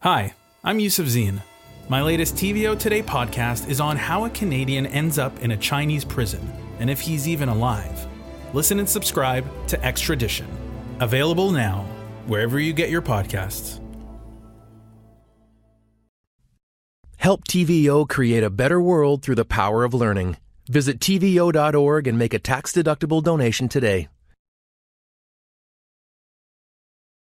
Hi, 0.00 0.34
I'm 0.62 0.78
Yusuf 0.78 1.06
Zine. 1.06 1.40
My 1.88 2.02
latest 2.02 2.34
TVO 2.34 2.78
Today 2.78 3.02
podcast 3.02 3.66
is 3.68 3.80
on 3.80 3.96
how 3.96 4.26
a 4.26 4.30
Canadian 4.30 4.84
ends 4.86 5.18
up 5.18 5.38
in 5.40 5.52
a 5.52 5.56
Chinese 5.56 6.04
prison 6.04 6.52
and 6.78 6.90
if 6.90 7.00
he's 7.00 7.26
even 7.26 7.48
alive. 7.48 8.06
Listen 8.52 8.78
and 8.78 8.88
subscribe 8.88 9.46
to 9.68 9.82
Extradition. 9.82 10.46
Available 11.00 11.50
now, 11.50 11.86
wherever 12.26 12.60
you 12.60 12.74
get 12.74 12.90
your 12.90 13.00
podcasts. 13.00 13.80
Help 17.16 17.44
TVO 17.44 18.06
create 18.06 18.44
a 18.44 18.50
better 18.50 18.80
world 18.80 19.22
through 19.22 19.34
the 19.36 19.46
power 19.46 19.82
of 19.82 19.94
learning. 19.94 20.36
Visit 20.68 21.00
TVO.org 21.00 22.06
and 22.06 22.18
make 22.18 22.34
a 22.34 22.38
tax 22.38 22.72
deductible 22.72 23.22
donation 23.22 23.66
today. 23.66 24.08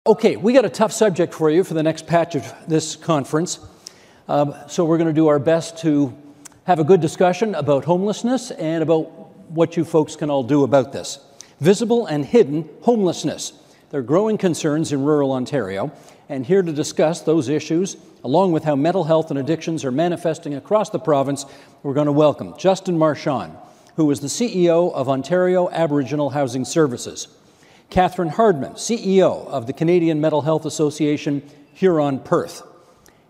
Okay, 0.08 0.38
we 0.38 0.54
got 0.54 0.64
a 0.64 0.70
tough 0.70 0.94
subject 0.94 1.34
for 1.34 1.52
you 1.52 1.64
for 1.64 1.76
the 1.76 1.84
next 1.84 2.08
patch 2.08 2.34
of 2.34 2.52
this 2.68 2.96
conference. 2.96 3.60
Um, 4.30 4.56
so 4.68 4.86
we're 4.86 4.98
going 4.98 5.10
to 5.10 5.14
do 5.14 5.28
our 5.28 5.40
best 5.40 5.78
to 5.80 6.18
have 6.64 6.80
a 6.80 6.86
good 6.86 7.02
discussion 7.02 7.54
about 7.54 7.84
homelessness 7.84 8.50
and 8.50 8.82
about 8.82 9.04
what 9.52 9.76
you 9.76 9.84
folks 9.84 10.16
can 10.16 10.32
all 10.32 10.42
do 10.42 10.64
about 10.64 10.94
this. 10.94 11.20
Visible 11.60 12.08
and 12.08 12.26
hidden 12.26 12.68
homelessness. 12.82 13.52
There 13.92 14.00
are 14.00 14.04
growing 14.04 14.40
concerns 14.40 14.94
in 14.94 15.04
rural 15.04 15.34
Ontario, 15.34 15.92
and 16.30 16.44
here 16.44 16.64
to 16.64 16.72
discuss 16.72 17.22
those 17.22 17.50
issues, 17.50 17.98
along 18.24 18.54
with 18.54 18.64
how 18.64 18.78
mental 18.78 19.04
health 19.04 19.30
and 19.30 19.38
addictions 19.38 19.84
are 19.84 19.92
manifesting 19.92 20.56
across 20.56 20.90
the 20.90 20.98
province, 21.00 21.46
we're 21.84 21.94
going 21.94 22.08
to 22.08 22.12
welcome 22.14 22.58
Justin 22.58 22.98
Marchand, 22.98 23.56
who 23.96 24.10
is 24.10 24.22
the 24.22 24.28
CEO 24.28 24.94
of 24.94 25.10
Ontario 25.10 25.70
Aboriginal 25.70 26.32
Housing 26.32 26.64
Services. 26.64 27.28
Catherine 27.90 28.30
Hardman, 28.30 28.74
CEO 28.74 29.48
of 29.48 29.66
the 29.66 29.74
Canadian 29.74 30.22
Mental 30.22 30.42
Health 30.42 30.66
Association, 30.66 31.42
Huron 31.74 32.20
Perth. 32.20 32.62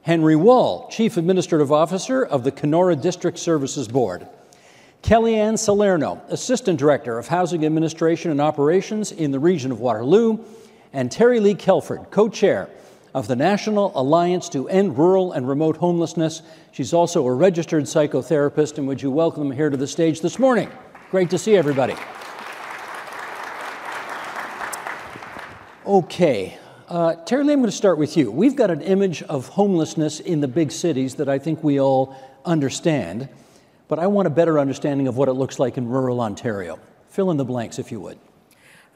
Henry 0.01 0.35
Wall, 0.35 0.89
Chief 0.89 1.15
Administrative 1.15 1.71
Officer 1.71 2.25
of 2.25 2.43
the 2.43 2.51
Kenora 2.51 2.95
District 2.97 3.37
Services 3.37 3.87
Board. 3.87 4.27
Kelly-Anne 5.01 5.55
Salerno, 5.55 6.21
Assistant 6.27 6.77
Director 6.77 7.17
of 7.17 7.29
Housing 7.29 7.65
Administration 7.65 8.31
and 8.31 8.41
Operations 8.41 9.13
in 9.13 9.31
the 9.31 9.39
region 9.39 9.71
of 9.71 9.79
Waterloo. 9.79 10.39
And 10.91 11.09
Terrilee 11.09 11.57
Kelford, 11.57 12.11
Co 12.11 12.27
Chair 12.27 12.67
of 13.13 13.27
the 13.27 13.35
National 13.35 13.93
Alliance 13.95 14.49
to 14.49 14.67
End 14.67 14.97
Rural 14.97 15.31
and 15.31 15.47
Remote 15.47 15.77
Homelessness. 15.77 16.41
She's 16.73 16.93
also 16.93 17.25
a 17.25 17.33
registered 17.33 17.85
psychotherapist, 17.85 18.77
and 18.77 18.87
would 18.87 19.01
you 19.01 19.09
welcome 19.09 19.47
them 19.47 19.55
here 19.55 19.69
to 19.69 19.77
the 19.77 19.87
stage 19.87 20.19
this 20.19 20.37
morning? 20.37 20.69
Great 21.11 21.29
to 21.29 21.37
see 21.37 21.55
everybody. 21.55 21.95
Okay. 25.89 26.55
Uh, 26.87 27.15
Terrilee, 27.25 27.53
I'm 27.53 27.61
going 27.61 27.63
to 27.63 27.71
start 27.71 27.97
with 27.97 28.15
you. 28.15 28.29
We've 28.29 28.55
got 28.55 28.69
an 28.69 28.83
image 28.83 29.23
of 29.23 29.47
homelessness 29.47 30.19
in 30.19 30.39
the 30.39 30.47
big 30.47 30.71
cities 30.71 31.15
that 31.15 31.27
I 31.27 31.39
think 31.39 31.63
we 31.63 31.79
all 31.79 32.15
understand, 32.45 33.27
but 33.87 33.97
I 33.97 34.05
want 34.05 34.27
a 34.27 34.29
better 34.29 34.59
understanding 34.59 35.07
of 35.07 35.17
what 35.17 35.29
it 35.29 35.33
looks 35.33 35.57
like 35.57 35.79
in 35.79 35.87
rural 35.87 36.21
Ontario. 36.21 36.77
Fill 37.07 37.31
in 37.31 37.37
the 37.37 37.43
blanks, 37.43 37.79
if 37.79 37.91
you 37.91 37.99
would. 38.01 38.19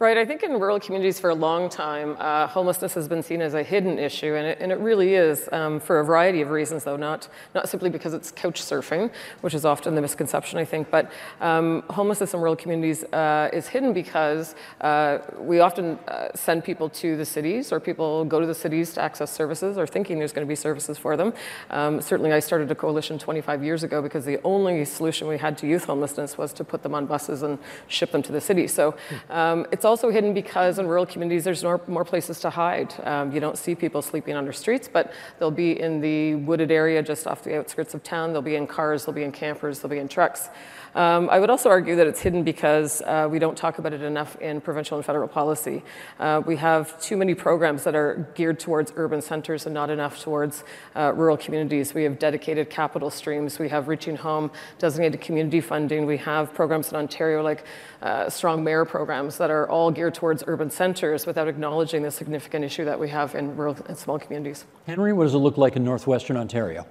Right, 0.04 0.18
I 0.18 0.26
think 0.26 0.44
in 0.44 0.60
rural 0.60 0.82
communities 0.82 1.18
for 1.18 1.30
a 1.30 1.34
long 1.34 1.70
time, 1.70 2.18
uh, 2.20 2.46
homelessness 2.48 2.94
has 2.96 3.08
been 3.08 3.24
seen 3.24 3.42
as 3.42 3.54
a 3.54 3.64
hidden 3.64 3.98
issue, 3.98 4.36
and 4.36 4.48
it, 4.48 4.58
and 4.60 4.70
it 4.70 4.78
really 4.80 5.16
is 5.16 5.48
um, 5.54 5.80
for 5.80 6.02
a 6.02 6.04
variety 6.04 6.42
of 6.42 6.50
reasons, 6.50 6.84
though, 6.84 6.98
not, 6.98 7.30
not 7.56 7.70
simply 7.70 7.90
because 7.90 8.14
it's 8.14 8.30
couch 8.30 8.62
surfing, 8.62 9.10
which 9.40 9.54
is 9.54 9.64
often 9.64 9.96
the 9.96 10.02
misconception, 10.02 10.60
I 10.60 10.66
think, 10.66 10.92
but 10.92 11.10
um, 11.40 11.86
homelessness 11.90 12.34
in 12.34 12.42
rural 12.42 12.58
communities 12.58 13.06
uh, 13.14 13.50
is 13.54 13.68
hidden 13.68 13.94
because 13.94 14.56
uh, 14.82 15.20
we 15.40 15.62
often 15.62 15.98
uh, 16.10 16.28
send 16.36 16.66
people 16.66 16.90
to 16.90 17.16
the 17.16 17.24
cities, 17.24 17.72
or 17.72 17.80
people 17.80 18.26
go 18.26 18.42
to 18.42 18.46
the 18.46 18.54
cities 18.54 18.92
to 18.96 19.02
access 19.02 19.32
services, 19.32 19.78
or 19.78 19.88
thinking 19.88 20.20
there's 20.20 20.34
going 20.34 20.46
to 20.46 20.52
be 20.52 20.54
services 20.54 20.98
for 20.98 21.16
them. 21.16 21.32
Um, 21.70 22.02
certainly, 22.02 22.34
I 22.34 22.42
started 22.42 22.70
a 22.70 22.76
coalition 22.76 23.20
25 23.20 23.64
years 23.64 23.84
ago 23.84 24.02
because 24.02 24.26
the 24.26 24.42
only 24.44 24.84
solution 24.84 25.30
we 25.30 25.38
had 25.38 25.58
to 25.60 25.66
youth 25.66 25.86
homelessness 25.86 26.38
was 26.38 26.52
to 26.56 26.66
put 26.66 26.84
them 26.84 26.94
on 26.94 27.06
buses 27.06 27.42
and 27.42 27.58
ship 27.88 28.12
them 28.12 28.22
to 28.24 28.34
the 28.34 28.42
city. 28.42 28.68
So 28.68 28.96
um, 29.30 29.66
it's 29.72 29.86
also 29.94 30.10
hidden 30.10 30.34
because 30.34 30.80
in 30.80 30.88
rural 30.88 31.06
communities 31.06 31.44
there's 31.44 31.64
more, 31.64 31.80
more 31.86 32.04
places 32.04 32.40
to 32.40 32.50
hide. 32.50 32.92
Um, 33.04 33.32
you 33.32 33.40
don't 33.40 33.60
see 33.60 33.76
people 33.76 34.02
sleeping 34.02 34.36
under 34.36 34.52
streets, 34.52 34.90
but 34.92 35.14
they'll 35.38 35.52
be 35.52 35.80
in 35.80 36.02
the 36.02 36.34
wooded 36.34 36.72
area 36.72 37.04
just 37.04 37.28
off 37.28 37.44
the 37.44 37.56
outskirts 37.60 37.94
of 37.94 38.02
town. 38.02 38.34
They'll 38.34 38.42
be 38.42 38.56
in 38.56 38.66
cars, 38.66 39.06
they'll 39.06 39.14
be 39.14 39.22
in 39.22 39.32
campers, 39.32 39.82
they'll 39.82 39.92
be 39.92 40.00
in 40.00 40.08
trucks. 40.08 40.50
Um, 40.96 41.30
I 41.32 41.40
would 41.40 41.50
also 41.50 41.70
argue 41.70 41.96
that 41.96 42.06
it's 42.06 42.22
hidden 42.22 42.44
because 42.44 43.02
uh, 43.02 43.28
we 43.30 43.40
don't 43.40 43.58
talk 43.58 43.80
about 43.80 43.94
it 43.94 44.02
enough 44.02 44.36
in 44.40 44.62
provincial 44.62 44.98
and 44.98 45.06
federal 45.06 45.28
policy. 45.28 45.84
Uh, 46.20 46.42
we 46.46 46.56
have 46.58 47.00
too 47.02 47.18
many 47.18 47.34
programs 47.34 47.84
that 47.84 47.96
are 47.96 48.28
geared 48.36 48.60
towards 48.60 48.94
urban 48.96 49.22
centers 49.22 49.66
and 49.66 49.74
not 49.74 49.90
enough 49.90 50.22
towards 50.22 50.64
uh, 50.96 51.12
rural 51.16 51.38
communities. 51.38 51.94
We 51.94 52.04
have 52.04 52.20
dedicated 52.20 52.70
capital 52.70 53.10
streams. 53.10 53.58
We 53.58 53.70
have 53.70 53.88
Reaching 53.88 54.16
Home, 54.18 54.52
designated 54.78 55.22
community 55.22 55.62
funding. 55.62 56.06
We 56.06 56.18
have 56.18 56.54
programs 56.54 56.92
in 56.92 56.98
Ontario 56.98 57.42
like 57.42 57.66
uh, 58.02 58.30
Strong 58.30 58.64
Mayor 58.64 58.86
programs 58.86 59.38
that 59.38 59.50
are 59.50 59.68
all 59.70 59.90
geared 59.90 60.14
towards 60.14 60.44
urban 60.46 60.70
centers 60.70 61.26
without 61.26 61.48
acknowledging 61.48 62.04
the 62.04 62.12
significant 62.12 62.64
issue 62.64 62.86
that 62.86 63.00
we 63.00 63.10
have 63.10 63.34
in 63.34 63.56
rural 63.56 63.78
and 63.88 63.98
small 63.98 64.20
communities. 64.20 64.66
Henry, 64.86 65.14
what 65.14 65.24
does 65.24 65.34
it 65.34 65.40
look 65.40 65.58
like 65.58 65.76
in 65.76 65.84
northwestern 65.84 66.38
Ontario? 66.38 66.86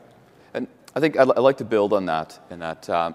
And 0.54 0.66
I 0.96 1.00
think 1.00 1.18
I'd, 1.18 1.30
I'd 1.30 1.38
like 1.38 1.58
to 1.58 1.64
build 1.64 1.92
on 1.92 2.06
that 2.06 2.38
in 2.50 2.58
that 2.58 2.88
um, 2.90 3.14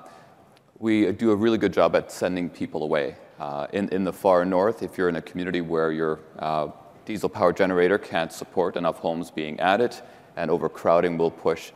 we 0.80 1.12
do 1.12 1.32
a 1.32 1.36
really 1.36 1.58
good 1.58 1.74
job 1.74 1.96
at 1.96 2.12
sending 2.12 2.50
people 2.50 2.84
away. 2.84 3.16
Uh, 3.40 3.68
in, 3.74 3.90
in 3.90 4.04
the 4.04 4.14
far 4.14 4.46
north, 4.46 4.84
if 4.84 4.98
you're 4.98 5.10
in 5.10 5.16
a 5.16 5.22
community 5.22 5.62
where 5.62 5.92
your 5.92 6.20
uh, 6.40 6.68
diesel 7.06 7.30
power 7.30 7.54
generator 7.54 7.98
can't 7.98 8.32
support 8.32 8.76
enough 8.76 8.98
homes 8.98 9.32
being 9.32 9.60
added, 9.60 9.96
and 10.36 10.52
overcrowding 10.52 11.18
will 11.18 11.32
push 11.32 11.72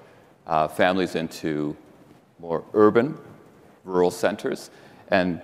uh, 0.47 0.67
families 0.67 1.15
into 1.15 1.75
more 2.39 2.63
urban, 2.73 3.17
rural 3.85 4.11
centers, 4.11 4.69
and 5.09 5.41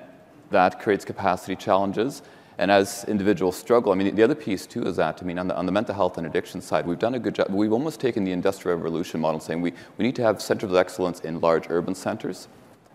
that 0.49 0.79
creates 0.79 1.05
capacity 1.05 1.55
challenges. 1.55 2.21
And 2.59 2.71
as 2.71 3.05
individuals 3.07 3.55
struggle, 3.55 3.91
I 3.91 3.95
mean, 3.95 4.15
the 4.15 4.23
other 4.23 4.35
piece 4.35 4.65
too 4.65 4.83
is 4.83 4.95
that, 4.95 5.19
I 5.21 5.25
mean, 5.25 5.37
on 5.37 5.47
the, 5.47 5.55
on 5.55 5.67
the 5.67 5.71
mental 5.71 5.93
health 5.93 6.17
and 6.17 6.25
addiction 6.25 6.61
side, 6.61 6.87
we've 6.87 6.97
done 6.97 7.13
a 7.13 7.19
good 7.19 7.35
job. 7.35 7.49
We've 7.51 7.73
almost 7.73 7.99
taken 7.99 8.23
the 8.23 8.31
industrial 8.31 8.77
revolution 8.77 9.19
model 9.19 9.39
saying 9.39 9.61
we, 9.61 9.73
we 9.97 10.05
need 10.05 10.15
to 10.15 10.23
have 10.23 10.41
centers 10.41 10.71
of 10.71 10.75
excellence 10.75 11.19
in 11.19 11.39
large 11.39 11.67
urban 11.69 11.93
centers 11.93 12.47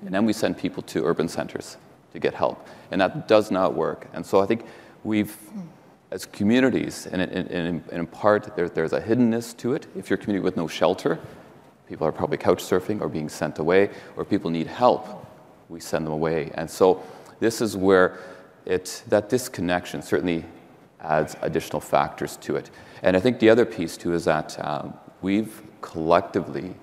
and 0.05 0.15
then 0.15 0.27
we 0.27 0.33
send 0.33 0.59
people 0.59 0.83
to 0.85 1.05
urban 1.05 1.29
centers 1.29 1.77
to 2.13 2.19
get 2.19 2.35
help. 2.35 2.67
And 2.91 3.01
that 3.01 3.29
does 3.29 3.51
not 3.51 3.75
work. 3.75 4.09
And 4.13 4.25
so 4.25 4.41
I 4.41 4.47
think 4.47 4.65
we've, 5.05 5.37
as 6.11 6.27
communities, 6.27 7.07
and 7.07 7.23
in, 7.23 8.07
part, 8.07 8.55
there, 8.57 8.69
there's 8.69 8.93
a 8.93 9.01
hiddenness 9.01 9.57
to 9.59 9.75
it. 9.75 9.87
If 9.97 10.11
you're 10.11 10.19
a 10.19 10.23
community 10.23 10.45
with 10.45 10.57
no 10.57 10.69
shelter, 10.69 11.19
people 11.89 12.07
are 12.07 12.12
probably 12.12 12.37
couch 12.37 12.62
surfing 12.62 13.01
or 13.01 13.09
being 13.09 13.29
sent 13.29 13.59
away, 13.59 13.91
or 14.17 14.25
people 14.25 14.51
need 14.51 14.67
help, 14.67 15.27
we 15.69 15.81
send 15.81 16.07
them 16.07 16.12
away. 16.12 16.51
And 16.55 16.69
so 16.69 17.03
this 17.41 17.61
is 17.61 17.77
where 17.77 18.19
it, 18.67 19.03
that 19.09 19.29
disconnection 19.29 20.03
certainly 20.03 20.45
adds 21.01 21.37
additional 21.43 21.81
factors 21.81 22.37
to 22.39 22.57
it. 22.57 22.71
And 23.03 23.17
I 23.17 23.21
think 23.21 23.41
the 23.41 23.51
other 23.51 23.65
piece 23.65 23.97
too 23.97 24.15
is 24.15 24.25
that 24.25 24.62
um, 24.65 24.95
we've 25.21 25.62
collectively, 25.81 26.75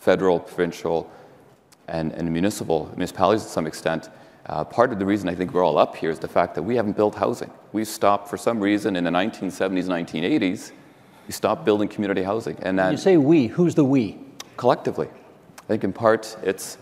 federal, 0.00 0.40
provincial, 0.40 1.10
and, 1.88 2.12
and 2.12 2.30
municipal 2.32 2.86
municipalities 2.90 3.44
to 3.44 3.48
some 3.48 3.66
extent. 3.66 4.08
Uh, 4.46 4.64
part 4.64 4.92
of 4.92 4.98
the 4.98 5.04
reason 5.04 5.28
I 5.28 5.34
think 5.34 5.52
we're 5.52 5.64
all 5.64 5.76
up 5.76 5.94
here 5.96 6.10
is 6.10 6.18
the 6.18 6.28
fact 6.28 6.54
that 6.54 6.62
we 6.62 6.76
haven't 6.76 6.96
built 6.96 7.14
housing. 7.14 7.50
We've 7.72 7.88
stopped 7.88 8.28
for 8.28 8.38
some 8.38 8.60
reason 8.60 8.96
in 8.96 9.04
the 9.04 9.10
1970s, 9.10 9.84
1980s. 9.84 10.72
We 11.26 11.32
stopped 11.32 11.66
building 11.66 11.88
community 11.88 12.22
housing, 12.22 12.56
and 12.62 12.78
you 12.90 12.96
say 12.96 13.18
we. 13.18 13.48
Who's 13.48 13.74
the 13.74 13.84
we? 13.84 14.18
Collectively, 14.56 15.08
I 15.08 15.66
think 15.66 15.84
in 15.84 15.92
part 15.92 16.36
it's 16.42 16.78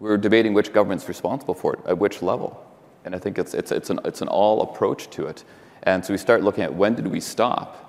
we're 0.00 0.16
debating 0.16 0.54
which 0.54 0.72
government's 0.72 1.06
responsible 1.08 1.54
for 1.54 1.74
it 1.74 1.80
at 1.86 1.98
which 1.98 2.22
level, 2.22 2.64
and 3.04 3.14
I 3.14 3.18
think 3.18 3.38
it's 3.38 3.52
it's 3.52 3.70
it's 3.70 3.90
an 3.90 4.00
it's 4.06 4.22
an 4.22 4.28
all 4.28 4.62
approach 4.62 5.10
to 5.10 5.26
it. 5.26 5.44
And 5.82 6.02
so 6.02 6.14
we 6.14 6.18
start 6.18 6.42
looking 6.42 6.64
at 6.64 6.74
when 6.74 6.94
did 6.94 7.06
we 7.06 7.20
stop, 7.20 7.83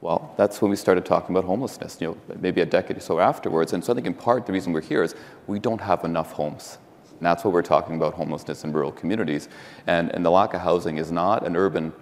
well, 0.00 0.34
that's 0.36 0.60
when 0.60 0.70
we 0.70 0.76
started 0.76 1.06
talking 1.06 1.34
about 1.34 1.46
homelessness, 1.46 1.98
you 2.00 2.08
know, 2.08 2.36
maybe 2.40 2.60
a 2.60 2.66
decade 2.66 2.98
or 2.98 3.00
so 3.00 3.18
afterwards. 3.18 3.72
And 3.72 3.84
so 3.84 3.92
I 3.92 3.94
think 3.94 4.06
in 4.06 4.14
part 4.14 4.46
the 4.46 4.52
reason 4.52 4.72
we're 4.72 4.82
here 4.82 5.02
is 5.02 5.14
we 5.46 5.58
don't 5.58 5.80
have 5.80 6.04
enough 6.04 6.32
homes. 6.32 6.78
And 7.10 7.24
that's 7.24 7.44
what 7.44 7.54
we're 7.54 7.62
talking 7.62 7.96
about 7.96 8.14
homelessness 8.14 8.64
in 8.64 8.72
rural 8.72 8.92
communities. 8.92 9.48
And, 9.86 10.14
and 10.14 10.24
the 10.24 10.30
lack 10.30 10.52
of 10.52 10.60
housing 10.60 10.98
is 10.98 11.10
not 11.10 11.46
an 11.46 11.56
urban 11.56 11.92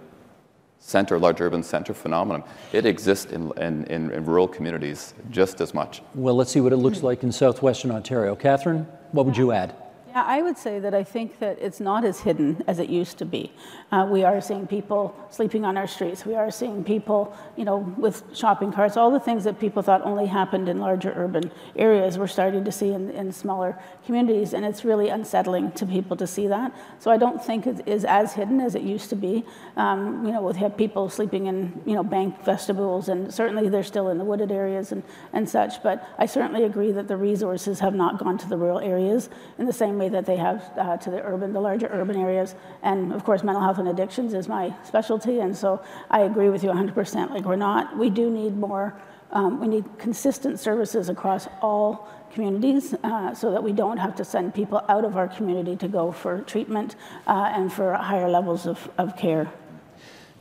center, 0.79 1.17
large 1.17 1.39
urban 1.39 1.63
center 1.63 1.93
phenomenon. 1.93 2.43
It 2.73 2.85
exists 2.85 3.31
in, 3.31 3.51
in, 3.57 3.85
in, 3.85 4.11
in 4.11 4.25
rural 4.25 4.47
communities 4.47 5.13
just 5.31 5.61
as 5.61 5.73
much. 5.73 6.01
Well, 6.13 6.35
let's 6.35 6.51
see 6.51 6.61
what 6.61 6.73
it 6.73 6.77
looks 6.77 7.01
like 7.01 7.23
in 7.23 7.31
southwestern 7.31 7.91
Ontario. 7.91 8.35
Catherine, 8.35 8.85
what 9.13 9.25
would 9.25 9.37
you 9.37 9.51
add? 9.51 9.73
I 10.15 10.41
would 10.41 10.57
say 10.57 10.79
that 10.79 10.93
I 10.93 11.03
think 11.03 11.39
that 11.39 11.57
it's 11.59 11.81
not 11.81 12.05
as 12.05 12.21
hidden 12.21 12.63
as 12.67 12.79
it 12.79 12.89
used 12.89 13.17
to 13.17 13.25
be. 13.25 13.51
Uh, 13.91 14.07
we 14.09 14.23
are 14.23 14.39
seeing 14.39 14.65
people 14.65 15.13
sleeping 15.29 15.65
on 15.65 15.75
our 15.75 15.87
streets. 15.87 16.25
We 16.25 16.35
are 16.35 16.49
seeing 16.49 16.85
people, 16.85 17.35
you 17.57 17.65
know, 17.65 17.93
with 17.97 18.23
shopping 18.33 18.71
carts. 18.71 18.95
All 18.95 19.11
the 19.11 19.19
things 19.19 19.43
that 19.43 19.59
people 19.59 19.81
thought 19.83 20.01
only 20.03 20.25
happened 20.25 20.69
in 20.69 20.79
larger 20.79 21.11
urban 21.17 21.51
areas, 21.75 22.17
we're 22.17 22.27
starting 22.27 22.63
to 22.63 22.71
see 22.71 22.93
in, 22.93 23.09
in 23.11 23.33
smaller 23.33 23.77
communities, 24.05 24.53
and 24.53 24.63
it's 24.65 24.85
really 24.85 25.09
unsettling 25.09 25.73
to 25.73 25.85
people 25.85 26.15
to 26.15 26.25
see 26.25 26.47
that. 26.47 26.73
So 26.97 27.11
I 27.11 27.17
don't 27.17 27.43
think 27.43 27.67
it 27.67 27.85
is 27.85 28.05
as 28.05 28.31
hidden 28.31 28.61
as 28.61 28.73
it 28.75 28.83
used 28.83 29.09
to 29.09 29.17
be. 29.17 29.43
Um, 29.75 30.25
you 30.25 30.31
know, 30.31 30.41
we 30.43 30.57
have 30.59 30.77
people 30.77 31.09
sleeping 31.09 31.47
in, 31.47 31.81
you 31.85 31.93
know, 31.93 32.03
bank 32.03 32.41
vestibules, 32.45 33.09
and 33.09 33.33
certainly 33.33 33.67
they're 33.67 33.83
still 33.83 34.07
in 34.07 34.17
the 34.17 34.23
wooded 34.23 34.49
areas 34.49 34.93
and, 34.93 35.03
and 35.33 35.49
such. 35.49 35.83
But 35.83 36.07
I 36.17 36.25
certainly 36.25 36.63
agree 36.63 36.93
that 36.93 37.09
the 37.09 37.17
resources 37.17 37.81
have 37.81 37.93
not 37.93 38.17
gone 38.17 38.37
to 38.37 38.47
the 38.47 38.55
rural 38.55 38.79
areas 38.79 39.29
in 39.59 39.65
the 39.65 39.73
same 39.73 39.97
way 39.97 40.04
that 40.09 40.25
they 40.25 40.37
have 40.37 40.71
uh, 40.77 40.97
to 40.97 41.09
the 41.09 41.21
urban, 41.21 41.53
the 41.53 41.59
larger 41.59 41.87
urban 41.87 42.17
areas. 42.17 42.55
And 42.83 43.13
of 43.13 43.23
course, 43.23 43.43
mental 43.43 43.63
health 43.63 43.77
and 43.77 43.87
addictions 43.87 44.33
is 44.33 44.47
my 44.47 44.73
specialty, 44.83 45.39
and 45.39 45.55
so 45.55 45.81
I 46.09 46.21
agree 46.21 46.49
with 46.49 46.63
you 46.63 46.69
100%. 46.69 47.29
Like 47.31 47.45
we're 47.45 47.55
not, 47.55 47.97
we 47.97 48.09
do 48.09 48.29
need 48.29 48.57
more. 48.57 48.99
Um, 49.31 49.59
we 49.59 49.67
need 49.67 49.85
consistent 49.97 50.59
services 50.59 51.09
across 51.09 51.47
all 51.61 52.07
communities 52.33 52.93
uh, 53.03 53.33
so 53.33 53.51
that 53.51 53.63
we 53.63 53.71
don't 53.71 53.97
have 53.97 54.15
to 54.15 54.25
send 54.25 54.53
people 54.53 54.83
out 54.89 55.05
of 55.05 55.17
our 55.17 55.27
community 55.27 55.75
to 55.77 55.87
go 55.87 56.11
for 56.11 56.41
treatment 56.41 56.95
uh, 57.27 57.51
and 57.53 57.71
for 57.71 57.93
higher 57.93 58.29
levels 58.29 58.67
of, 58.67 58.89
of 58.97 59.17
care. 59.17 59.51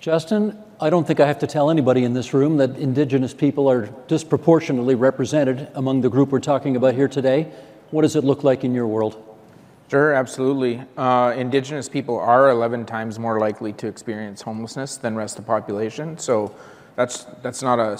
Justin, 0.00 0.62
I 0.80 0.90
don't 0.90 1.06
think 1.06 1.20
I 1.20 1.26
have 1.26 1.38
to 1.38 1.46
tell 1.46 1.70
anybody 1.70 2.04
in 2.04 2.12
this 2.12 2.34
room 2.34 2.58
that 2.58 2.76
Indigenous 2.76 3.32
people 3.32 3.70
are 3.70 3.86
disproportionately 4.06 4.94
represented 4.94 5.68
among 5.74 6.02
the 6.02 6.10
group 6.10 6.30
we're 6.30 6.40
talking 6.40 6.76
about 6.76 6.94
here 6.94 7.08
today. 7.08 7.50
What 7.90 8.02
does 8.02 8.16
it 8.16 8.24
look 8.24 8.44
like 8.44 8.64
in 8.64 8.74
your 8.74 8.86
world? 8.86 9.33
Sure, 9.90 10.12
absolutely. 10.12 10.82
Uh, 10.96 11.34
indigenous 11.36 11.88
people 11.88 12.18
are 12.18 12.48
11 12.50 12.86
times 12.86 13.18
more 13.18 13.38
likely 13.38 13.72
to 13.74 13.86
experience 13.86 14.40
homelessness 14.42 14.96
than 14.96 15.14
rest 15.14 15.38
of 15.38 15.44
the 15.44 15.48
population, 15.48 16.16
so 16.18 16.54
that's, 16.96 17.24
that's 17.42 17.62
not 17.62 17.78
a, 17.78 17.98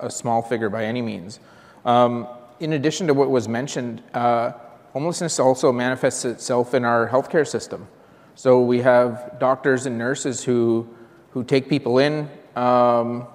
a 0.00 0.10
small 0.10 0.40
figure 0.40 0.70
by 0.70 0.84
any 0.84 1.02
means. 1.02 1.40
Um, 1.84 2.28
in 2.60 2.74
addition 2.74 3.06
to 3.08 3.14
what 3.14 3.30
was 3.30 3.48
mentioned, 3.48 4.02
uh, 4.14 4.52
homelessness 4.92 5.38
also 5.40 5.72
manifests 5.72 6.24
itself 6.24 6.74
in 6.74 6.84
our 6.84 7.08
healthcare 7.08 7.46
system. 7.46 7.86
So 8.34 8.60
we 8.60 8.80
have 8.80 9.38
doctors 9.38 9.86
and 9.86 9.98
nurses 9.98 10.44
who, 10.44 10.88
who 11.30 11.42
take 11.42 11.68
people 11.68 11.98
in 11.98 12.28
um, 12.54 13.26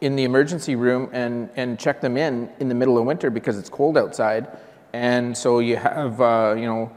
in 0.00 0.16
the 0.16 0.24
emergency 0.24 0.76
room 0.76 1.10
and, 1.12 1.50
and 1.56 1.78
check 1.78 2.00
them 2.00 2.16
in 2.16 2.50
in 2.58 2.68
the 2.68 2.74
middle 2.74 2.98
of 2.98 3.04
winter 3.04 3.30
because 3.30 3.58
it's 3.58 3.68
cold 3.68 3.98
outside. 3.98 4.48
And 4.92 5.36
so 5.36 5.58
you 5.60 5.76
have, 5.76 6.20
uh, 6.20 6.54
you 6.56 6.66
know, 6.66 6.90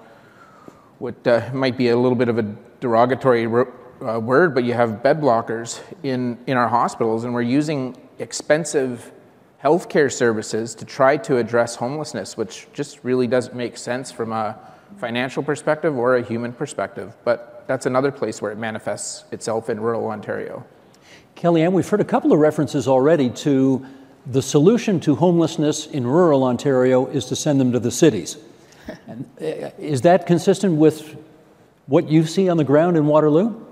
what 1.04 1.28
uh, 1.28 1.50
might 1.52 1.76
be 1.76 1.90
a 1.90 1.98
little 1.98 2.16
bit 2.16 2.30
of 2.30 2.38
a 2.38 2.44
derogatory 2.80 3.46
uh, 3.46 4.18
word, 4.22 4.56
but 4.56 4.64
you 4.64 4.72
have 4.72 5.04
bed 5.04 5.20
blockers 5.20 5.82
in, 6.02 6.38
in 6.48 6.56
our 6.56 6.70
hospitals, 6.70 7.26
and 7.26 7.34
we're 7.34 7.42
using 7.42 7.94
expensive 8.20 9.12
healthcare 9.62 10.10
services 10.10 10.74
to 10.74 10.86
try 10.86 11.18
to 11.18 11.36
address 11.36 11.76
homelessness, 11.76 12.38
which 12.38 12.70
just 12.72 13.04
really 13.04 13.28
doesn't 13.28 13.54
make 13.54 13.76
sense 13.76 14.14
from 14.14 14.32
a 14.32 14.58
financial 14.98 15.44
perspective 15.44 15.98
or 15.98 16.16
a 16.16 16.22
human 16.24 16.54
perspective. 16.54 17.14
But 17.26 17.66
that's 17.68 17.86
another 17.86 18.10
place 18.10 18.42
where 18.42 18.54
it 18.54 18.58
manifests 18.58 19.26
itself 19.34 19.70
in 19.70 19.82
rural 19.82 20.08
Ontario. 20.08 20.66
Kelly-Anne, 21.36 21.74
we've 21.74 21.90
heard 21.90 22.00
a 22.00 22.06
couple 22.06 22.32
of 22.32 22.40
references 22.40 22.88
already 22.88 23.30
to 23.30 23.86
the 24.26 24.42
solution 24.42 25.02
to 25.02 25.16
homelessness 25.16 25.86
in 25.86 26.08
rural 26.08 26.46
Ontario 26.46 27.08
is 27.08 27.26
to 27.26 27.36
send 27.36 27.60
them 27.60 27.74
to 27.74 27.80
the 27.80 27.92
cities. 27.92 28.38
And 29.08 29.30
uh, 29.40 29.72
is 29.78 30.02
that 30.02 30.26
consistent 30.26 30.76
with 30.76 31.18
what 31.88 32.10
you 32.10 32.26
see 32.26 32.50
on 32.50 32.58
the 32.58 32.64
ground 32.64 32.98
in 32.98 33.06
Waterloo? 33.06 33.64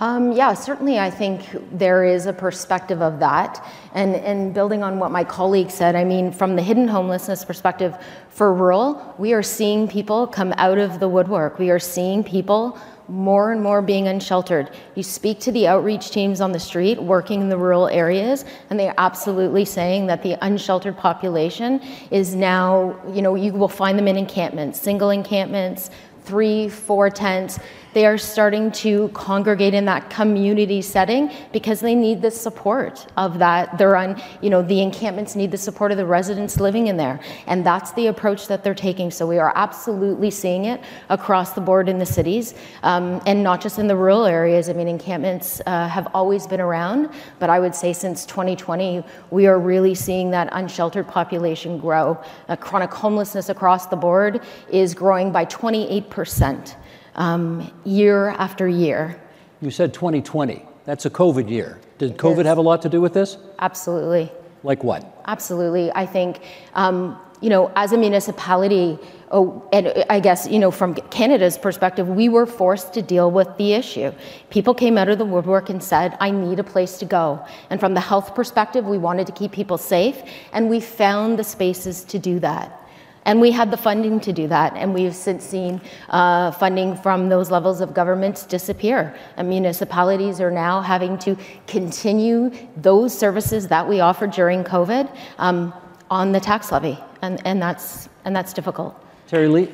Um, 0.00 0.30
yeah, 0.30 0.54
certainly 0.54 1.00
I 1.00 1.10
think 1.10 1.42
there 1.76 2.04
is 2.04 2.26
a 2.26 2.32
perspective 2.32 3.02
of 3.02 3.18
that. 3.18 3.66
And, 3.94 4.14
and 4.14 4.54
building 4.54 4.84
on 4.84 5.00
what 5.00 5.10
my 5.10 5.24
colleague 5.24 5.70
said, 5.70 5.96
I 5.96 6.04
mean, 6.04 6.30
from 6.30 6.54
the 6.54 6.62
hidden 6.62 6.86
homelessness 6.86 7.44
perspective 7.44 7.96
for 8.30 8.54
rural, 8.54 9.14
we 9.18 9.32
are 9.32 9.42
seeing 9.42 9.88
people 9.88 10.28
come 10.28 10.54
out 10.56 10.78
of 10.78 11.00
the 11.00 11.08
woodwork. 11.08 11.58
We 11.58 11.70
are 11.70 11.80
seeing 11.80 12.22
people 12.22 12.78
more 13.08 13.52
and 13.52 13.62
more 13.62 13.80
being 13.80 14.06
unsheltered. 14.06 14.70
You 14.94 15.02
speak 15.02 15.40
to 15.40 15.52
the 15.52 15.66
outreach 15.66 16.10
teams 16.10 16.40
on 16.40 16.52
the 16.52 16.60
street 16.60 17.02
working 17.02 17.40
in 17.40 17.48
the 17.48 17.56
rural 17.56 17.88
areas, 17.88 18.44
and 18.70 18.78
they're 18.78 18.94
absolutely 18.98 19.64
saying 19.64 20.06
that 20.08 20.22
the 20.22 20.36
unsheltered 20.44 20.96
population 20.96 21.80
is 22.10 22.34
now, 22.34 23.00
you 23.12 23.22
know, 23.22 23.34
you 23.34 23.52
will 23.52 23.68
find 23.68 23.98
them 23.98 24.08
in 24.08 24.16
encampments, 24.16 24.80
single 24.80 25.10
encampments, 25.10 25.90
three, 26.24 26.68
four 26.68 27.08
tents 27.08 27.58
they 27.94 28.06
are 28.06 28.18
starting 28.18 28.70
to 28.72 29.08
congregate 29.08 29.74
in 29.74 29.84
that 29.86 30.10
community 30.10 30.82
setting 30.82 31.30
because 31.52 31.80
they 31.80 31.94
need 31.94 32.22
the 32.22 32.30
support 32.30 33.06
of 33.16 33.38
that. 33.38 33.78
They're 33.78 33.96
on, 33.96 34.20
you 34.40 34.50
know, 34.50 34.62
the 34.62 34.80
encampments 34.80 35.34
need 35.34 35.50
the 35.50 35.58
support 35.58 35.90
of 35.90 35.98
the 35.98 36.06
residents 36.06 36.60
living 36.60 36.88
in 36.88 36.96
there. 36.96 37.20
And 37.46 37.64
that's 37.64 37.92
the 37.92 38.08
approach 38.08 38.48
that 38.48 38.62
they're 38.64 38.74
taking. 38.74 39.10
So 39.10 39.26
we 39.26 39.38
are 39.38 39.52
absolutely 39.54 40.30
seeing 40.30 40.66
it 40.66 40.82
across 41.08 41.52
the 41.52 41.60
board 41.60 41.88
in 41.88 41.98
the 41.98 42.06
cities 42.06 42.54
um, 42.82 43.20
and 43.26 43.42
not 43.42 43.60
just 43.60 43.78
in 43.78 43.86
the 43.86 43.96
rural 43.96 44.24
areas. 44.24 44.68
I 44.68 44.72
mean, 44.72 44.88
encampments 44.88 45.60
uh, 45.66 45.88
have 45.88 46.08
always 46.14 46.46
been 46.46 46.60
around, 46.60 47.10
but 47.38 47.50
I 47.50 47.58
would 47.60 47.74
say 47.74 47.92
since 47.92 48.26
2020, 48.26 49.04
we 49.30 49.46
are 49.46 49.58
really 49.58 49.94
seeing 49.94 50.30
that 50.30 50.48
unsheltered 50.52 51.08
population 51.08 51.78
grow. 51.78 52.22
Uh, 52.48 52.56
chronic 52.56 52.92
homelessness 52.92 53.48
across 53.48 53.86
the 53.86 53.96
board 53.96 54.42
is 54.70 54.94
growing 54.94 55.32
by 55.32 55.44
28 55.44 56.10
percent 56.10 56.76
um, 57.18 57.70
year 57.84 58.28
after 58.30 58.66
year. 58.66 59.20
You 59.60 59.70
said 59.70 59.92
2020. 59.92 60.64
That's 60.86 61.04
a 61.04 61.10
COVID 61.10 61.50
year. 61.50 61.80
Did 61.98 62.16
COVID 62.16 62.46
have 62.46 62.56
a 62.56 62.62
lot 62.62 62.80
to 62.82 62.88
do 62.88 63.00
with 63.00 63.12
this? 63.12 63.36
Absolutely. 63.58 64.32
Like 64.62 64.82
what? 64.82 65.22
Absolutely. 65.26 65.92
I 65.92 66.06
think, 66.06 66.40
um, 66.74 67.20
you 67.40 67.50
know, 67.50 67.70
as 67.76 67.92
a 67.92 67.98
municipality, 67.98 68.98
oh, 69.30 69.68
and 69.72 70.04
I 70.08 70.20
guess, 70.20 70.48
you 70.48 70.58
know, 70.58 70.70
from 70.70 70.94
Canada's 70.94 71.58
perspective, 71.58 72.08
we 72.08 72.28
were 72.28 72.46
forced 72.46 72.94
to 72.94 73.02
deal 73.02 73.30
with 73.30 73.48
the 73.58 73.74
issue. 73.74 74.12
People 74.50 74.74
came 74.74 74.96
out 74.96 75.08
of 75.08 75.18
the 75.18 75.24
woodwork 75.24 75.70
and 75.70 75.82
said, 75.82 76.16
I 76.20 76.30
need 76.30 76.58
a 76.58 76.64
place 76.64 76.98
to 76.98 77.04
go. 77.04 77.44
And 77.70 77.78
from 77.78 77.94
the 77.94 78.00
health 78.00 78.34
perspective, 78.34 78.86
we 78.86 78.98
wanted 78.98 79.26
to 79.26 79.32
keep 79.32 79.52
people 79.52 79.78
safe, 79.78 80.22
and 80.52 80.70
we 80.70 80.80
found 80.80 81.38
the 81.38 81.44
spaces 81.44 82.04
to 82.04 82.18
do 82.18 82.38
that. 82.40 82.87
And 83.28 83.42
we 83.42 83.50
had 83.50 83.70
the 83.70 83.76
funding 83.76 84.20
to 84.20 84.32
do 84.32 84.48
that, 84.48 84.74
and 84.74 84.94
we've 84.94 85.14
since 85.14 85.44
seen 85.44 85.82
uh, 86.08 86.50
funding 86.52 86.96
from 86.96 87.28
those 87.28 87.50
levels 87.50 87.82
of 87.82 87.92
government 87.92 88.46
disappear. 88.48 89.14
And 89.36 89.50
municipalities 89.50 90.40
are 90.40 90.50
now 90.50 90.80
having 90.80 91.18
to 91.18 91.36
continue 91.66 92.50
those 92.78 93.16
services 93.16 93.68
that 93.68 93.86
we 93.86 94.00
offered 94.00 94.30
during 94.30 94.64
COVID 94.64 95.14
um, 95.36 95.74
on 96.10 96.32
the 96.32 96.40
tax 96.40 96.72
levy, 96.72 96.98
and, 97.20 97.46
and, 97.46 97.60
that's, 97.60 98.08
and 98.24 98.34
that's 98.34 98.54
difficult. 98.54 98.98
Terrilee. 99.28 99.68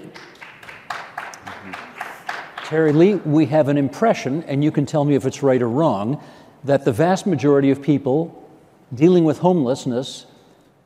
Terry 2.65 2.93
Lee, 2.93 3.15
we 3.15 3.47
have 3.47 3.69
an 3.69 3.79
impression, 3.79 4.43
and 4.49 4.65
you 4.65 4.73
can 4.73 4.85
tell 4.85 5.05
me 5.05 5.15
if 5.15 5.27
it's 5.27 5.45
right 5.45 5.63
or 5.63 5.69
wrong, 5.69 6.21
that 6.65 6.85
the 6.85 6.91
vast 6.93 7.25
majority 7.25 7.71
of 7.71 7.81
people 7.81 8.51
dealing 8.93 9.23
with 9.23 9.39
homelessness 9.39 10.27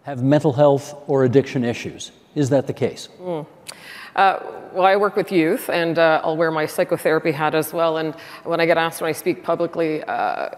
have 0.02 0.22
mental 0.22 0.52
health 0.52 0.94
or 1.06 1.24
addiction 1.24 1.64
issues. 1.64 2.12
Is 2.34 2.50
that 2.50 2.66
the 2.66 2.72
case? 2.72 3.08
Mm. 3.20 3.46
Uh, 4.14 4.40
well, 4.72 4.84
I 4.84 4.96
work 4.96 5.16
with 5.16 5.30
youth, 5.30 5.70
and 5.70 5.98
uh, 5.98 6.20
I'll 6.24 6.36
wear 6.36 6.50
my 6.50 6.66
psychotherapy 6.66 7.32
hat 7.32 7.54
as 7.54 7.72
well. 7.72 7.98
And 7.98 8.14
when 8.44 8.60
I 8.60 8.66
get 8.66 8.76
asked 8.76 9.00
when 9.00 9.08
I 9.08 9.12
speak 9.12 9.42
publicly 9.42 10.02
uh, 10.02 10.50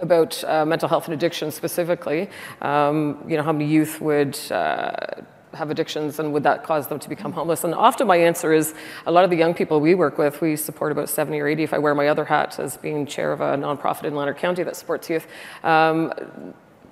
about 0.00 0.42
uh, 0.44 0.64
mental 0.64 0.88
health 0.88 1.06
and 1.06 1.14
addiction 1.14 1.50
specifically, 1.50 2.30
um, 2.60 3.24
you 3.28 3.36
know, 3.36 3.42
how 3.42 3.52
many 3.52 3.66
youth 3.66 4.00
would 4.00 4.38
uh, 4.50 4.92
have 5.54 5.70
addictions 5.70 6.18
and 6.18 6.32
would 6.32 6.42
that 6.44 6.64
cause 6.64 6.86
them 6.88 6.98
to 6.98 7.08
become 7.08 7.32
homeless? 7.32 7.64
And 7.64 7.74
often 7.74 8.06
my 8.06 8.16
answer 8.16 8.52
is 8.52 8.74
a 9.06 9.12
lot 9.12 9.24
of 9.24 9.30
the 9.30 9.36
young 9.36 9.54
people 9.54 9.80
we 9.80 9.94
work 9.94 10.18
with, 10.18 10.40
we 10.40 10.56
support 10.56 10.92
about 10.92 11.08
70 11.08 11.38
or 11.40 11.46
80. 11.48 11.62
If 11.62 11.74
I 11.74 11.78
wear 11.78 11.94
my 11.94 12.08
other 12.08 12.24
hat 12.24 12.58
as 12.58 12.76
being 12.76 13.06
chair 13.06 13.32
of 13.32 13.40
a 13.40 13.56
nonprofit 13.56 14.04
in 14.04 14.14
Lanark 14.14 14.38
County 14.38 14.62
that 14.62 14.76
supports 14.76 15.10
youth, 15.10 15.26
um, 15.62 16.12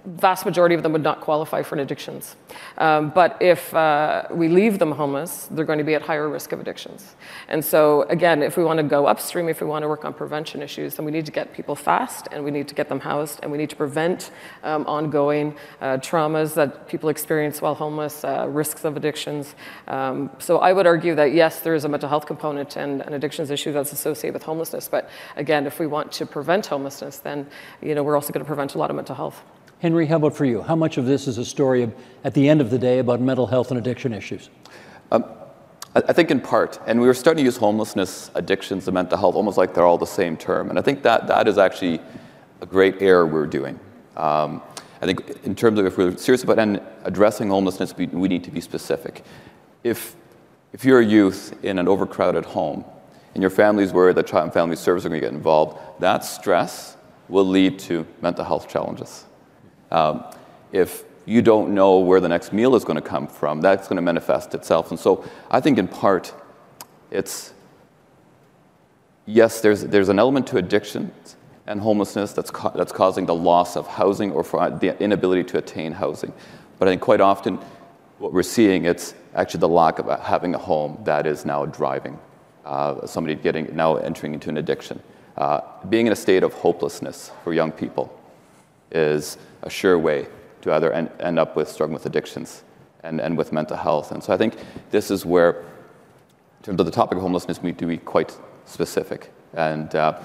vast 0.05 0.47
majority 0.47 0.75
of 0.75 0.83
them 0.83 0.93
would 0.93 1.03
not 1.03 1.21
qualify 1.21 1.63
for 1.63 1.75
an 1.75 1.81
addictions. 1.81 2.37
Um, 2.79 3.11
but 3.11 3.37
if 3.41 3.75
uh, 3.75 4.25
we 4.31 4.49
leave 4.49 4.79
them 4.79 4.93
homeless, 4.93 5.47
they're 5.51 5.65
going 5.65 5.79
to 5.79 5.85
be 5.85 5.95
at 5.95 6.03
higher 6.03 6.29
risk 6.29 6.53
of 6.53 6.61
addictions. 6.61 7.17
And 7.49 7.65
so, 7.65 8.03
again, 8.03 8.43
if 8.43 8.57
we 8.57 8.65
want 8.65 8.79
to 8.79 8.83
go 8.83 9.07
upstream, 9.07 9.49
if 9.49 9.61
we 9.61 9.67
want 9.67 9.83
to 9.83 9.89
work 9.89 10.05
on 10.05 10.15
prevention 10.15 10.63
issues, 10.63 10.95
then 10.95 11.05
we 11.05 11.13
need 11.13 11.27
to 11.27 11.33
get 11.33 11.53
people 11.53 11.77
fast 11.77 12.29
and 12.33 12.45
we 12.45 12.51
need 12.51 12.69
to 12.69 12.75
get 12.75 12.89
them 12.89 13.01
housed 13.01 13.41
and 13.43 13.53
we 13.53 13.59
need 13.59 13.71
to 13.71 13.77
prevent 13.77 14.31
um, 14.63 14.87
ongoing 14.87 15.55
uh, 15.81 15.99
traumas 15.99 16.55
that 16.55 16.89
people 16.89 17.09
experience 17.09 17.61
while 17.61 17.75
homeless, 17.75 18.25
uh, 18.25 18.47
risks 18.49 18.85
of 18.85 18.97
addictions. 18.97 19.55
Um, 19.89 20.31
so 20.39 20.59
I 20.59 20.73
would 20.73 20.87
argue 20.87 21.15
that 21.15 21.33
yes, 21.33 21.61
there 21.61 21.75
is 21.75 21.85
a 21.85 21.89
mental 21.89 22.09
health 22.09 22.27
component 22.27 22.77
and 22.77 23.03
an 23.03 23.13
addictions 23.13 23.51
issue 23.51 23.73
that's 23.73 23.93
associated 23.93 24.35
with 24.35 24.45
homelessness. 24.45 24.89
But 24.89 25.11
again, 25.37 25.67
if 25.67 25.79
we 25.79 25.87
want 25.87 26.13
to 26.13 26.27
prevent 26.27 26.67
homelessness, 26.67 27.19
then 27.19 27.47
you 27.83 27.95
know, 27.95 28.03
we're 28.03 28.15
also 28.15 28.33
going 28.33 28.45
to 28.45 28.49
prevent 28.49 28.75
a 28.75 28.79
lot 28.79 28.91
of 28.91 28.97
mental 28.97 29.15
health. 29.15 29.43
Henry, 29.81 30.05
how 30.05 30.17
about 30.17 30.37
for 30.37 30.45
you? 30.45 30.61
How 30.61 30.77
much 30.77 30.99
of 30.99 31.07
this 31.07 31.27
is 31.27 31.39
a 31.39 31.45
story 31.45 31.83
of, 31.83 31.95
at 32.23 32.35
the 32.35 32.49
end 32.51 32.61
of 32.61 32.69
the 32.69 32.79
day 32.79 32.99
about 32.99 33.21
mental 33.21 33.47
health 33.47 33.71
and 33.71 33.79
addiction 33.79 34.13
issues? 34.13 34.51
Um, 35.11 35.25
I, 35.95 36.13
think 36.13 36.31
in 36.31 36.39
part, 36.39 36.79
and 36.87 37.01
we 37.01 37.07
were 37.07 37.15
starting 37.15 37.43
to 37.43 37.47
use 37.47 37.57
homelessness, 37.57 38.31
addictions, 38.35 38.87
and 38.87 38.95
mental 38.95 39.17
health 39.17 39.35
almost 39.35 39.57
like 39.57 39.73
they're 39.73 39.87
all 39.87 39.97
the 39.97 40.07
same 40.07 40.37
term. 40.37 40.69
And 40.69 40.79
I 40.79 40.83
think 40.83 41.03
that 41.03 41.27
that 41.29 41.49
is 41.49 41.57
actually 41.57 41.99
a 42.61 42.67
great 42.67 43.01
error 43.01 43.27
we're 43.27 43.47
doing. 43.47 43.81
Um, 44.19 44.63
I 45.01 45.07
think 45.07 45.45
in 45.45 45.55
terms 45.55 45.79
of 45.79 45.87
if 45.87 45.97
we're 45.97 46.15
serious 46.19 46.45
about 46.45 46.59
addressing 47.05 47.49
homelessness, 47.49 47.97
we, 47.97 48.07
we 48.09 48.29
need 48.29 48.45
to 48.45 48.51
be 48.51 48.61
specific. 48.61 49.25
If, 49.83 50.15
if 50.75 50.85
you're 50.85 51.01
a 51.01 51.07
youth 51.07 51.59
in 51.65 51.79
an 51.79 51.89
overcrowded 51.89 52.45
home 52.45 52.85
and 53.35 53.43
your 53.43 53.51
family's 53.51 53.95
worried 53.95 54.17
that 54.17 54.27
child 54.27 54.45
and 54.45 54.53
family 54.53 54.77
services 54.77 55.07
are 55.07 55.09
going 55.09 55.23
to 55.23 55.27
get 55.27 55.35
involved, 55.35 55.79
that 56.01 56.23
stress 56.23 56.99
will 57.31 57.47
lead 57.47 57.79
to 57.79 58.07
mental 58.21 58.45
health 58.45 58.69
challenges. 58.69 59.25
Um, 59.91 60.25
if 60.73 61.05
you 61.27 61.43
don't 61.43 61.75
know 61.75 61.99
where 61.99 62.21
the 62.21 62.29
next 62.29 62.53
meal 62.53 62.75
is 62.75 62.85
going 62.85 62.97
to 62.97 63.03
come 63.03 63.27
from, 63.27 63.61
that's 63.61 63.89
going 63.89 63.97
to 63.97 64.03
manifest 64.03 64.55
itself. 64.55 64.91
And 64.91 64.99
so 64.99 65.25
I 65.51 65.61
think 65.61 65.79
in 65.79 65.89
part, 65.89 66.33
it's 67.11 67.53
yes, 69.27 69.61
there's, 69.61 69.83
there's 69.83 70.09
an 70.09 70.19
element 70.19 70.47
to 70.49 70.57
addiction 70.57 71.13
and 71.67 71.81
homelessness 71.81 72.33
that's, 72.33 72.51
ca- 72.51 72.71
that's 72.71 72.93
causing 72.93 73.27
the 73.27 73.35
loss 73.35 73.77
of 73.77 73.87
housing 73.87 74.33
or 74.33 74.43
the 74.43 74.97
inability 75.01 75.45
to 75.45 75.59
attain 75.59 75.93
housing. 75.93 76.33
But 76.79 76.89
I 76.89 76.93
think 76.93 77.03
quite 77.03 77.21
often 77.21 77.59
what 78.19 78.33
we're 78.33 78.43
seeing, 78.43 78.87
it's 78.87 79.15
actually 79.35 79.61
the 79.61 79.69
lack 79.69 79.99
of 79.99 80.21
having 80.21 80.55
a 80.55 80.59
home 80.59 80.99
that 81.05 81.27
is 81.27 81.45
now 81.45 81.67
driving 81.67 82.19
uh, 82.65 83.07
somebody 83.07 83.35
getting 83.35 83.75
now 83.75 83.97
entering 83.97 84.35
into 84.35 84.49
an 84.49 84.57
addiction. 84.57 85.01
Uh, 85.37 85.61
being 85.89 86.07
in 86.07 86.13
a 86.13 86.17
state 86.17 86.43
of 86.43 86.53
hopelessness 86.55 87.31
for 87.45 87.55
young 87.55 87.73
people 87.73 88.13
is 88.91 89.39
a 89.63 89.71
sure 89.71 89.99
way 89.99 90.27
to 90.63 90.73
either 90.73 90.93
end, 90.93 91.11
end 91.21 91.39
up 91.39 91.57
with 91.57 91.69
struggling 91.69 91.95
with 91.95 92.07
addictions 92.07 92.63
and, 93.03 93.21
and 93.21 93.37
with 93.37 93.53
mental 93.53 93.77
health. 93.77 94.13
And 94.13 94.23
so 94.23 94.33
I 94.33 94.37
think 94.37 94.57
this 94.91 95.11
is 95.11 95.25
where, 95.25 95.51
in 95.51 96.65
terms 96.65 96.81
of 96.81 96.87
the 96.87 96.93
topic 96.93 97.17
of 97.17 97.23
homelessness, 97.23 97.63
we 97.63 97.71
need 97.71 97.79
to 97.79 97.87
be 97.87 97.97
quite 97.97 98.37
specific. 98.67 99.31
And, 99.55 99.95
uh, 99.95 100.21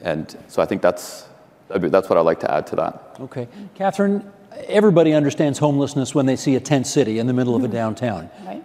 and 0.00 0.36
so 0.48 0.62
I 0.62 0.66
think 0.66 0.82
that's, 0.82 1.26
that's 1.68 2.08
what 2.08 2.18
I'd 2.18 2.22
like 2.22 2.40
to 2.40 2.50
add 2.50 2.66
to 2.68 2.76
that. 2.76 3.16
Okay. 3.20 3.48
Catherine, 3.74 4.30
everybody 4.66 5.12
understands 5.12 5.58
homelessness 5.58 6.14
when 6.14 6.26
they 6.26 6.36
see 6.36 6.56
a 6.56 6.60
tent 6.60 6.86
city 6.86 7.18
in 7.18 7.26
the 7.26 7.32
middle 7.32 7.54
of 7.54 7.62
a 7.62 7.66
mm-hmm. 7.66 7.74
downtown. 7.74 8.30
Right. 8.44 8.64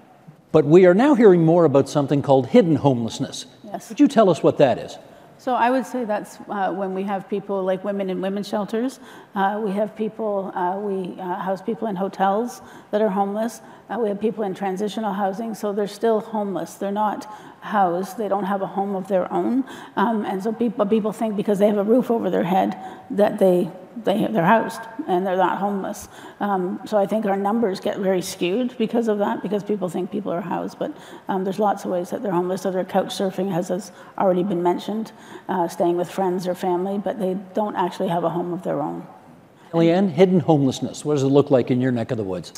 But 0.51 0.65
we 0.65 0.85
are 0.85 0.93
now 0.93 1.15
hearing 1.15 1.43
more 1.43 1.65
about 1.65 1.89
something 1.89 2.21
called 2.21 2.47
hidden 2.47 2.77
homelessness. 2.77 3.45
Yes. 3.63 3.87
Could 3.89 3.99
you 3.99 4.07
tell 4.07 4.29
us 4.29 4.41
what 4.41 4.57
that 4.57 4.77
is? 4.77 4.97
So 5.45 5.53
I 5.53 5.69
would 5.69 5.85
say 5.85 6.05
that's 6.05 6.39
uh, 6.49 6.73
when 6.73 6.95
we 6.95 7.03
have 7.03 7.29
people 7.29 7.61
like 7.61 7.83
women 7.83 8.09
in 8.09 8.19
women's 8.19 8.47
shelters. 8.47 8.99
Uh, 9.35 9.61
we 9.63 9.69
have 9.73 9.95
people, 9.95 10.51
uh, 10.55 10.79
we 10.79 11.21
uh, 11.21 11.35
house 11.35 11.61
people 11.61 11.87
in 11.87 11.95
hotels 11.95 12.63
that 12.89 12.99
are 12.99 13.09
homeless. 13.09 13.61
Uh, 13.87 13.99
we 13.99 14.09
have 14.09 14.19
people 14.19 14.43
in 14.43 14.55
transitional 14.55 15.13
housing, 15.13 15.53
so 15.53 15.71
they're 15.71 15.85
still 15.85 16.19
homeless. 16.19 16.73
They're 16.73 16.91
not 16.91 17.31
housed. 17.65 18.17
They 18.17 18.27
don't 18.27 18.45
have 18.45 18.61
a 18.61 18.67
home 18.67 18.95
of 18.95 19.07
their 19.07 19.31
own. 19.31 19.65
Um, 19.95 20.25
and 20.25 20.41
so 20.41 20.53
people, 20.53 20.85
people 20.85 21.11
think 21.11 21.35
because 21.35 21.59
they 21.59 21.67
have 21.67 21.77
a 21.77 21.83
roof 21.83 22.09
over 22.09 22.29
their 22.29 22.43
head 22.43 22.77
that 23.11 23.39
they, 23.39 23.69
they, 24.03 24.27
they're 24.27 24.45
housed 24.45 24.81
and 25.07 25.25
they're 25.25 25.37
not 25.37 25.57
homeless. 25.57 26.07
Um, 26.39 26.79
so 26.85 26.97
I 26.97 27.05
think 27.05 27.25
our 27.25 27.35
numbers 27.35 27.79
get 27.79 27.99
very 27.99 28.21
skewed 28.21 28.77
because 28.77 29.07
of 29.07 29.17
that, 29.19 29.41
because 29.41 29.63
people 29.63 29.89
think 29.89 30.11
people 30.11 30.31
are 30.31 30.41
housed. 30.41 30.79
But 30.79 30.95
um, 31.27 31.43
there's 31.43 31.59
lots 31.59 31.85
of 31.85 31.91
ways 31.91 32.09
that 32.11 32.21
they're 32.21 32.31
homeless. 32.31 32.61
So 32.61 32.71
they're 32.71 32.85
couch 32.85 33.07
surfing, 33.07 33.55
as 33.55 33.69
has 33.69 33.91
already 34.17 34.43
been 34.43 34.63
mentioned, 34.63 35.11
uh, 35.49 35.67
staying 35.67 35.97
with 35.97 36.09
friends 36.09 36.47
or 36.47 36.55
family, 36.55 36.97
but 36.97 37.19
they 37.19 37.37
don't 37.53 37.75
actually 37.75 38.09
have 38.09 38.23
a 38.23 38.29
home 38.29 38.53
of 38.53 38.63
their 38.63 38.81
own. 38.81 39.05
Leanne, 39.71 40.09
hidden 40.09 40.39
homelessness, 40.39 41.03
what 41.03 41.15
does 41.15 41.23
it 41.23 41.27
look 41.27 41.51
like 41.51 41.69
in 41.69 41.81
your 41.81 41.91
neck 41.91 42.11
of 42.11 42.17
the 42.17 42.23
woods? 42.23 42.53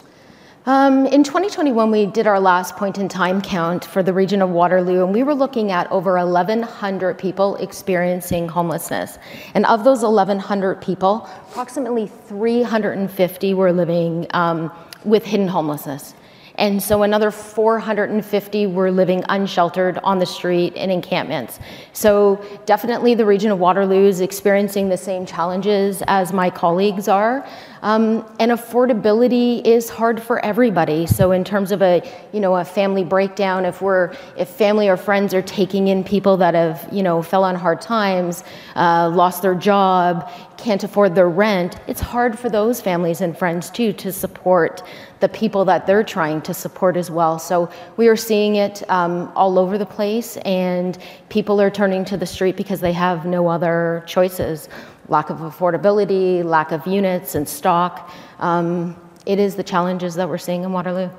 Um, 0.68 1.06
in 1.06 1.24
2021, 1.24 1.92
we 1.92 2.08
did 2.08 2.28
our 2.28 2.42
last 2.42 2.76
point 2.76 2.98
in 2.98 3.08
time 3.08 3.40
count 3.42 3.86
for 3.86 4.04
the 4.04 4.12
region 4.12 4.42
of 4.42 4.50
Waterloo, 4.50 5.02
and 5.06 5.14
we 5.14 5.24
were 5.24 5.34
looking 5.34 5.72
at 5.72 5.90
over 5.94 6.16
1,100 6.16 7.18
people 7.18 7.56
experiencing 7.56 8.50
homelessness. 8.50 9.18
And 9.54 9.66
of 9.68 9.86
those 9.86 10.02
1,100 10.02 10.82
people, 10.82 11.26
approximately 11.50 12.08
350 12.08 13.54
were 13.54 13.72
living 13.72 14.28
um, 14.32 14.70
with 15.06 15.24
hidden 15.24 15.48
homelessness. 15.48 16.14
And 16.58 16.82
so 16.82 17.04
another 17.04 17.30
450 17.30 18.68
were 18.68 18.92
living 18.92 19.24
unsheltered 19.30 20.00
on 20.04 20.18
the 20.18 20.26
street 20.26 20.74
in 20.74 20.90
encampments. 20.90 21.60
So 21.94 22.44
definitely 22.66 23.14
the 23.14 23.26
region 23.26 23.52
of 23.52 23.60
Waterloo 23.60 24.08
is 24.08 24.22
experiencing 24.22 24.90
the 24.90 24.98
same 24.98 25.26
challenges 25.26 26.02
as 26.08 26.34
my 26.34 26.50
colleagues 26.50 27.08
are. 27.08 27.48
Um, 27.84 28.26
and 28.40 28.52
affordability 28.52 29.66
is 29.66 29.90
hard 29.90 30.22
for 30.22 30.44
everybody. 30.44 31.06
So 31.06 31.32
in 31.32 31.44
terms 31.44 31.72
of 31.72 31.82
a, 31.82 32.02
you 32.34 32.40
know, 32.40 32.56
a 32.56 32.66
family 32.66 33.04
breakdown, 33.04 33.66
if 33.66 33.82
we're, 33.82 34.16
if 34.36 34.50
family 34.50 34.90
or 34.90 34.98
friends 34.98 35.34
are 35.34 35.44
taking 35.44 35.88
in 35.90 36.04
people 36.04 36.38
that 36.38 36.56
have, 36.56 36.88
you 36.92 37.04
know, 37.04 37.22
fell 37.22 37.44
on 37.44 37.56
hard 37.56 37.82
times, 37.82 38.44
uh, 38.76 39.10
lost 39.14 39.44
their 39.44 39.56
job, 39.56 40.30
can't 40.58 40.84
afford 40.84 41.16
their 41.16 41.30
rent, 41.30 41.78
it's 41.88 42.02
hard 42.02 42.38
for 42.38 42.50
those 42.50 42.82
families 42.82 43.22
and 43.22 43.38
friends 43.38 43.70
too 43.70 43.94
to 43.94 44.12
support 44.12 44.84
the 45.20 45.30
people 45.30 45.66
that 45.66 45.88
they're 45.88 46.04
trying 46.04 46.42
to 46.42 46.54
support 46.54 46.98
as 46.98 47.10
well. 47.10 47.40
So 47.40 47.70
we 47.96 48.08
are 48.08 48.16
seeing 48.16 48.56
it 48.56 48.88
um, 48.90 49.32
all 49.36 49.58
over 49.58 49.78
the 49.78 49.86
place, 49.86 50.38
and 50.38 50.98
people 51.30 51.60
are 51.62 51.70
turning 51.70 52.06
to 52.06 52.18
the 52.18 52.26
street 52.26 52.58
because 52.58 52.80
they 52.80 52.94
have 52.94 53.26
no 53.26 53.48
other 53.48 54.04
choices 54.06 54.70
lack 55.10 55.30
of 55.30 55.38
affordability, 55.38 56.44
lack 56.44 56.72
of 56.72 56.86
units 56.86 57.36
and 57.36 57.48
stock. 57.48 58.12
Um, 58.40 58.96
it 59.26 59.40
is 59.40 59.56
the 59.56 59.64
challenges 59.64 60.16
that 60.16 60.28
we're 60.28 60.38
seeing 60.38 60.64
in 60.64 60.72
Waterloo. 60.72 61.10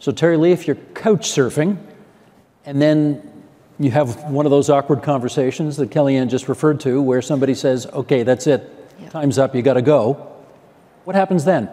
So, 0.00 0.12
Terrilee, 0.12 0.52
if 0.52 0.66
you're 0.66 0.76
couch 0.94 1.28
surfing 1.28 1.76
and 2.64 2.80
then 2.80 3.38
you 3.78 3.90
have 3.90 4.24
one 4.30 4.44
of 4.44 4.50
those 4.50 4.70
awkward 4.70 5.02
conversations 5.02 5.76
that 5.76 5.90
Kelly-Anne 5.90 6.28
just 6.28 6.48
referred 6.48 6.80
to 6.80 7.00
where 7.00 7.22
somebody 7.22 7.54
says, 7.54 7.86
okay, 7.86 8.22
that's 8.24 8.46
it. 8.46 8.77
Time's 9.10 9.38
up, 9.38 9.54
you 9.54 9.62
got 9.62 9.74
to 9.74 9.82
go, 9.82 10.14
what 11.04 11.16
happens 11.16 11.44
then? 11.44 11.70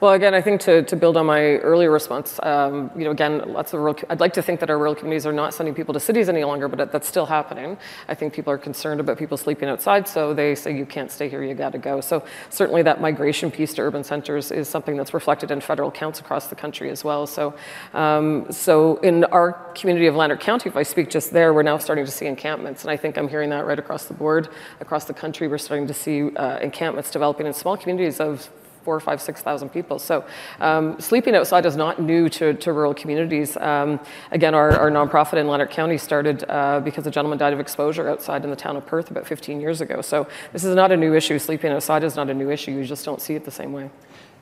Well, 0.00 0.12
again, 0.12 0.32
I 0.32 0.40
think 0.40 0.60
to, 0.60 0.84
to 0.84 0.94
build 0.94 1.16
on 1.16 1.26
my 1.26 1.56
earlier 1.56 1.90
response, 1.90 2.38
um, 2.44 2.88
you 2.96 3.02
know, 3.02 3.10
again, 3.10 3.52
lots 3.52 3.72
of 3.72 3.80
rural, 3.80 3.96
I'd 4.08 4.20
like 4.20 4.32
to 4.34 4.42
think 4.42 4.60
that 4.60 4.70
our 4.70 4.78
rural 4.78 4.94
communities 4.94 5.26
are 5.26 5.32
not 5.32 5.54
sending 5.54 5.74
people 5.74 5.92
to 5.92 5.98
cities 5.98 6.28
any 6.28 6.44
longer, 6.44 6.68
but 6.68 6.92
that's 6.92 7.08
still 7.08 7.26
happening. 7.26 7.76
I 8.06 8.14
think 8.14 8.32
people 8.32 8.52
are 8.52 8.58
concerned 8.58 9.00
about 9.00 9.18
people 9.18 9.36
sleeping 9.36 9.68
outside, 9.68 10.06
so 10.06 10.32
they 10.34 10.54
say 10.54 10.76
you 10.76 10.86
can't 10.86 11.10
stay 11.10 11.28
here, 11.28 11.42
you 11.42 11.52
got 11.52 11.72
to 11.72 11.78
go. 11.78 12.00
So 12.00 12.24
certainly 12.48 12.82
that 12.82 13.00
migration 13.00 13.50
piece 13.50 13.74
to 13.74 13.82
urban 13.82 14.04
centers 14.04 14.52
is 14.52 14.68
something 14.68 14.96
that's 14.96 15.12
reflected 15.12 15.50
in 15.50 15.60
federal 15.60 15.90
counts 15.90 16.20
across 16.20 16.46
the 16.46 16.54
country 16.54 16.90
as 16.90 17.02
well. 17.02 17.26
So, 17.26 17.56
um, 17.92 18.46
so 18.52 18.98
in 18.98 19.24
our 19.24 19.54
community 19.74 20.06
of 20.06 20.14
Lanark 20.14 20.38
County, 20.38 20.70
if 20.70 20.76
I 20.76 20.84
speak 20.84 21.10
just 21.10 21.32
there, 21.32 21.52
we're 21.52 21.64
now 21.64 21.78
starting 21.78 22.04
to 22.04 22.12
see 22.12 22.26
encampments, 22.26 22.82
and 22.84 22.90
I 22.92 22.96
think 22.96 23.18
I'm 23.18 23.26
hearing 23.26 23.50
that 23.50 23.66
right 23.66 23.80
across 23.80 24.04
the 24.04 24.14
board, 24.14 24.48
across 24.78 25.06
the 25.06 25.14
country. 25.14 25.48
We're 25.48 25.58
starting 25.58 25.88
to 25.88 25.94
see 25.94 26.30
uh, 26.36 26.60
encampments 26.60 27.10
developing 27.10 27.48
in 27.48 27.52
small 27.52 27.76
communities 27.76 28.20
of 28.20 28.48
four, 28.88 28.98
five, 28.98 29.20
six 29.20 29.42
thousand 29.42 29.68
people. 29.68 29.98
So 29.98 30.24
um, 30.60 30.98
sleeping 30.98 31.34
outside 31.34 31.66
is 31.66 31.76
not 31.76 32.00
new 32.00 32.30
to, 32.30 32.54
to 32.54 32.72
rural 32.72 32.94
communities. 32.94 33.54
Um, 33.58 34.00
again, 34.30 34.54
our, 34.54 34.70
our 34.80 34.90
nonprofit 34.90 35.34
in 35.34 35.46
Lanark 35.46 35.70
County 35.70 35.98
started 35.98 36.42
uh, 36.48 36.80
because 36.80 37.06
a 37.06 37.10
gentleman 37.10 37.38
died 37.38 37.52
of 37.52 37.60
exposure 37.60 38.08
outside 38.08 38.44
in 38.44 38.50
the 38.50 38.56
town 38.56 38.76
of 38.76 38.86
Perth 38.86 39.10
about 39.10 39.26
15 39.26 39.60
years 39.60 39.82
ago. 39.82 40.00
So 40.00 40.26
this 40.54 40.64
is 40.64 40.74
not 40.74 40.90
a 40.90 40.96
new 40.96 41.14
issue. 41.14 41.38
Sleeping 41.38 41.70
outside 41.70 42.02
is 42.02 42.16
not 42.16 42.30
a 42.30 42.34
new 42.34 42.50
issue. 42.50 42.70
You 42.70 42.82
just 42.82 43.04
don't 43.04 43.20
see 43.20 43.34
it 43.34 43.44
the 43.44 43.50
same 43.50 43.74
way. 43.74 43.90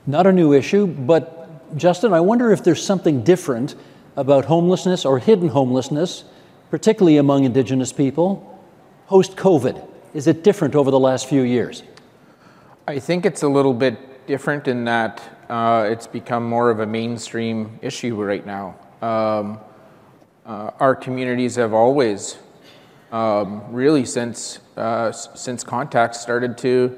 Not 0.07 0.29
a 0.29 0.33
new 0.33 0.53
issue, 0.53 0.87
but 0.87 1.77
Justin, 1.77 2.13
I 2.13 2.21
wonder 2.21 2.53
if 2.53 2.63
there's 2.63 2.85
something 2.85 3.25
different 3.25 3.75
about 4.15 4.45
homelessness 4.45 5.05
or 5.05 5.19
hidden 5.19 5.49
homelessness, 5.49 6.23
particularly 6.71 7.17
among 7.17 7.43
Indigenous 7.43 7.93
people, 7.93 8.31
post 9.09 9.35
COVID. 9.35 9.85
Is 10.15 10.29
it 10.29 10.45
different 10.45 10.77
over 10.77 10.93
the 10.93 11.01
last 11.01 11.27
few 11.29 11.43
years? 11.43 11.83
I 12.87 13.01
think 13.01 13.27
it's 13.27 13.43
a 13.43 13.49
little 13.49 13.75
bit 13.75 13.99
different 14.27 14.69
in 14.69 14.85
that 14.85 15.23
uh, 15.49 15.87
it's 15.91 16.07
become 16.07 16.45
more 16.45 16.71
of 16.71 16.81
a 16.81 16.87
mainstream 16.87 17.79
issue 17.83 18.23
right 18.23 18.45
now. 18.45 18.77
Um, 19.01 19.61
uh, 20.45 20.71
our 20.81 20.95
communities 20.95 21.57
have 21.57 21.73
always, 21.73 22.39
um, 23.13 23.73
really 23.73 24.05
since 24.05 24.61
uh, 24.77 25.13
since 25.13 25.65
contact 25.65 26.15
started 26.15 26.59
to 26.59 26.97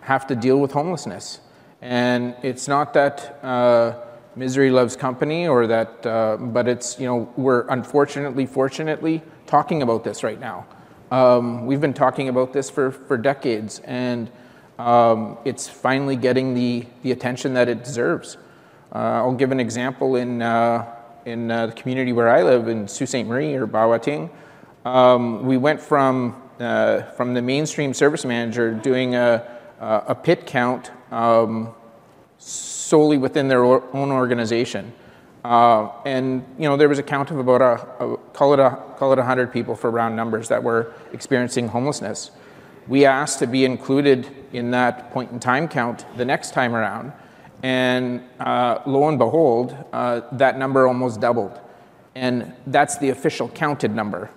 have 0.00 0.26
to 0.26 0.36
deal 0.36 0.58
with 0.58 0.72
homelessness, 0.72 1.40
and 1.80 2.34
it's 2.42 2.68
not 2.68 2.94
that 2.94 3.38
uh, 3.42 3.94
misery 4.36 4.70
loves 4.70 4.96
company 4.96 5.46
or 5.46 5.66
that, 5.66 6.06
uh, 6.06 6.36
but 6.38 6.68
it's 6.68 6.98
you 6.98 7.06
know 7.06 7.32
we're 7.36 7.66
unfortunately, 7.68 8.46
fortunately 8.46 9.22
talking 9.46 9.82
about 9.82 10.04
this 10.04 10.22
right 10.22 10.40
now. 10.40 10.66
Um, 11.10 11.66
we've 11.66 11.80
been 11.80 11.94
talking 11.94 12.28
about 12.28 12.52
this 12.52 12.70
for 12.70 12.90
for 12.90 13.16
decades, 13.16 13.80
and 13.80 14.30
um, 14.80 15.36
it's 15.44 15.68
finally 15.68 16.16
getting 16.16 16.54
the, 16.54 16.86
the 17.02 17.12
attention 17.12 17.54
that 17.54 17.68
it 17.68 17.84
deserves. 17.84 18.38
Uh, 18.94 18.98
I'll 18.98 19.34
give 19.34 19.52
an 19.52 19.60
example 19.60 20.16
in, 20.16 20.40
uh, 20.40 20.86
in 21.26 21.50
uh, 21.50 21.66
the 21.66 21.72
community 21.72 22.12
where 22.12 22.28
I 22.28 22.42
live 22.42 22.68
in 22.68 22.88
Sault 22.88 23.10
Ste. 23.10 23.26
Marie 23.26 23.54
or 23.54 23.66
Bawating. 23.66 24.30
Um, 24.84 25.44
we 25.44 25.58
went 25.58 25.80
from, 25.80 26.42
uh, 26.58 27.02
from 27.02 27.34
the 27.34 27.42
mainstream 27.42 27.92
service 27.92 28.24
manager 28.24 28.72
doing 28.72 29.14
a, 29.14 29.46
a 29.80 30.14
pit 30.14 30.46
count 30.46 30.90
um, 31.12 31.74
solely 32.38 33.18
within 33.18 33.48
their 33.48 33.64
own 33.64 34.10
organization 34.10 34.92
Uh, 35.44 35.88
and 36.04 36.44
you 36.58 36.68
know 36.68 36.76
there 36.76 36.88
was 36.88 36.98
a 36.98 37.02
count 37.02 37.30
of 37.30 37.38
about 37.38 37.62
a, 37.62 38.04
a 38.04 38.16
call 38.34 38.52
it 38.52 38.60
a 38.60 38.76
call 38.98 39.10
it 39.10 39.16
100 39.16 39.50
people 39.50 39.74
for 39.74 39.90
round 39.90 40.14
numbers 40.14 40.48
that 40.48 40.62
were 40.62 40.92
experiencing 41.14 41.68
homelessness. 41.68 42.30
We 42.86 43.06
asked 43.06 43.38
to 43.38 43.46
be 43.46 43.64
included 43.64 44.28
in 44.52 44.70
that 44.72 45.12
point 45.12 45.30
in 45.30 45.40
time 45.40 45.68
count 45.68 46.04
the 46.16 46.24
next 46.24 46.52
time 46.52 46.74
around, 46.74 47.12
and 47.62 48.22
uh, 48.38 48.80
lo 48.86 49.08
and 49.08 49.18
behold, 49.18 49.76
uh, 49.92 50.22
that 50.32 50.58
number 50.58 50.86
almost 50.86 51.20
doubled, 51.20 51.58
and 52.14 52.52
that's 52.66 52.98
the 52.98 53.10
official 53.10 53.48
counted 53.48 53.94
number. 53.94 54.30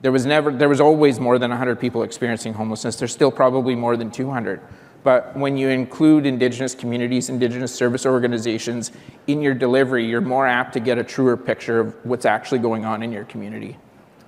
There 0.00 0.12
was 0.12 0.26
never 0.26 0.52
there 0.52 0.68
was 0.68 0.80
always 0.80 1.18
more 1.18 1.38
than 1.38 1.50
100 1.50 1.80
people 1.80 2.02
experiencing 2.02 2.52
homelessness. 2.54 2.96
There's 2.96 3.12
still 3.12 3.32
probably 3.32 3.74
more 3.74 3.96
than 3.96 4.10
200. 4.10 4.60
But 5.04 5.36
when 5.36 5.56
you 5.56 5.68
include 5.68 6.26
Indigenous 6.26 6.74
communities, 6.74 7.28
Indigenous 7.28 7.74
service 7.74 8.04
organizations 8.04 8.92
in 9.26 9.40
your 9.40 9.54
delivery, 9.54 10.04
you're 10.04 10.20
more 10.20 10.46
apt 10.46 10.72
to 10.74 10.80
get 10.80 10.98
a 10.98 11.04
truer 11.04 11.36
picture 11.36 11.80
of 11.80 11.96
what's 12.04 12.26
actually 12.26 12.58
going 12.58 12.84
on 12.84 13.02
in 13.02 13.12
your 13.12 13.24
community. 13.24 13.76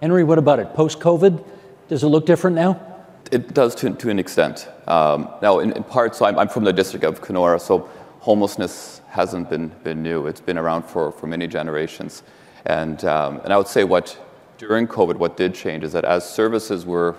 Henry, 0.01 0.25
what 0.25 0.39
about 0.39 0.59
it? 0.59 0.73
Post 0.75 1.01
COVID, 1.01 1.45
does 1.89 2.03
it 2.03 2.07
look 2.07 2.25
different 2.25 2.57
now? 2.57 2.90
It 3.31 3.55
does 3.55 3.75
to, 3.77 3.91
to 3.91 4.11
an 4.11 4.19
extent. 4.19 4.69
Um, 4.89 5.29
now, 5.41 5.61
in, 5.61 5.73
in, 5.73 5.85
part, 5.85 6.17
so 6.17 6.25
I'm, 6.25 6.39
I'm, 6.39 6.49
from 6.49 6.65
the 6.65 6.73
district 6.73 7.05
of 7.05 7.23
Kenora, 7.23 7.61
so 7.61 7.89
homelessness 8.19 9.03
hasn't 9.09 9.49
been, 9.49 9.69
been 9.85 10.03
new. 10.03 10.27
It's 10.27 10.41
been 10.41 10.59
around 10.59 10.83
for, 10.83 11.13
for 11.13 11.27
many 11.27 11.47
generations. 11.47 12.25
And, 12.67 13.05
um, 13.05 13.41
and 13.45 13.53
I 13.53 13.57
would 13.57 13.69
say 13.69 13.85
what, 13.85 14.19
during 14.59 14.89
COVID, 14.89 15.17
what 15.17 15.37
did 15.37 15.55
change 15.55 15.85
is 15.85 15.93
that 15.93 16.05
as 16.05 16.29
services 16.29 16.85
were 16.85 17.17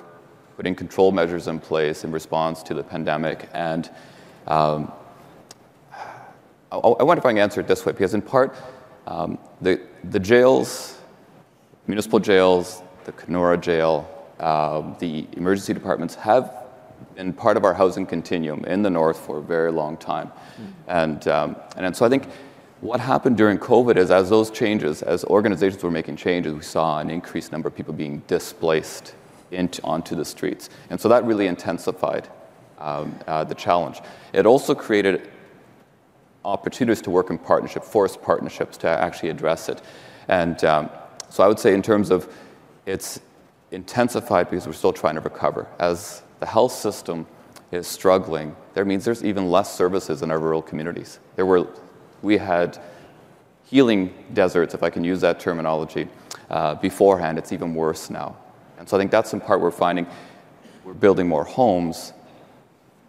putting 0.58 0.76
control 0.76 1.12
measures 1.12 1.48
in 1.48 1.60
place 1.60 2.04
in 2.04 2.12
response 2.12 2.62
to 2.64 2.74
the 2.74 2.84
pandemic. 2.84 3.50
And 3.54 3.90
um, 4.48 4.92
I, 5.92 6.78
I, 6.78 7.04
wonder 7.04 7.20
if 7.20 7.26
I 7.26 7.30
can 7.30 7.38
answer 7.38 7.62
it 7.62 7.68
this 7.68 7.86
way, 7.86 7.94
because 7.94 8.14
in 8.14 8.22
part, 8.22 8.56
um, 9.08 9.40
the, 9.62 9.82
the 10.04 10.20
jails, 10.20 11.00
municipal 11.88 12.20
jails, 12.20 12.84
the 13.06 13.12
Kenora 13.14 13.58
jail, 13.58 14.21
uh, 14.42 14.98
the 15.00 15.28
emergency 15.38 15.74
departments 15.74 16.16
have 16.16 16.66
been 17.16 17.32
part 17.32 17.58
of 17.58 17.64
our 17.64 17.74
housing 17.74 18.06
continuum 18.06 18.66
in 18.66 18.82
the 18.82 18.90
north 18.90 19.20
for 19.20 19.38
a 19.38 19.42
very 19.42 19.72
long 19.72 19.96
time. 19.98 20.28
Mm-hmm. 20.28 20.72
And, 20.88 21.28
um, 21.28 21.56
and 21.78 21.96
so 21.96 22.06
I 22.06 22.10
think 22.10 22.28
what 22.82 23.00
happened 23.00 23.38
during 23.38 23.60
COVID 23.60 23.98
is 23.98 24.10
as 24.10 24.30
those 24.30 24.50
changes, 24.50 25.04
as 25.04 25.24
organizations 25.26 25.84
were 25.84 25.92
making 25.92 26.16
changes, 26.16 26.54
we 26.54 26.64
saw 26.64 27.00
an 27.00 27.12
increased 27.12 27.52
number 27.52 27.68
of 27.68 27.76
people 27.76 27.94
being 27.94 28.24
displaced 28.28 29.14
into, 29.52 29.84
onto 29.84 30.16
the 30.16 30.26
streets. 30.26 30.70
And 30.90 31.00
so 31.00 31.08
that 31.10 31.24
really 31.24 31.48
intensified 31.48 32.28
um, 32.80 33.20
uh, 33.28 33.44
the 33.44 33.56
challenge. 33.56 34.02
It 34.34 34.48
also 34.48 34.74
created 34.74 35.30
opportunities 36.44 37.02
to 37.04 37.12
work 37.12 37.30
in 37.30 37.38
partnership, 37.38 37.84
forced 37.84 38.22
partnerships 38.24 38.78
to 38.78 38.88
actually 38.88 39.30
address 39.30 39.70
it. 39.70 39.82
And 40.28 40.64
um, 40.64 40.90
so 41.30 41.44
I 41.44 41.48
would 41.48 41.60
say, 41.60 41.76
in 41.76 41.84
terms 41.84 42.10
of 42.10 42.34
it's 42.88 43.20
intensified 43.72 44.50
because 44.50 44.68
we're 44.68 44.74
still 44.74 44.94
trying 44.94 45.16
to 45.16 45.22
recover. 45.22 45.68
As 45.80 46.22
the 46.40 46.46
health 46.46 46.74
system 46.74 47.26
is 47.72 47.88
struggling, 47.88 48.56
that 48.74 48.86
means 48.86 49.06
there's 49.06 49.24
even 49.24 49.50
less 49.50 49.74
services 49.74 50.22
in 50.22 50.32
our 50.32 50.40
rural 50.40 50.62
communities. 50.62 51.20
There 51.36 51.46
were, 51.46 51.68
we 52.22 52.38
had 52.38 52.78
healing 53.66 54.14
deserts, 54.34 54.74
if 54.74 54.84
I 54.84 54.90
can 54.90 55.04
use 55.04 55.22
that 55.22 55.40
terminology, 55.40 56.08
uh, 56.50 56.76
beforehand. 56.76 57.38
It's 57.38 57.54
even 57.54 57.74
worse 57.74 58.10
now. 58.10 58.36
And 58.78 58.88
so 58.88 58.98
I 58.98 59.00
think 59.00 59.12
that's 59.12 59.34
in 59.34 59.40
part 59.40 59.62
we're 59.62 59.72
finding 59.72 60.06
we're 60.84 60.94
building 60.94 61.28
more 61.28 61.44
homes, 61.44 62.14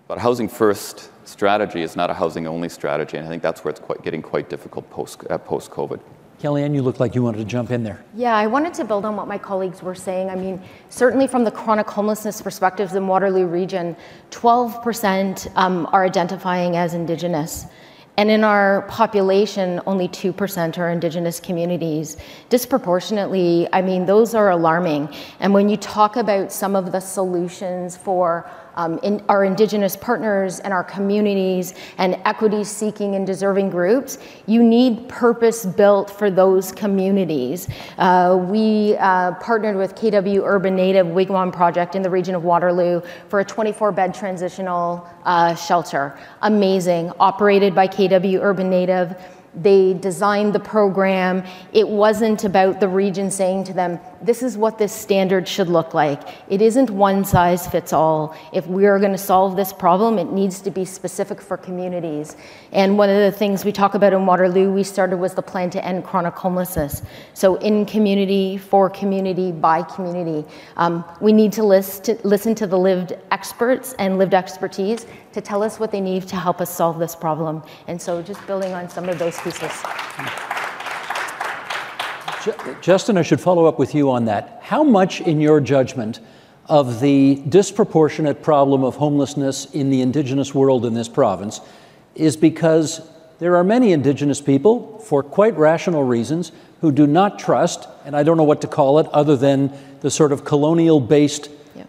but 0.07 0.19
a 0.19 0.21
housing 0.21 0.49
first 0.49 1.11
strategy 1.27 1.83
is 1.83 1.97
not 1.97 2.11
a 2.11 2.15
housing 2.15 2.47
only 2.47 2.69
strategy. 2.69 3.17
And 3.17 3.27
I 3.27 3.31
think 3.31 3.43
that's 3.43 3.65
where 3.65 3.71
it's 3.71 3.81
quite, 3.81 4.03
getting 4.03 4.23
quite 4.23 4.51
difficult 4.51 4.89
post, 4.91 5.23
uh, 5.31 5.39
post 5.39 5.71
COVID. 5.71 6.01
Kelly-Anne, 6.43 6.75
you 6.75 6.83
look 6.83 6.99
like 6.99 7.15
you 7.15 7.23
wanted 7.23 7.39
to 7.39 7.45
jump 7.45 7.71
in 7.71 7.85
there. 7.85 8.05
Yeah, 8.17 8.35
I 8.35 8.49
wanted 8.49 8.75
to 8.75 8.85
build 8.85 9.05
on 9.05 9.15
what 9.15 9.29
my 9.29 9.39
colleagues 9.39 9.81
were 9.81 9.95
saying. 9.95 10.29
I 10.29 10.35
mean, 10.35 10.61
certainly 10.89 11.29
from 11.29 11.45
the 11.45 11.53
chronic 11.53 11.89
homelessness 11.89 12.43
perspectives 12.43 12.97
in 12.97 13.07
Waterloo 13.07 13.47
region, 13.47 13.95
12% 14.33 15.57
um, 15.57 15.87
are 15.93 16.05
identifying 16.05 16.75
as 16.75 16.95
Indigenous. 16.95 17.67
And 18.17 18.29
in 18.29 18.43
our 18.43 18.83
population, 18.89 19.81
only 19.87 20.09
2% 20.09 20.79
are 20.79 20.91
Indigenous 20.91 21.39
communities. 21.39 22.17
Disproportionately, 22.49 23.69
I 23.73 23.81
mean, 23.81 24.05
those 24.05 24.35
are 24.35 24.51
alarming. 24.51 25.15
And 25.39 25.55
when 25.55 25.69
you 25.69 25.77
talk 25.77 26.17
about 26.17 26.51
some 26.51 26.75
of 26.75 26.91
the 26.91 26.99
solutions 26.99 27.97
for 27.97 28.51
um, 28.75 28.99
in 28.99 29.23
our 29.29 29.45
Indigenous 29.45 29.97
partners 29.97 30.61
and 30.61 30.73
our 30.73 30.85
communities 30.85 31.75
and 31.99 32.21
equity 32.25 32.65
seeking 32.65 33.15
and 33.15 33.27
deserving 33.27 33.71
groups, 33.71 34.19
you 34.47 34.63
need 34.63 35.09
purpose 35.09 35.65
built 35.65 36.11
for 36.11 36.31
those 36.31 36.73
communities. 36.73 37.69
Uh, 37.99 38.45
we 38.49 38.97
uh, 38.99 39.33
partnered 39.35 39.77
with 39.77 39.95
KW 39.95 40.43
Urban 40.45 40.75
Native 40.75 41.07
Wigwam 41.07 41.53
Project 41.53 41.95
in 41.95 42.03
the 42.03 42.11
region 42.11 42.35
of 42.35 42.45
Waterloo 42.45 43.01
for 43.29 43.41
a 43.41 43.45
24 43.45 43.93
bed 43.93 44.15
transitional 44.15 45.09
uh, 45.25 45.55
shelter. 45.55 46.19
Amazing, 46.43 47.13
operated 47.21 47.75
by 47.75 47.87
KW 47.87 48.41
Urban 48.41 48.71
Native 48.71 49.17
they 49.55 49.95
designed 49.95 50.55
the 50.55 50.61
program. 50.61 51.45
It 51.73 51.87
wasn't 51.87 52.45
about 52.45 52.81
the 52.81 52.89
region 52.89 53.31
saying 53.31 53.65
to 53.65 53.75
them, 53.75 54.01
this 54.23 54.43
is 54.43 54.57
what 54.57 54.79
this 54.79 54.93
standard 54.93 55.49
should 55.49 55.69
look 55.69 55.95
like. 55.95 56.23
It 56.49 56.63
isn't 56.63 56.91
one 56.91 57.25
size 57.25 57.67
fits 57.67 57.93
all. 57.93 58.37
If 58.53 58.67
we 58.67 58.87
are 58.87 58.99
going 58.99 59.13
to 59.13 59.19
solve 59.19 59.57
this 59.57 59.73
problem, 59.73 60.19
it 60.19 60.33
needs 60.33 60.61
to 60.63 60.71
be 60.71 60.85
specific 60.85 61.41
for 61.41 61.57
communities. 61.57 62.37
And 62.71 62.97
one 62.97 63.11
of 63.11 63.17
the 63.17 63.37
things 63.37 63.65
we 63.65 63.73
talk 63.73 63.95
about 63.95 64.13
in 64.13 64.25
Waterloo, 64.25 64.73
we 64.73 64.85
started 64.85 65.17
was 65.17 65.35
the 65.35 65.43
plan 65.43 65.71
to 65.71 65.85
end 65.85 66.05
chronic 66.05 66.35
homelessness. 66.35 67.03
So, 67.35 67.57
in 67.57 67.85
community, 67.85 68.57
for 68.57 68.89
community, 68.89 69.53
by 69.53 69.83
community. 69.83 70.49
Um, 70.77 71.05
we 71.21 71.33
need 71.33 71.53
to, 71.55 71.63
list, 71.63 72.05
to 72.05 72.19
listen 72.25 72.55
to 72.57 72.67
the 72.67 72.79
lived 72.79 73.15
experts 73.31 73.95
and 73.99 74.19
lived 74.19 74.35
expertise 74.35 75.07
to 75.33 75.41
tell 75.41 75.63
us 75.63 75.81
what 75.81 75.91
they 75.91 76.01
need 76.01 76.29
to 76.29 76.37
help 76.37 76.61
us 76.61 76.71
solve 76.75 76.99
this 76.99 77.17
problem. 77.17 77.63
And 77.89 78.01
so, 78.01 78.23
just 78.23 78.47
building 78.47 78.73
on 78.73 78.89
some 78.89 79.09
of 79.09 79.19
those 79.19 79.39
pieces. 79.41 79.73
Justin, 82.81 83.17
I 83.17 83.23
should 83.23 83.41
follow 83.41 83.67
up 83.67 83.79
with 83.79 83.95
you 83.95 84.11
on 84.11 84.25
that. 84.27 84.59
How 84.63 84.83
much, 84.83 85.21
in 85.21 85.41
your 85.41 85.61
judgment, 85.61 86.21
of 86.67 87.01
the 87.01 87.43
disproportionate 87.49 88.43
problem 88.43 88.85
of 88.85 88.97
homelessness 88.97 89.67
in 89.67 89.91
the 89.91 90.01
Indigenous 90.01 90.55
world 90.55 90.87
in 90.87 90.95
this 90.95 91.09
province 91.09 91.61
is 92.15 92.37
because 92.37 93.01
there 93.39 93.57
are 93.57 93.65
many 93.65 93.93
Indigenous 93.93 94.41
people, 94.41 94.99
for 95.01 95.23
quite 95.23 95.57
rational 95.57 96.05
reasons, 96.05 96.53
who 96.81 96.93
do 96.93 97.07
not 97.07 97.39
trust, 97.39 97.89
and 98.05 98.17
I 98.17 98.23
don't 98.23 98.37
know 98.37 98.45
what 98.45 98.61
to 98.61 98.69
call 98.69 98.99
it 98.99 99.07
other 99.09 99.37
than 99.37 99.73
the 100.01 100.11
sort 100.11 100.33
of 100.33 100.45
colonial 100.45 101.01
based 101.01 101.49
yeah. 101.75 101.85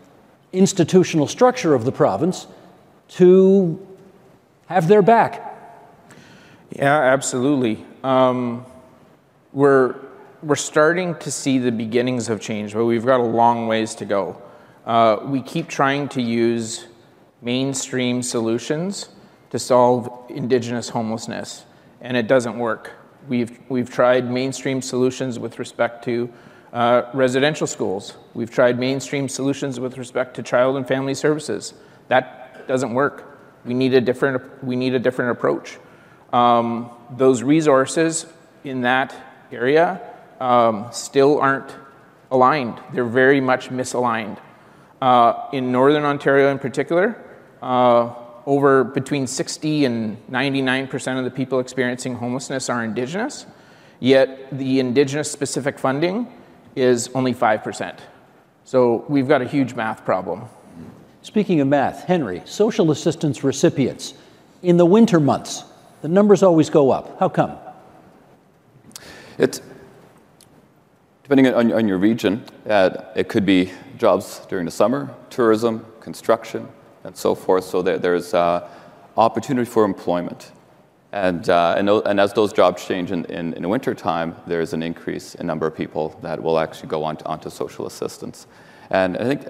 institutional 0.52 1.28
structure 1.28 1.74
of 1.74 1.86
the 1.86 1.92
province, 1.92 2.48
to 3.10 3.86
have 4.68 4.88
their 4.88 5.02
back? 5.02 5.56
Yeah, 6.72 7.00
absolutely. 7.00 7.86
Um, 8.04 8.66
we're 9.52 9.96
we're 10.44 10.56
starting 10.58 11.16
to 11.16 11.32
see 11.32 11.58
the 11.58 11.72
beginnings 11.72 12.28
of 12.28 12.42
change, 12.42 12.74
but 12.74 12.84
we've 12.84 13.06
got 13.06 13.22
a 13.22 13.24
long 13.24 13.68
ways 13.68 13.96
to 13.96 14.06
go. 14.06 14.42
Uh, 14.86 15.18
we 15.24 15.42
keep 15.42 15.70
trying 15.70 16.10
to 16.10 16.22
use 16.22 16.88
mainstream 17.42 18.22
solutions 18.22 19.10
to 19.52 19.58
solve 19.58 20.10
Indigenous 20.30 20.90
homelessness, 20.90 21.66
and 22.02 22.18
it 22.18 22.28
doesn't 22.28 22.58
work. 22.58 22.92
We've, 23.30 23.58
we've 23.70 23.90
tried 23.90 24.30
mainstream 24.30 24.82
solutions 24.82 25.40
with 25.40 25.60
respect 25.60 26.04
to 26.06 26.30
uh, 26.74 27.04
residential 27.14 27.66
schools. 27.66 28.18
We've 28.34 28.52
tried 28.52 28.78
mainstream 28.78 29.30
solutions 29.30 29.80
with 29.80 29.98
respect 29.98 30.36
to 30.36 30.44
child 30.44 30.76
and 30.76 30.86
family 30.86 31.14
services. 31.14 31.74
That 32.10 32.68
doesn't 32.68 32.94
work. 32.94 33.40
We 33.64 33.74
need 33.74 33.94
a 33.94 34.02
different, 34.02 34.62
we 34.62 34.76
need 34.76 34.94
a 34.94 35.00
different 35.00 35.32
approach. 35.32 35.78
Um, 36.34 36.90
those 37.12 37.44
resources 37.44 38.26
in 38.66 38.82
that 38.82 39.16
area 39.50 40.02
um, 40.40 40.88
still 40.92 41.40
aren't 41.40 41.76
aligned. 42.32 42.80
They're 42.94 43.06
very 43.06 43.40
much 43.40 43.70
misaligned. 43.70 44.40
Uh, 45.02 45.50
in 45.52 45.72
Northern 45.72 46.04
Ontario, 46.04 46.50
in 46.50 46.60
particular, 46.60 47.22
uh, 47.62 48.14
over 48.46 48.84
between 48.84 49.28
60 49.28 49.86
and 49.86 50.18
99% 50.30 51.18
of 51.18 51.24
the 51.24 51.32
people 51.32 51.60
experiencing 51.60 52.16
homelessness 52.16 52.70
are 52.70 52.84
Indigenous, 52.84 53.46
yet 54.00 54.48
the 54.58 54.80
Indigenous 54.80 55.32
specific 55.32 55.78
funding 55.80 56.28
is 56.76 57.10
only 57.14 57.34
5%. 57.34 58.00
So 58.66 59.06
we've 59.08 59.28
got 59.28 59.42
a 59.42 59.48
huge 59.48 59.76
math 59.76 60.06
problem. 60.06 60.46
Speaking 61.22 61.62
of 61.62 61.68
math, 61.68 62.04
Henry, 62.04 62.42
social 62.46 62.92
assistance 62.92 63.44
recipients, 63.44 64.14
in 64.62 64.78
the 64.78 64.86
winter 64.86 65.20
months, 65.20 65.64
the 66.02 66.08
numbers 66.08 66.44
always 66.44 66.70
go 66.70 66.92
up. 66.92 67.20
How 67.20 67.30
come? 67.30 67.58
It's 69.38 69.62
Depending 71.24 71.48
on, 71.48 71.72
on 71.72 71.88
your 71.88 71.98
region, 71.98 72.44
uh, 72.70 72.90
it 73.16 73.30
could 73.30 73.46
be 73.46 73.72
jobs 73.98 74.42
during 74.50 74.66
the 74.66 74.72
summer, 74.72 75.10
tourism, 75.30 75.86
construction, 76.02 76.68
and 77.06 77.16
so 77.16 77.34
forth. 77.34 77.64
So 77.64 77.82
there, 77.82 77.98
there's 77.98 78.34
uh, 78.34 78.70
opportunity 79.16 79.70
for 79.70 79.86
employment. 79.86 80.52
And, 81.14 81.48
uh, 81.48 81.76
and, 81.78 81.90
and, 81.90 82.20
as 82.20 82.34
those 82.34 82.52
jobs 82.52 82.86
change 82.86 83.12
in, 83.12 83.24
in, 83.26 83.54
in 83.54 83.70
wintertime, 83.70 84.36
there's 84.48 84.74
an 84.74 84.84
increase 84.84 85.36
in 85.36 85.48
number 85.48 85.66
of 85.66 85.78
people 85.78 86.20
that 86.24 86.42
will 86.42 86.60
actually 86.60 86.90
go 86.90 87.04
on 87.04 87.16
to, 87.18 87.26
onto 87.26 87.50
social 87.50 87.86
assistance. 87.86 88.48
And 88.90 89.16
I 89.18 89.24
think, 89.24 89.48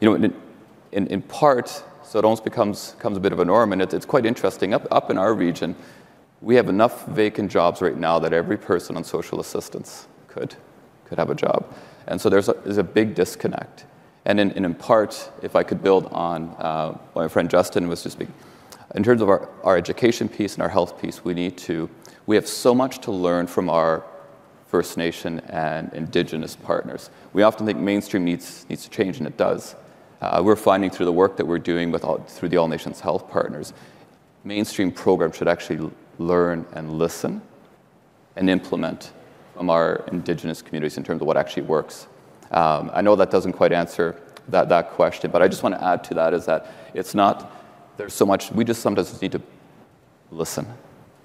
you 0.00 0.08
know, 0.08 0.14
in, 0.92 1.06
in, 1.08 1.20
part, 1.20 1.82
so 2.04 2.18
it 2.18 2.24
almost 2.24 2.44
becomes, 2.44 2.92
becomes 2.92 3.16
a 3.16 3.20
bit 3.20 3.32
of 3.32 3.40
a 3.40 3.44
norm, 3.44 3.72
and 3.72 3.82
it, 3.82 3.92
it's 3.92 4.06
quite 4.06 4.24
interesting. 4.24 4.72
Up, 4.72 4.86
up 4.90 5.10
in 5.10 5.18
our 5.18 5.34
region, 5.34 5.74
we 6.40 6.54
have 6.54 6.68
enough 6.68 7.06
vacant 7.06 7.50
jobs 7.50 7.80
right 7.80 7.96
now 7.96 8.18
that 8.18 8.32
every 8.32 8.56
person 8.56 8.96
on 8.96 9.04
social 9.04 9.40
assistance 9.40 10.06
could, 10.28 10.54
could 11.06 11.18
have 11.18 11.30
a 11.30 11.34
job. 11.34 11.66
And 12.06 12.20
so 12.20 12.28
there's 12.28 12.48
a, 12.48 12.54
there's 12.64 12.78
a 12.78 12.84
big 12.84 13.14
disconnect. 13.14 13.84
And 14.24 14.38
in, 14.38 14.50
in 14.52 14.74
part, 14.74 15.30
if 15.42 15.56
I 15.56 15.62
could 15.62 15.82
build 15.82 16.06
on 16.06 16.54
uh, 16.58 16.92
what 17.12 17.22
my 17.22 17.28
friend 17.28 17.50
Justin 17.50 17.88
was 17.88 18.02
just 18.02 18.16
speaking, 18.16 18.34
in 18.94 19.02
terms 19.02 19.20
of 19.20 19.28
our, 19.28 19.48
our 19.64 19.76
education 19.76 20.28
piece 20.28 20.54
and 20.54 20.62
our 20.62 20.68
health 20.68 21.00
piece, 21.00 21.24
we 21.24 21.34
need 21.34 21.58
to, 21.58 21.90
we 22.26 22.36
have 22.36 22.46
so 22.46 22.74
much 22.74 23.00
to 23.00 23.10
learn 23.10 23.46
from 23.46 23.68
our 23.68 24.04
First 24.66 24.96
Nation 24.98 25.40
and 25.48 25.92
Indigenous 25.94 26.54
partners. 26.54 27.10
We 27.32 27.42
often 27.42 27.66
think 27.66 27.78
mainstream 27.78 28.24
needs, 28.24 28.66
needs 28.68 28.84
to 28.84 28.90
change, 28.90 29.18
and 29.18 29.26
it 29.26 29.36
does. 29.36 29.74
Uh, 30.20 30.42
we're 30.44 30.56
finding 30.56 30.90
through 30.90 31.06
the 31.06 31.12
work 31.12 31.36
that 31.38 31.46
we're 31.46 31.58
doing 31.58 31.90
with 31.90 32.04
all, 32.04 32.18
through 32.18 32.50
the 32.50 32.58
All 32.58 32.68
Nations 32.68 33.00
Health 33.00 33.30
Partners, 33.30 33.72
mainstream 34.44 34.92
programs 34.92 35.36
should 35.36 35.48
actually 35.48 35.90
learn 36.18 36.66
and 36.72 36.98
listen 36.98 37.40
and 38.36 38.50
implement 38.50 39.12
from 39.54 39.70
our 39.70 40.04
Indigenous 40.12 40.62
communities 40.62 40.96
in 40.96 41.04
terms 41.04 41.20
of 41.20 41.26
what 41.26 41.36
actually 41.36 41.62
works. 41.62 42.06
Um, 42.50 42.90
I 42.94 43.00
know 43.00 43.16
that 43.16 43.30
doesn't 43.30 43.52
quite 43.52 43.72
answer 43.72 44.20
that, 44.48 44.68
that 44.68 44.90
question, 44.90 45.30
but 45.30 45.42
I 45.42 45.48
just 45.48 45.62
want 45.62 45.74
to 45.74 45.84
add 45.84 46.04
to 46.04 46.14
that 46.14 46.32
is 46.34 46.46
that 46.46 46.72
it's 46.94 47.14
not 47.14 47.52
there's 47.98 48.14
so 48.14 48.24
much, 48.24 48.50
we 48.52 48.64
just 48.64 48.80
sometimes 48.80 49.10
just 49.10 49.20
need 49.20 49.32
to 49.32 49.42
listen. 50.30 50.66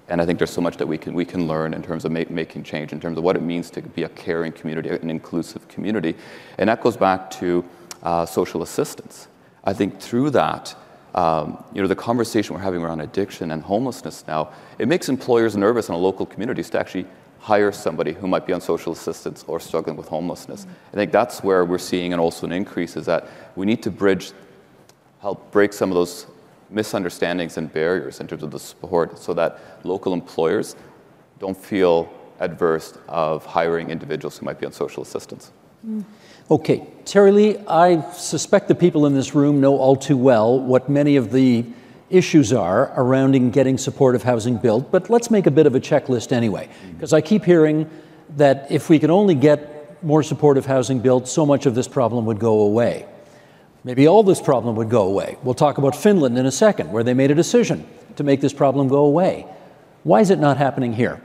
And 0.08 0.20
I 0.20 0.26
think 0.26 0.38
there's 0.38 0.50
so 0.50 0.60
much 0.60 0.76
that 0.76 0.86
we 0.86 0.98
can, 0.98 1.14
we 1.14 1.24
can 1.24 1.46
learn 1.46 1.72
in 1.72 1.82
terms 1.82 2.04
of 2.04 2.12
ma- 2.12 2.24
making 2.28 2.64
change, 2.64 2.92
in 2.92 3.00
terms 3.00 3.16
of 3.16 3.24
what 3.24 3.36
it 3.36 3.42
means 3.42 3.70
to 3.70 3.80
be 3.80 4.02
a 4.02 4.08
caring 4.10 4.52
community, 4.52 4.90
an 4.90 5.08
inclusive 5.08 5.66
community. 5.68 6.14
And 6.58 6.68
that 6.68 6.82
goes 6.82 6.96
back 6.96 7.30
to 7.32 7.64
uh, 8.02 8.26
social 8.26 8.62
assistance. 8.62 9.28
I 9.62 9.72
think 9.72 10.00
through 10.00 10.30
that, 10.30 10.74
um, 11.14 11.62
you 11.72 11.80
know, 11.80 11.88
the 11.88 11.96
conversation 11.96 12.54
we're 12.54 12.62
having 12.62 12.82
around 12.82 13.00
addiction 13.00 13.52
and 13.52 13.62
homelessness 13.62 14.24
now, 14.26 14.52
it 14.78 14.88
makes 14.88 15.08
employers 15.08 15.56
nervous 15.56 15.88
in 15.88 15.94
local 15.94 16.26
communities 16.26 16.70
to 16.70 16.80
actually 16.80 17.06
hire 17.38 17.70
somebody 17.70 18.12
who 18.12 18.26
might 18.26 18.46
be 18.46 18.52
on 18.52 18.60
social 18.60 18.92
assistance 18.92 19.44
or 19.46 19.60
struggling 19.60 19.96
with 19.96 20.08
homelessness. 20.08 20.62
Mm-hmm. 20.62 20.72
I 20.92 20.96
think 20.96 21.12
that's 21.12 21.44
where 21.44 21.64
we're 21.64 21.78
seeing 21.78 22.12
and 22.12 22.20
also 22.20 22.46
an 22.46 22.52
increase 22.52 22.96
is 22.96 23.06
that 23.06 23.28
we 23.54 23.66
need 23.66 23.82
to 23.82 23.90
bridge, 23.90 24.32
help 25.20 25.52
break 25.52 25.72
some 25.72 25.90
of 25.90 25.94
those 25.94 26.26
misunderstandings 26.70 27.58
and 27.58 27.72
barriers 27.72 28.20
in 28.20 28.26
terms 28.26 28.42
of 28.42 28.50
the 28.50 28.58
support 28.58 29.18
so 29.18 29.34
that 29.34 29.60
local 29.84 30.12
employers 30.14 30.74
don't 31.38 31.56
feel 31.56 32.10
adverse 32.40 32.98
of 33.08 33.44
hiring 33.44 33.90
individuals 33.90 34.38
who 34.38 34.46
might 34.46 34.58
be 34.58 34.66
on 34.66 34.72
social 34.72 35.02
assistance. 35.02 35.52
Okay, 36.50 36.86
Terrilee, 37.06 37.64
I 37.66 38.02
suspect 38.12 38.68
the 38.68 38.74
people 38.74 39.06
in 39.06 39.14
this 39.14 39.34
room 39.34 39.62
know 39.62 39.78
all 39.78 39.96
too 39.96 40.18
well 40.18 40.60
what 40.60 40.90
many 40.90 41.16
of 41.16 41.32
the 41.32 41.64
issues 42.10 42.52
are 42.52 42.92
around 43.00 43.52
getting 43.52 43.78
supportive 43.78 44.22
housing 44.22 44.58
built, 44.58 44.90
but 44.90 45.08
let's 45.08 45.30
make 45.30 45.46
a 45.46 45.50
bit 45.50 45.66
of 45.66 45.74
a 45.74 45.80
checklist 45.80 46.32
anyway, 46.32 46.68
mm. 46.68 46.94
because 46.94 47.14
I 47.14 47.22
keep 47.22 47.46
hearing 47.46 47.88
that 48.36 48.66
if 48.70 48.90
we 48.90 48.98
could 48.98 49.08
only 49.08 49.34
get 49.34 50.02
more 50.04 50.22
supportive 50.22 50.66
housing 50.66 51.00
built, 51.00 51.28
so 51.28 51.46
much 51.46 51.64
of 51.64 51.74
this 51.74 51.88
problem 51.88 52.26
would 52.26 52.38
go 52.38 52.60
away. 52.60 53.06
Maybe 53.82 54.06
all 54.06 54.22
this 54.22 54.40
problem 54.40 54.76
would 54.76 54.90
go 54.90 55.02
away. 55.02 55.38
We'll 55.42 55.54
talk 55.54 55.78
about 55.78 55.96
Finland 55.96 56.36
in 56.36 56.44
a 56.44 56.52
second, 56.52 56.92
where 56.92 57.02
they 57.02 57.14
made 57.14 57.30
a 57.30 57.34
decision 57.34 57.86
to 58.16 58.22
make 58.22 58.42
this 58.42 58.52
problem 58.52 58.88
go 58.88 59.06
away. 59.06 59.46
Why 60.02 60.20
is 60.20 60.28
it 60.28 60.38
not 60.38 60.58
happening 60.58 60.92
here? 60.92 61.22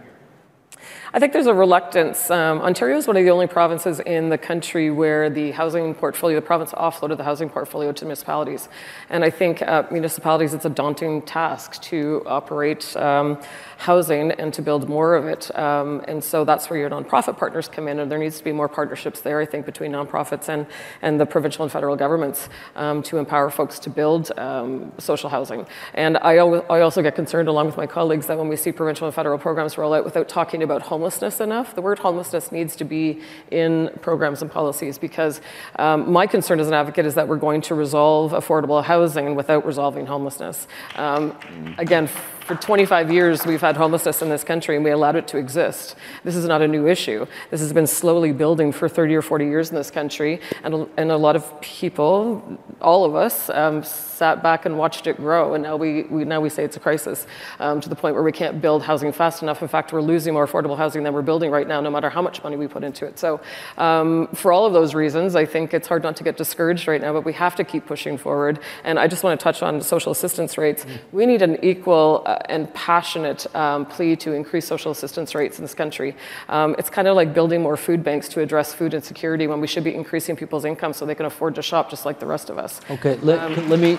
I 1.11 1.17
think 1.17 1.33
there's 1.33 1.47
a 1.47 1.53
reluctance. 1.55 2.29
Um, 2.29 2.61
Ontario 2.61 2.95
is 2.95 3.07
one 3.07 3.17
of 3.17 3.23
the 3.23 3.31
only 3.31 3.47
provinces 3.47 3.99
in 3.99 4.29
the 4.29 4.37
country 4.37 4.91
where 4.91 5.27
the 5.27 5.49
housing 5.49 5.95
portfolio, 5.95 6.35
the 6.35 6.45
province 6.45 6.71
offloaded 6.73 7.17
the 7.17 7.23
housing 7.23 7.49
portfolio 7.49 7.91
to 7.91 8.05
municipalities. 8.05 8.69
And 9.09 9.25
I 9.25 9.31
think 9.31 9.63
uh, 9.63 9.85
municipalities, 9.89 10.53
it's 10.53 10.65
a 10.65 10.69
daunting 10.69 11.23
task 11.23 11.81
to 11.83 12.21
operate 12.27 12.95
um, 12.95 13.41
housing 13.77 14.33
and 14.33 14.53
to 14.53 14.61
build 14.61 14.87
more 14.87 15.15
of 15.15 15.25
it. 15.25 15.49
Um, 15.57 16.03
and 16.07 16.23
so 16.23 16.45
that's 16.45 16.69
where 16.69 16.77
your 16.77 16.91
nonprofit 16.91 17.37
partners 17.37 17.67
come 17.67 17.87
in, 17.87 17.97
and 17.97 18.11
there 18.11 18.19
needs 18.19 18.37
to 18.37 18.43
be 18.43 18.51
more 18.51 18.67
partnerships 18.67 19.21
there, 19.21 19.41
I 19.41 19.47
think, 19.47 19.65
between 19.65 19.91
nonprofits 19.91 20.47
and, 20.47 20.67
and 21.01 21.19
the 21.19 21.25
provincial 21.25 21.63
and 21.63 21.71
federal 21.71 21.95
governments 21.95 22.49
um, 22.75 23.01
to 23.03 23.17
empower 23.17 23.49
folks 23.49 23.79
to 23.79 23.89
build 23.89 24.31
um, 24.37 24.91
social 24.99 25.29
housing. 25.29 25.65
And 25.95 26.17
I, 26.17 26.33
I 26.33 26.81
also 26.81 27.01
get 27.01 27.15
concerned, 27.15 27.47
along 27.47 27.65
with 27.65 27.77
my 27.77 27.87
colleagues, 27.87 28.27
that 28.27 28.37
when 28.37 28.47
we 28.47 28.57
see 28.57 28.71
provincial 28.71 29.07
and 29.07 29.15
federal 29.15 29.39
programs 29.39 29.75
roll 29.75 29.95
out 29.95 30.05
without 30.05 30.29
talking 30.29 30.61
about 30.61 30.83
home 30.83 30.98
homelessness 30.99 31.39
enough. 31.39 31.75
The 31.75 31.81
word 31.81 31.97
homelessness 31.97 32.51
needs 32.51 32.75
to 32.75 32.83
be 32.83 33.21
in 33.51 33.89
programs 34.01 34.41
and 34.41 34.51
policies 34.51 34.97
because 34.97 35.39
um, 35.77 36.11
my 36.11 36.27
concern 36.27 36.59
as 36.59 36.67
an 36.67 36.73
advocate 36.73 37.05
is 37.05 37.15
that 37.15 37.25
we're 37.25 37.37
going 37.37 37.61
to 37.61 37.73
resolve 37.73 38.33
affordable 38.33 38.83
housing 38.83 39.33
without 39.33 39.65
resolving 39.65 40.05
homelessness. 40.07 40.67
Um, 40.95 41.37
again, 41.77 42.09
for 42.49 42.55
25 42.55 43.11
years, 43.11 43.45
we've 43.45 43.61
had 43.61 43.77
homelessness 43.77 44.23
in 44.23 44.29
this 44.29 44.43
country 44.43 44.75
and 44.75 44.83
we 44.83 44.89
allowed 44.89 45.15
it 45.15 45.27
to 45.27 45.37
exist. 45.37 45.95
This 46.23 46.35
is 46.35 46.45
not 46.45 46.63
a 46.63 46.67
new 46.67 46.87
issue. 46.87 47.27
This 47.51 47.61
has 47.61 47.71
been 47.73 47.85
slowly 47.85 48.31
building 48.31 48.71
for 48.71 48.89
30 48.89 49.13
or 49.13 49.21
40 49.21 49.45
years 49.45 49.69
in 49.69 49.75
this 49.75 49.91
country, 49.91 50.41
and, 50.63 50.89
and 50.97 51.11
a 51.11 51.17
lot 51.17 51.35
of 51.35 51.61
people, 51.61 52.57
all 52.81 53.05
of 53.05 53.13
us, 53.13 53.51
um, 53.51 53.83
sat 53.83 54.41
back 54.41 54.65
and 54.65 54.79
watched 54.79 55.05
it 55.05 55.17
grow, 55.17 55.53
and 55.53 55.63
now 55.63 55.77
we, 55.77 56.03
we 56.03 56.25
now 56.25 56.41
we 56.41 56.49
say 56.49 56.63
it's 56.63 56.75
a 56.75 56.79
crisis 56.79 57.27
um, 57.59 57.79
to 57.79 57.87
the 57.87 57.95
point 57.95 58.15
where 58.15 58.23
we 58.23 58.31
can't 58.31 58.61
build 58.61 58.81
housing 58.81 59.11
fast 59.11 59.43
enough. 59.43 59.61
In 59.61 59.67
fact, 59.67 59.93
we're 59.93 60.01
losing 60.01 60.33
more 60.33 60.45
affordable 60.47 60.75
housing 60.75 61.03
than 61.03 61.13
we're 61.13 61.21
building 61.21 61.51
right 61.51 61.67
now, 61.67 61.79
no 61.79 61.91
matter 61.91 62.09
how 62.09 62.21
much 62.21 62.43
money 62.43 62.57
we 62.57 62.67
put 62.67 62.83
into 62.83 63.05
it. 63.05 63.19
So, 63.19 63.39
um, 63.77 64.27
for 64.33 64.51
all 64.51 64.65
of 64.65 64.73
those 64.73 64.95
reasons, 64.95 65.35
I 65.35 65.45
think 65.45 65.73
it's 65.73 65.87
hard 65.87 66.01
not 66.01 66.15
to 66.17 66.23
get 66.23 66.35
discouraged 66.35 66.87
right 66.87 66.99
now, 66.99 67.13
but 67.13 67.25
we 67.25 67.33
have 67.33 67.55
to 67.57 67.63
keep 67.63 67.85
pushing 67.85 68.17
forward. 68.17 68.59
And 68.83 68.97
I 68.97 69.07
just 69.07 69.23
want 69.23 69.39
to 69.39 69.43
touch 69.43 69.61
on 69.61 69.81
social 69.81 70.11
assistance 70.11 70.57
rates. 70.57 70.85
We 71.11 71.25
need 71.25 71.41
an 71.41 71.63
equal 71.63 72.23
uh, 72.25 72.38
and 72.47 72.73
passionate 72.73 73.53
um, 73.55 73.85
plea 73.85 74.15
to 74.17 74.33
increase 74.33 74.67
social 74.67 74.91
assistance 74.91 75.35
rates 75.35 75.57
in 75.57 75.63
this 75.63 75.73
country. 75.73 76.15
Um, 76.47 76.75
it's 76.77 76.89
kind 76.89 77.07
of 77.07 77.15
like 77.15 77.33
building 77.33 77.61
more 77.61 77.77
food 77.77 78.03
banks 78.03 78.27
to 78.29 78.41
address 78.41 78.73
food 78.73 78.93
insecurity 78.93 79.47
when 79.47 79.61
we 79.61 79.67
should 79.67 79.83
be 79.83 79.93
increasing 79.93 80.35
people's 80.35 80.65
income 80.65 80.93
so 80.93 81.05
they 81.05 81.15
can 81.15 81.25
afford 81.25 81.55
to 81.55 81.61
shop 81.61 81.89
just 81.89 82.05
like 82.05 82.19
the 82.19 82.25
rest 82.25 82.49
of 82.49 82.57
us. 82.57 82.81
Okay, 82.89 83.15
let, 83.17 83.39
um, 83.39 83.69
let 83.69 83.79
me. 83.79 83.97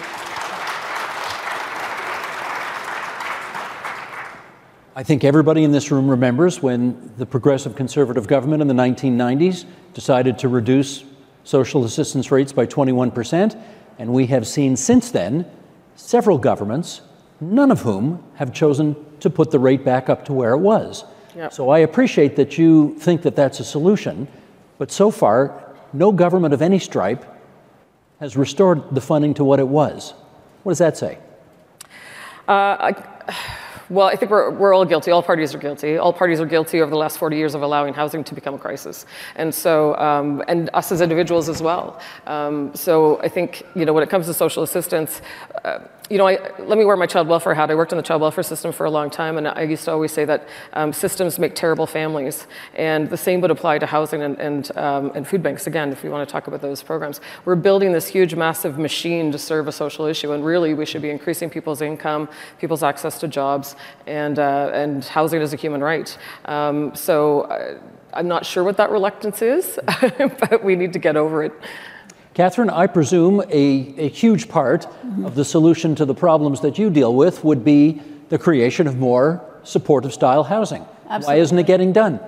I 4.96 5.02
think 5.02 5.24
everybody 5.24 5.64
in 5.64 5.72
this 5.72 5.90
room 5.90 6.10
remembers 6.10 6.62
when 6.62 7.12
the 7.16 7.24
Progressive 7.24 7.76
Conservative 7.76 8.26
government 8.26 8.60
in 8.60 8.68
the 8.68 8.74
1990s 8.74 9.64
decided 9.94 10.38
to 10.40 10.48
reduce 10.48 11.04
social 11.44 11.84
assistance 11.84 12.30
rates 12.30 12.52
by 12.52 12.66
21%, 12.66 13.58
and 13.98 14.12
we 14.12 14.26
have 14.26 14.46
seen 14.46 14.76
since 14.76 15.10
then 15.10 15.46
several 15.94 16.38
governments 16.38 17.02
none 17.40 17.70
of 17.70 17.80
whom 17.80 18.22
have 18.34 18.52
chosen 18.52 18.96
to 19.20 19.30
put 19.30 19.50
the 19.50 19.58
rate 19.58 19.84
back 19.84 20.08
up 20.08 20.24
to 20.26 20.32
where 20.32 20.52
it 20.52 20.58
was. 20.58 21.04
Yep. 21.36 21.52
So 21.52 21.70
I 21.70 21.80
appreciate 21.80 22.36
that 22.36 22.58
you 22.58 22.96
think 22.98 23.22
that 23.22 23.36
that's 23.36 23.60
a 23.60 23.64
solution, 23.64 24.28
but 24.78 24.90
so 24.90 25.10
far, 25.10 25.74
no 25.92 26.12
government 26.12 26.54
of 26.54 26.62
any 26.62 26.78
stripe 26.78 27.24
has 28.18 28.36
restored 28.36 28.94
the 28.94 29.00
funding 29.00 29.34
to 29.34 29.44
what 29.44 29.58
it 29.58 29.68
was. 29.68 30.14
What 30.62 30.72
does 30.72 30.78
that 30.78 30.96
say? 30.96 31.18
Uh, 32.48 32.92
I, 32.92 33.34
well, 33.90 34.06
I 34.06 34.16
think 34.16 34.30
we're, 34.30 34.50
we're 34.50 34.74
all 34.74 34.84
guilty. 34.84 35.10
All 35.10 35.22
parties 35.22 35.54
are 35.54 35.58
guilty. 35.58 35.96
All 35.96 36.12
parties 36.12 36.40
are 36.40 36.46
guilty 36.46 36.80
over 36.80 36.90
the 36.90 36.96
last 36.96 37.18
40 37.18 37.36
years 37.36 37.54
of 37.54 37.62
allowing 37.62 37.94
housing 37.94 38.22
to 38.24 38.34
become 38.34 38.54
a 38.54 38.58
crisis. 38.58 39.06
And 39.36 39.54
so, 39.54 39.96
um, 39.96 40.42
and 40.48 40.68
us 40.74 40.92
as 40.92 41.00
individuals 41.00 41.48
as 41.48 41.62
well. 41.62 42.00
Um, 42.26 42.74
so 42.74 43.20
I 43.22 43.28
think, 43.28 43.62
you 43.74 43.84
know, 43.84 43.92
when 43.92 44.02
it 44.02 44.10
comes 44.10 44.26
to 44.26 44.34
social 44.34 44.62
assistance, 44.62 45.22
uh, 45.64 45.80
you 46.10 46.18
know, 46.18 46.26
I, 46.26 46.38
let 46.58 46.76
me 46.76 46.84
wear 46.84 46.96
my 46.96 47.06
child 47.06 47.28
welfare 47.28 47.54
hat. 47.54 47.70
I 47.70 47.76
worked 47.76 47.92
in 47.92 47.96
the 47.96 48.02
child 48.02 48.20
welfare 48.20 48.42
system 48.42 48.72
for 48.72 48.84
a 48.84 48.90
long 48.90 49.10
time, 49.10 49.38
and 49.38 49.46
I 49.46 49.62
used 49.62 49.84
to 49.84 49.92
always 49.92 50.10
say 50.10 50.24
that 50.24 50.48
um, 50.72 50.92
systems 50.92 51.38
make 51.38 51.54
terrible 51.54 51.86
families. 51.86 52.48
And 52.74 53.08
the 53.08 53.16
same 53.16 53.40
would 53.42 53.52
apply 53.52 53.78
to 53.78 53.86
housing 53.86 54.20
and, 54.22 54.36
and, 54.40 54.76
um, 54.76 55.12
and 55.14 55.26
food 55.26 55.40
banks, 55.40 55.68
again, 55.68 55.92
if 55.92 56.02
we 56.02 56.10
want 56.10 56.28
to 56.28 56.30
talk 56.30 56.48
about 56.48 56.62
those 56.62 56.82
programs. 56.82 57.20
We're 57.44 57.54
building 57.54 57.92
this 57.92 58.08
huge, 58.08 58.34
massive 58.34 58.76
machine 58.76 59.30
to 59.30 59.38
serve 59.38 59.68
a 59.68 59.72
social 59.72 60.06
issue, 60.06 60.32
and 60.32 60.44
really 60.44 60.74
we 60.74 60.84
should 60.84 61.00
be 61.00 61.10
increasing 61.10 61.48
people's 61.48 61.80
income, 61.80 62.28
people's 62.58 62.82
access 62.82 63.20
to 63.20 63.28
jobs, 63.28 63.76
and, 64.08 64.40
uh, 64.40 64.72
and 64.74 65.04
housing 65.04 65.40
is 65.40 65.52
a 65.52 65.56
human 65.56 65.80
right. 65.80 66.18
Um, 66.46 66.92
so 66.96 67.42
uh, 67.42 67.78
I'm 68.12 68.26
not 68.26 68.44
sure 68.44 68.64
what 68.64 68.76
that 68.78 68.90
reluctance 68.90 69.42
is, 69.42 69.78
but 70.18 70.64
we 70.64 70.74
need 70.74 70.92
to 70.94 70.98
get 70.98 71.16
over 71.16 71.44
it. 71.44 71.52
Catherine, 72.34 72.70
I 72.70 72.86
presume 72.86 73.40
a, 73.40 73.94
a 73.98 74.08
huge 74.08 74.48
part 74.48 74.82
mm-hmm. 74.82 75.24
of 75.24 75.34
the 75.34 75.44
solution 75.44 75.94
to 75.96 76.04
the 76.04 76.14
problems 76.14 76.60
that 76.60 76.78
you 76.78 76.90
deal 76.90 77.14
with 77.14 77.44
would 77.44 77.64
be 77.64 78.00
the 78.28 78.38
creation 78.38 78.86
of 78.86 78.96
more 78.96 79.44
supportive 79.64 80.12
style 80.12 80.44
housing. 80.44 80.84
Absolutely. 81.08 81.26
Why 81.26 81.40
isn't 81.40 81.58
it 81.58 81.66
getting 81.66 81.92
done? 81.92 82.20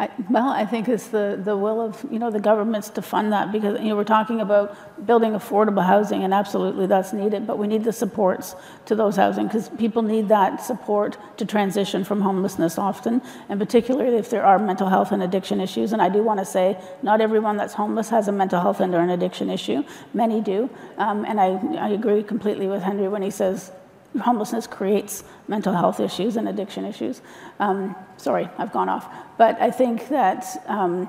I, 0.00 0.08
well, 0.30 0.48
I 0.48 0.64
think 0.64 0.88
it's 0.88 1.08
the, 1.08 1.38
the 1.44 1.54
will 1.54 1.78
of 1.78 2.02
you 2.10 2.18
know 2.18 2.30
the 2.30 2.40
governments 2.40 2.88
to 2.90 3.02
fund 3.02 3.34
that 3.34 3.52
because 3.52 3.78
you 3.80 3.90
know 3.90 3.96
we're 3.96 4.04
talking 4.04 4.40
about 4.40 5.06
building 5.06 5.32
affordable 5.32 5.84
housing 5.84 6.24
and 6.24 6.32
absolutely 6.32 6.86
that's 6.86 7.12
needed, 7.12 7.46
but 7.46 7.58
we 7.58 7.66
need 7.66 7.84
the 7.84 7.92
supports 7.92 8.56
to 8.86 8.94
those 8.94 9.16
housing 9.16 9.46
because 9.46 9.68
people 9.68 10.00
need 10.00 10.28
that 10.28 10.62
support 10.62 11.18
to 11.36 11.44
transition 11.44 12.02
from 12.02 12.22
homelessness 12.22 12.78
often, 12.78 13.20
and 13.50 13.60
particularly 13.60 14.16
if 14.16 14.30
there 14.30 14.42
are 14.42 14.58
mental 14.58 14.88
health 14.88 15.12
and 15.12 15.22
addiction 15.22 15.60
issues. 15.60 15.92
And 15.92 16.00
I 16.00 16.08
do 16.08 16.22
want 16.22 16.40
to 16.40 16.46
say, 16.46 16.78
not 17.02 17.20
everyone 17.20 17.58
that's 17.58 17.74
homeless 17.74 18.08
has 18.08 18.26
a 18.26 18.32
mental 18.32 18.58
health 18.58 18.80
and 18.80 18.94
or 18.94 19.00
an 19.00 19.10
addiction 19.10 19.50
issue. 19.50 19.84
Many 20.14 20.40
do, 20.40 20.70
um, 20.96 21.26
and 21.26 21.38
I, 21.38 21.48
I 21.76 21.90
agree 21.90 22.22
completely 22.22 22.68
with 22.68 22.82
Henry 22.82 23.06
when 23.06 23.20
he 23.20 23.30
says 23.30 23.70
homelessness 24.18 24.66
creates 24.66 25.24
mental 25.48 25.72
health 25.72 26.00
issues 26.00 26.36
and 26.36 26.48
addiction 26.48 26.84
issues. 26.84 27.20
Um, 27.58 27.94
sorry, 28.16 28.48
I've 28.58 28.72
gone 28.72 28.88
off. 28.88 29.08
But 29.38 29.60
I 29.60 29.70
think 29.70 30.08
that 30.08 30.44
um, 30.66 31.08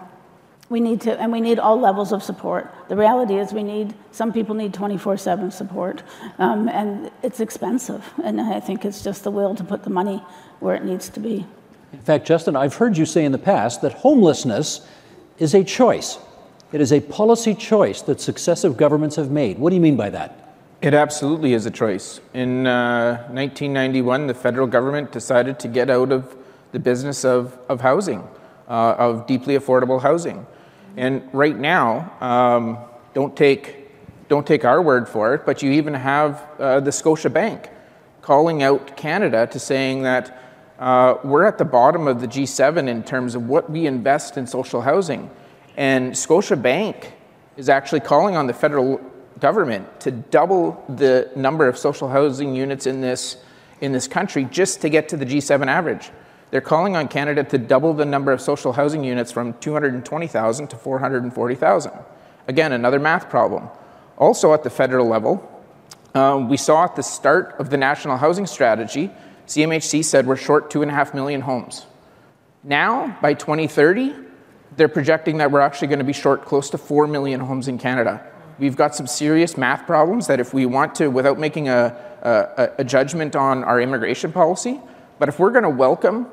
we 0.70 0.80
need 0.80 1.02
to, 1.02 1.20
and 1.20 1.32
we 1.32 1.42
need 1.42 1.60
all 1.60 1.80
levels 1.80 2.14
of 2.14 2.24
support. 2.24 2.74
The 2.88 2.96
reality 2.96 3.36
is, 3.36 3.54
we 3.54 3.64
need, 3.64 3.94
some 4.12 4.32
people 4.32 4.56
need 4.56 4.74
24 4.74 5.18
7 5.18 5.52
support, 5.52 6.04
um, 6.40 6.70
and 6.70 7.12
it's 7.24 7.40
expensive. 7.40 8.04
And 8.24 8.40
I 8.40 8.60
think 8.60 8.86
it's 8.86 9.04
just 9.04 9.24
the 9.24 9.32
will 9.32 9.56
to 9.56 9.64
put 9.64 9.84
the 9.84 9.90
money 9.90 10.24
where 10.60 10.76
it 10.76 10.84
needs 10.84 11.10
to 11.10 11.20
be. 11.20 11.46
In 11.92 12.00
fact, 12.00 12.26
Justin, 12.26 12.56
I've 12.56 12.76
heard 12.76 12.98
you 12.98 13.06
say 13.06 13.26
in 13.26 13.32
the 13.32 13.38
past 13.38 13.82
that 13.82 13.94
homelessness 13.94 14.88
is 15.40 15.54
a 15.54 15.64
choice. 15.64 16.18
It 16.72 16.80
is 16.80 16.94
a 16.94 17.02
policy 17.02 17.54
choice 17.54 18.02
that 18.04 18.22
successive 18.22 18.78
governments 18.78 19.18
have 19.18 19.30
made. 19.30 19.60
What 19.60 19.72
do 19.72 19.76
you 19.76 19.82
mean 19.82 19.98
by 19.98 20.10
that? 20.12 20.51
It 20.82 20.96
absolutely 20.96 21.54
is 21.54 21.67
a 21.67 21.72
choice. 21.72 22.22
In 22.34 22.65
uh, 22.65 23.28
1991, 23.28 24.26
the 24.26 24.34
federal 24.34 24.65
government 24.65 25.12
decided 25.12 25.60
to 25.60 25.67
get 25.67 25.91
out 25.91 26.12
of 26.12 26.36
the 26.72 26.80
business 26.80 27.24
of, 27.24 27.56
of 27.70 27.82
housing, 27.82 28.28
uh, 28.67 28.96
of 28.98 29.28
deeply 29.28 29.56
affordable 29.56 30.02
housing. 30.02 30.48
And 30.98 31.30
right 31.34 31.56
now, 31.56 32.12
um, 32.20 32.80
don't, 33.13 33.38
take, 33.38 33.91
don't 34.28 34.48
take 34.48 34.65
our 34.65 34.82
word 34.82 35.08
for 35.08 35.36
it, 35.36 35.46
but 35.46 35.62
you 35.62 35.70
even 35.72 35.94
have 35.94 36.48
uh, 36.58 36.80
the 36.80 36.89
Scotiabank 36.89 37.70
calling 38.24 38.63
out 38.63 38.98
Canada 38.98 39.46
to 39.52 39.60
saying 39.60 40.02
that 40.02 40.36
uh, 40.80 41.17
we're 41.24 41.46
at 41.46 41.60
the 41.60 41.65
bottom 41.65 42.08
of 42.08 42.22
the 42.22 42.28
G7 42.28 42.88
in 42.88 43.04
terms 43.04 43.36
of 43.36 43.48
what 43.48 43.70
we 43.70 43.86
invest 43.86 44.36
in 44.36 44.48
social 44.48 44.82
housing. 44.82 45.30
And 45.78 46.13
Scotiabank 46.13 47.12
is 47.56 47.70
actually 47.70 48.00
calling 48.00 48.36
on 48.36 48.48
the 48.48 48.54
federal 48.54 49.00
government 49.41 49.99
to 49.99 50.12
double 50.12 50.84
the 50.88 51.30
number 51.36 51.67
of 51.67 51.77
social 51.77 52.08
housing 52.08 52.56
units 52.56 52.86
in 52.86 53.01
this, 53.01 53.38
in 53.82 53.91
this 53.91 54.08
country 54.08 54.45
just 54.45 54.82
to 54.82 54.89
get 54.89 55.10
to 55.10 55.17
the 55.17 55.25
G7 55.25 55.67
average. 55.67 56.12
They're 56.51 56.62
calling 56.62 56.95
on 56.95 57.08
Canada 57.08 57.43
to 57.45 57.58
double 57.58 57.93
the 57.93 58.06
number 58.06 58.32
of 58.32 58.39
social 58.39 58.73
housing 58.73 59.04
units 59.04 59.32
from 59.32 59.54
220,000 59.60 60.67
to 60.67 60.75
440,000. 60.75 61.91
Again, 62.47 62.71
another 62.71 62.99
math 62.99 63.30
problem. 63.30 63.69
Also 64.17 64.54
at 64.54 64.63
the 64.63 64.69
federal 64.69 65.08
level, 65.08 65.47
uh, 66.13 66.45
we 66.49 66.58
saw 66.58 66.84
at 66.84 66.95
the 66.95 67.04
start 67.04 67.56
of 67.58 67.69
the 67.69 67.77
National 67.77 68.17
Housing 68.17 68.45
Strategy, 68.45 69.10
CMHC 69.47 70.04
said 70.04 70.27
we're 70.27 70.36
short 70.36 70.69
two 70.69 70.82
and 70.82 70.91
a 70.91 70.93
half 70.93 71.13
million 71.13 71.41
homes. 71.41 71.86
Now, 72.63 73.17
by 73.21 73.34
2030, 73.34 74.13
they're 74.75 74.88
projecting 74.88 75.38
that 75.38 75.51
we're 75.51 75.62
actually 75.62 75.88
going 75.88 75.99
to 75.99 76.06
be 76.06 76.13
short 76.13 76.45
close 76.45 76.69
to 76.69 76.77
4 76.77 77.08
million 77.08 77.39
homes 77.39 77.67
in 77.67 77.77
Canada. 77.77 78.25
We've 78.62 78.76
got 78.76 78.93
some 78.93 79.08
serious 79.08 79.58
math 79.58 79.88
problems 79.88 80.28
that 80.28 80.39
if 80.39 80.54
we 80.54 80.67
want 80.67 80.93
to, 80.97 81.08
without 81.08 81.39
making 81.39 81.67
a, 81.67 81.97
a, 82.21 82.69
a 82.78 82.84
judgment 82.84 83.36
on 83.36 83.63
our 83.63 83.82
immigration 83.82 84.32
policy, 84.32 84.80
but 85.17 85.28
if 85.28 85.39
we're 85.39 85.50
going 85.50 85.63
to 85.63 85.69
welcome 85.69 86.28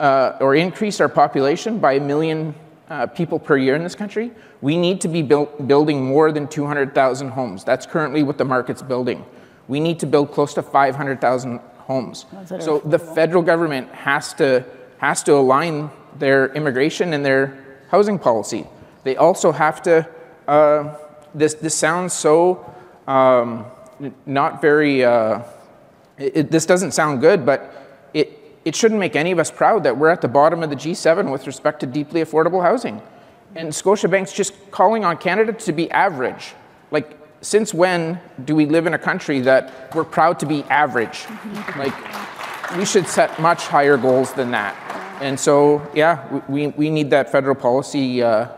uh, 0.00 0.36
or 0.40 0.56
increase 0.56 1.00
our 1.00 1.08
population 1.08 1.78
by 1.78 1.92
a 1.92 2.00
million 2.00 2.56
uh, 2.88 3.06
people 3.06 3.38
per 3.38 3.56
year 3.56 3.76
in 3.76 3.84
this 3.84 3.94
country, 3.94 4.32
we 4.60 4.76
need 4.76 5.00
to 5.02 5.06
be 5.06 5.22
build, 5.22 5.68
building 5.68 6.04
more 6.04 6.32
than 6.32 6.48
200,000 6.48 7.28
homes. 7.28 7.62
That's 7.62 7.86
currently 7.86 8.24
what 8.24 8.36
the 8.36 8.44
market's 8.44 8.82
building. 8.82 9.24
We 9.68 9.78
need 9.78 10.00
to 10.00 10.06
build 10.06 10.32
close 10.32 10.54
to 10.54 10.62
500,000 10.62 11.60
homes. 11.86 12.26
So 12.58 12.80
the 12.80 12.98
federal 12.98 13.44
government 13.44 13.92
has 13.92 14.34
to, 14.34 14.64
has 14.98 15.22
to 15.22 15.34
align 15.34 15.92
their 16.18 16.52
immigration 16.54 17.12
and 17.14 17.24
their 17.24 17.78
housing 17.90 18.18
policy. 18.18 18.66
They 19.04 19.16
also 19.16 19.52
have 19.52 19.80
to 19.82 20.08
uh, 20.48 20.96
this, 21.34 21.54
this 21.54 21.74
sounds 21.74 22.12
so 22.12 22.72
um, 23.06 23.66
not 24.26 24.60
very, 24.60 25.04
uh, 25.04 25.42
it, 26.18 26.50
this 26.50 26.66
doesn't 26.66 26.92
sound 26.92 27.20
good, 27.20 27.44
but 27.44 28.08
it, 28.14 28.38
it 28.64 28.76
shouldn't 28.76 29.00
make 29.00 29.16
any 29.16 29.30
of 29.30 29.38
us 29.38 29.50
proud 29.50 29.84
that 29.84 29.96
we're 29.96 30.08
at 30.08 30.20
the 30.20 30.28
bottom 30.28 30.62
of 30.62 30.70
the 30.70 30.76
G7 30.76 31.30
with 31.30 31.46
respect 31.46 31.80
to 31.80 31.86
deeply 31.86 32.22
affordable 32.22 32.62
housing. 32.62 33.00
And 33.54 33.70
Scotiabank's 33.70 34.32
just 34.32 34.54
calling 34.70 35.04
on 35.04 35.16
Canada 35.16 35.52
to 35.52 35.72
be 35.72 35.90
average. 35.90 36.54
Like, 36.90 37.16
since 37.40 37.72
when 37.72 38.20
do 38.44 38.54
we 38.54 38.66
live 38.66 38.86
in 38.86 38.94
a 38.94 38.98
country 38.98 39.40
that 39.40 39.94
we're 39.94 40.04
proud 40.04 40.38
to 40.40 40.46
be 40.46 40.62
average? 40.64 41.26
like, 41.76 41.94
we 42.76 42.84
should 42.84 43.08
set 43.08 43.40
much 43.40 43.66
higher 43.66 43.96
goals 43.96 44.32
than 44.32 44.50
that. 44.52 44.76
And 45.20 45.38
so, 45.38 45.86
yeah, 45.94 46.40
we, 46.48 46.68
we 46.68 46.90
need 46.90 47.10
that 47.10 47.30
federal 47.30 47.54
policy 47.54 48.22
uh, 48.22 48.48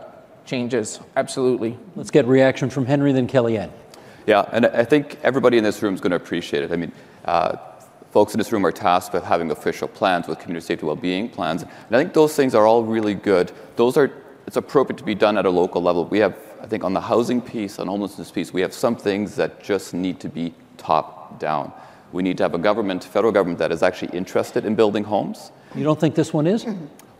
changes, 0.45 0.99
absolutely. 1.15 1.77
Let's 1.95 2.11
get 2.11 2.25
reaction 2.25 2.69
from 2.69 2.85
Henry, 2.85 3.11
then 3.11 3.27
Kelly-Anne. 3.27 3.71
Yeah, 4.25 4.47
and 4.51 4.65
I 4.67 4.85
think 4.85 5.17
everybody 5.23 5.57
in 5.57 5.63
this 5.63 5.81
room 5.81 5.93
is 5.93 6.01
going 6.01 6.11
to 6.11 6.17
appreciate 6.17 6.63
it. 6.63 6.71
I 6.71 6.75
mean, 6.75 6.91
uh, 7.25 7.57
folks 8.11 8.33
in 8.33 8.37
this 8.37 8.51
room 8.51 8.65
are 8.65 8.71
tasked 8.71 9.13
with 9.13 9.23
having 9.23 9.51
official 9.51 9.87
plans 9.87 10.27
with 10.27 10.39
community 10.39 10.65
safety 10.65 10.85
well-being 10.85 11.29
plans, 11.29 11.63
and 11.63 11.71
I 11.91 11.99
think 11.99 12.13
those 12.13 12.35
things 12.35 12.55
are 12.55 12.65
all 12.65 12.83
really 12.83 13.15
good. 13.15 13.51
Those 13.75 13.97
are 13.97 14.11
it's 14.47 14.57
appropriate 14.57 14.97
to 14.97 15.03
be 15.03 15.15
done 15.15 15.37
at 15.37 15.45
a 15.45 15.49
local 15.49 15.81
level. 15.81 16.05
We 16.05 16.19
have, 16.19 16.37
I 16.61 16.67
think, 16.67 16.83
on 16.83 16.93
the 16.93 17.01
housing 17.01 17.41
piece, 17.41 17.79
on 17.79 17.87
homelessness 17.87 18.31
piece, 18.31 18.53
we 18.53 18.61
have 18.61 18.73
some 18.73 18.95
things 18.95 19.35
that 19.35 19.63
just 19.63 19.93
need 19.93 20.19
to 20.19 20.29
be 20.29 20.53
top 20.77 21.39
down. 21.39 21.71
We 22.11 22.23
need 22.23 22.37
to 22.37 22.43
have 22.43 22.53
a 22.53 22.57
government, 22.59 23.03
federal 23.03 23.31
government, 23.31 23.59
that 23.59 23.71
is 23.71 23.81
actually 23.81 24.15
interested 24.15 24.65
in 24.65 24.75
building 24.75 25.03
homes. 25.03 25.51
You 25.75 25.83
don't 25.83 25.99
think 25.99 26.15
this 26.15 26.33
one 26.33 26.45
is? 26.45 26.65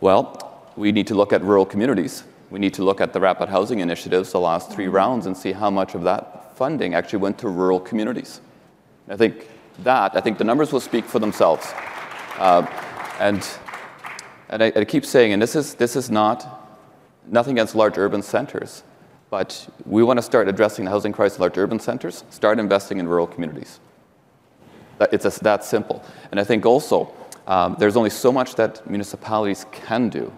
Well, 0.00 0.70
we 0.76 0.92
need 0.92 1.06
to 1.08 1.14
look 1.14 1.32
at 1.32 1.42
rural 1.42 1.66
communities. 1.66 2.24
We 2.54 2.60
need 2.60 2.74
to 2.74 2.84
look 2.84 3.00
at 3.00 3.12
the 3.12 3.18
rapid 3.18 3.48
housing 3.48 3.80
initiatives, 3.80 4.30
the 4.30 4.38
last 4.38 4.70
three 4.70 4.86
rounds, 4.86 5.26
and 5.26 5.36
see 5.36 5.50
how 5.50 5.70
much 5.70 5.96
of 5.96 6.04
that 6.04 6.56
funding 6.56 6.94
actually 6.94 7.18
went 7.18 7.36
to 7.38 7.48
rural 7.48 7.80
communities. 7.80 8.40
I 9.08 9.16
think 9.16 9.48
that, 9.80 10.14
I 10.14 10.20
think 10.20 10.38
the 10.38 10.44
numbers 10.44 10.72
will 10.72 10.78
speak 10.78 11.04
for 11.04 11.18
themselves. 11.18 11.66
Uh, 12.38 12.64
and 13.18 13.44
and 14.50 14.62
I, 14.62 14.72
I, 14.76 14.84
keep 14.84 15.04
saying, 15.04 15.32
and 15.32 15.42
this 15.42 15.56
is, 15.56 15.74
this 15.74 15.96
is 15.96 16.12
not, 16.12 16.78
nothing 17.26 17.54
against 17.54 17.74
large 17.74 17.98
urban 17.98 18.22
centers, 18.22 18.84
but 19.30 19.68
we 19.84 20.04
want 20.04 20.18
to 20.18 20.22
start 20.22 20.46
addressing 20.46 20.84
the 20.84 20.92
housing 20.92 21.12
crisis 21.12 21.38
in 21.38 21.40
large 21.40 21.58
urban 21.58 21.80
centers, 21.80 22.22
start 22.30 22.60
investing 22.60 22.98
in 22.98 23.08
rural 23.08 23.26
communities. 23.26 23.80
It's 25.00 25.24
a, 25.24 25.42
that 25.42 25.64
simple. 25.64 26.04
And 26.30 26.38
I 26.38 26.44
think 26.44 26.64
also, 26.64 27.12
um, 27.48 27.74
there's 27.80 27.96
only 27.96 28.10
so 28.10 28.30
much 28.30 28.54
that 28.54 28.88
municipalities 28.88 29.66
can 29.72 30.08
do 30.08 30.32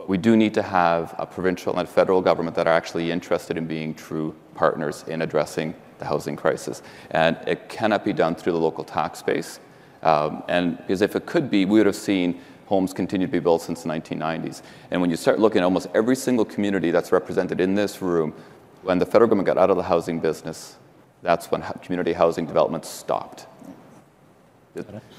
but 0.00 0.08
we 0.08 0.16
do 0.16 0.34
need 0.34 0.54
to 0.54 0.62
have 0.62 1.14
a 1.18 1.26
provincial 1.26 1.76
and 1.76 1.86
federal 1.86 2.22
government 2.22 2.56
that 2.56 2.66
are 2.66 2.72
actually 2.72 3.10
interested 3.10 3.58
in 3.58 3.66
being 3.66 3.92
true 3.92 4.34
partners 4.54 5.04
in 5.08 5.20
addressing 5.20 5.74
the 5.98 6.06
housing 6.06 6.36
crisis. 6.36 6.80
And 7.10 7.36
it 7.46 7.68
cannot 7.68 8.02
be 8.02 8.14
done 8.14 8.34
through 8.34 8.52
the 8.52 8.58
local 8.58 8.82
tax 8.82 9.20
base. 9.20 9.60
Um, 10.02 10.42
and 10.48 10.78
because 10.78 11.02
if 11.02 11.16
it 11.16 11.26
could 11.26 11.50
be, 11.50 11.66
we 11.66 11.80
would 11.80 11.86
have 11.86 11.94
seen 11.94 12.40
homes 12.64 12.94
continue 12.94 13.26
to 13.26 13.30
be 13.30 13.40
built 13.40 13.60
since 13.60 13.82
the 13.82 13.90
1990s. 13.90 14.62
And 14.90 15.02
when 15.02 15.10
you 15.10 15.16
start 15.16 15.38
looking 15.38 15.58
at 15.58 15.64
almost 15.64 15.88
every 15.94 16.16
single 16.16 16.46
community 16.46 16.90
that's 16.90 17.12
represented 17.12 17.60
in 17.60 17.74
this 17.74 18.00
room, 18.00 18.32
when 18.80 18.98
the 18.98 19.04
federal 19.04 19.28
government 19.28 19.48
got 19.48 19.58
out 19.58 19.68
of 19.68 19.76
the 19.76 19.82
housing 19.82 20.18
business, 20.18 20.76
that's 21.20 21.50
when 21.50 21.60
community 21.82 22.14
housing 22.14 22.46
development 22.46 22.86
stopped. 22.86 23.46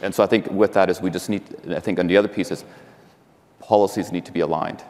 And 0.01 0.15
so 0.15 0.23
I 0.23 0.25
think 0.25 0.49
with 0.49 0.73
that 0.73 0.89
is 0.89 1.01
we 1.01 1.11
just 1.11 1.29
need, 1.29 1.43
I 1.69 1.79
think 1.79 1.99
on 1.99 2.07
the 2.07 2.17
other 2.17 2.27
piece 2.27 2.49
is 2.49 2.65
policies 3.61 4.11
need 4.11 4.25
to 4.25 4.31
be 4.31 4.41
aligned. 4.41 4.83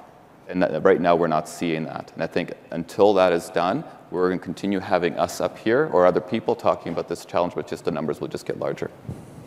And 0.48 0.62
that, 0.64 0.84
right 0.84 1.00
now, 1.00 1.16
we're 1.16 1.28
not 1.28 1.48
seeing 1.48 1.84
that. 1.86 2.12
And 2.14 2.24
I 2.24 2.28
think 2.28 2.54
until 2.72 3.14
that 3.14 3.32
is 3.32 3.50
done, 3.50 3.84
we're 4.10 4.28
going 4.28 4.40
to 4.40 4.44
continue 4.44 4.80
having 4.80 5.18
us 5.18 5.40
up 5.40 5.58
here 5.58 5.90
or 5.94 6.06
other 6.06 6.20
people 6.20 6.56
talking 6.56 6.92
about 6.92 7.08
this 7.08 7.24
challenge, 7.26 7.54
but 7.56 7.68
just 7.68 7.86
the 7.86 7.92
numbers 7.92 8.20
will 8.20 8.28
just 8.28 8.46
get 8.46 8.60
larger. 8.60 8.92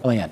Leanne. 0.03 0.31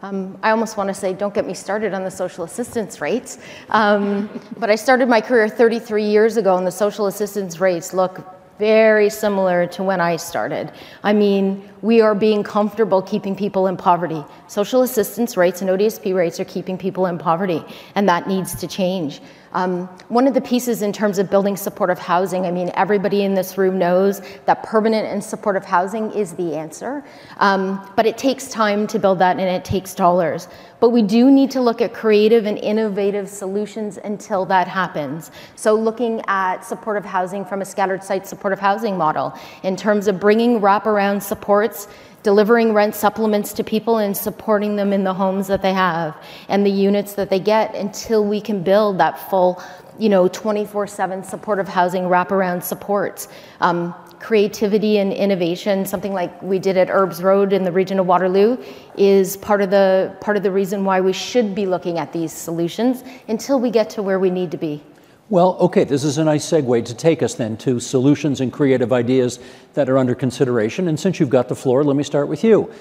Um, 0.00 0.38
I 0.44 0.50
almost 0.50 0.76
want 0.76 0.88
to 0.88 0.94
say, 0.94 1.12
don't 1.12 1.34
get 1.34 1.44
me 1.44 1.54
started 1.54 1.92
on 1.92 2.04
the 2.04 2.10
social 2.10 2.44
assistance 2.44 3.00
rates. 3.00 3.38
Um, 3.70 4.30
but 4.58 4.70
I 4.70 4.76
started 4.76 5.08
my 5.08 5.20
career 5.20 5.48
33 5.48 6.04
years 6.04 6.36
ago, 6.36 6.56
and 6.56 6.66
the 6.66 6.70
social 6.70 7.06
assistance 7.06 7.58
rates 7.60 7.92
look 7.92 8.37
very 8.58 9.08
similar 9.08 9.66
to 9.68 9.82
when 9.82 10.00
I 10.00 10.16
started. 10.16 10.72
I 11.02 11.12
mean, 11.12 11.68
we 11.80 12.00
are 12.00 12.14
being 12.14 12.42
comfortable 12.42 13.00
keeping 13.02 13.36
people 13.36 13.68
in 13.68 13.76
poverty. 13.76 14.24
Social 14.48 14.82
assistance 14.82 15.36
rates 15.36 15.62
and 15.62 15.70
ODSP 15.70 16.14
rates 16.14 16.40
are 16.40 16.44
keeping 16.44 16.76
people 16.76 17.06
in 17.06 17.18
poverty, 17.18 17.64
and 17.94 18.08
that 18.08 18.26
needs 18.26 18.54
to 18.56 18.66
change. 18.66 19.20
Um, 19.52 19.86
one 20.08 20.26
of 20.26 20.34
the 20.34 20.40
pieces 20.40 20.82
in 20.82 20.92
terms 20.92 21.18
of 21.18 21.30
building 21.30 21.56
supportive 21.56 21.98
housing, 21.98 22.44
I 22.46 22.50
mean, 22.50 22.70
everybody 22.74 23.22
in 23.22 23.34
this 23.34 23.56
room 23.56 23.78
knows 23.78 24.20
that 24.44 24.62
permanent 24.62 25.06
and 25.06 25.22
supportive 25.22 25.64
housing 25.64 26.10
is 26.12 26.34
the 26.34 26.54
answer, 26.54 27.04
um, 27.38 27.90
but 27.96 28.06
it 28.06 28.18
takes 28.18 28.48
time 28.48 28.86
to 28.88 28.98
build 28.98 29.18
that 29.20 29.38
and 29.38 29.48
it 29.48 29.64
takes 29.64 29.94
dollars. 29.94 30.48
But 30.80 30.90
we 30.90 31.02
do 31.02 31.30
need 31.30 31.50
to 31.52 31.60
look 31.60 31.80
at 31.80 31.92
creative 31.92 32.46
and 32.46 32.56
innovative 32.58 33.28
solutions 33.28 33.98
until 34.04 34.44
that 34.46 34.68
happens. 34.68 35.32
So, 35.56 35.74
looking 35.74 36.22
at 36.28 36.60
supportive 36.60 37.04
housing 37.04 37.44
from 37.44 37.62
a 37.62 37.64
scattered 37.64 38.04
site 38.04 38.26
supportive 38.26 38.60
housing 38.60 38.96
model 38.96 39.36
in 39.64 39.74
terms 39.74 40.06
of 40.06 40.20
bringing 40.20 40.60
wraparound 40.60 41.22
supports 41.22 41.88
delivering 42.28 42.74
rent 42.74 42.94
supplements 42.94 43.54
to 43.54 43.64
people 43.64 43.96
and 43.96 44.14
supporting 44.14 44.76
them 44.76 44.92
in 44.92 45.02
the 45.02 45.14
homes 45.14 45.46
that 45.46 45.62
they 45.62 45.72
have 45.72 46.14
and 46.50 46.66
the 46.66 46.70
units 46.70 47.14
that 47.14 47.30
they 47.30 47.40
get 47.40 47.74
until 47.74 48.22
we 48.22 48.38
can 48.38 48.62
build 48.62 48.98
that 48.98 49.18
full, 49.30 49.62
you 49.98 50.10
know, 50.10 50.28
24/7 50.28 51.24
supportive 51.24 51.66
housing 51.66 52.02
wraparound 52.02 52.62
supports. 52.62 53.28
Um, 53.62 53.94
creativity 54.20 54.98
and 54.98 55.10
innovation, 55.10 55.86
something 55.86 56.12
like 56.12 56.42
we 56.42 56.58
did 56.58 56.76
at 56.76 56.90
Erbs 56.90 57.22
Road 57.22 57.54
in 57.54 57.64
the 57.64 57.72
region 57.72 57.98
of 57.98 58.06
Waterloo, 58.06 58.58
is 58.98 59.38
part 59.38 59.62
of 59.62 59.70
the 59.70 60.14
part 60.20 60.36
of 60.36 60.42
the 60.42 60.50
reason 60.50 60.84
why 60.84 61.00
we 61.00 61.14
should 61.14 61.54
be 61.54 61.64
looking 61.64 61.98
at 61.98 62.12
these 62.12 62.30
solutions 62.30 63.04
until 63.28 63.58
we 63.58 63.70
get 63.70 63.88
to 63.88 64.02
where 64.02 64.18
we 64.18 64.28
need 64.28 64.50
to 64.50 64.58
be. 64.58 64.82
Well, 65.30 65.58
okay, 65.60 65.84
this 65.84 66.04
is 66.04 66.16
a 66.16 66.24
nice 66.24 66.46
segue 66.46 66.86
to 66.86 66.94
take 66.94 67.22
us 67.22 67.34
then 67.34 67.58
to 67.58 67.80
solutions 67.80 68.40
and 68.40 68.50
creative 68.50 68.94
ideas 68.94 69.38
that 69.74 69.90
are 69.90 69.98
under 69.98 70.14
consideration. 70.14 70.88
And 70.88 70.98
since 70.98 71.20
you've 71.20 71.28
got 71.28 71.48
the 71.48 71.54
floor, 71.54 71.84
let 71.84 71.96
me 71.96 72.02
start 72.02 72.28
with 72.28 72.42
you. 72.42 72.72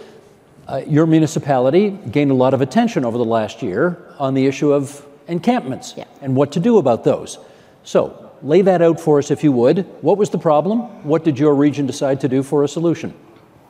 Uh, 0.65 0.81
your 0.87 1.05
municipality 1.07 1.89
gained 1.89 2.31
a 2.31 2.33
lot 2.33 2.53
of 2.53 2.61
attention 2.61 3.03
over 3.03 3.17
the 3.17 3.25
last 3.25 3.61
year 3.61 4.01
on 4.17 4.33
the 4.33 4.45
issue 4.45 4.71
of 4.71 5.05
encampments 5.27 5.93
yeah. 5.97 6.05
and 6.21 6.37
what 6.37 6.53
to 6.53 6.61
do 6.61 6.77
about 6.77 7.03
those. 7.03 7.37
So, 7.83 8.31
lay 8.41 8.61
that 8.61 8.81
out 8.81 8.97
for 8.97 9.19
us 9.19 9.29
if 9.29 9.43
you 9.43 9.51
would. 9.51 9.79
What 10.01 10.17
was 10.17 10.29
the 10.29 10.37
problem? 10.37 11.03
What 11.03 11.25
did 11.25 11.37
your 11.37 11.53
region 11.53 11.85
decide 11.85 12.21
to 12.21 12.29
do 12.29 12.43
for 12.43 12.63
a 12.63 12.67
solution? 12.69 13.13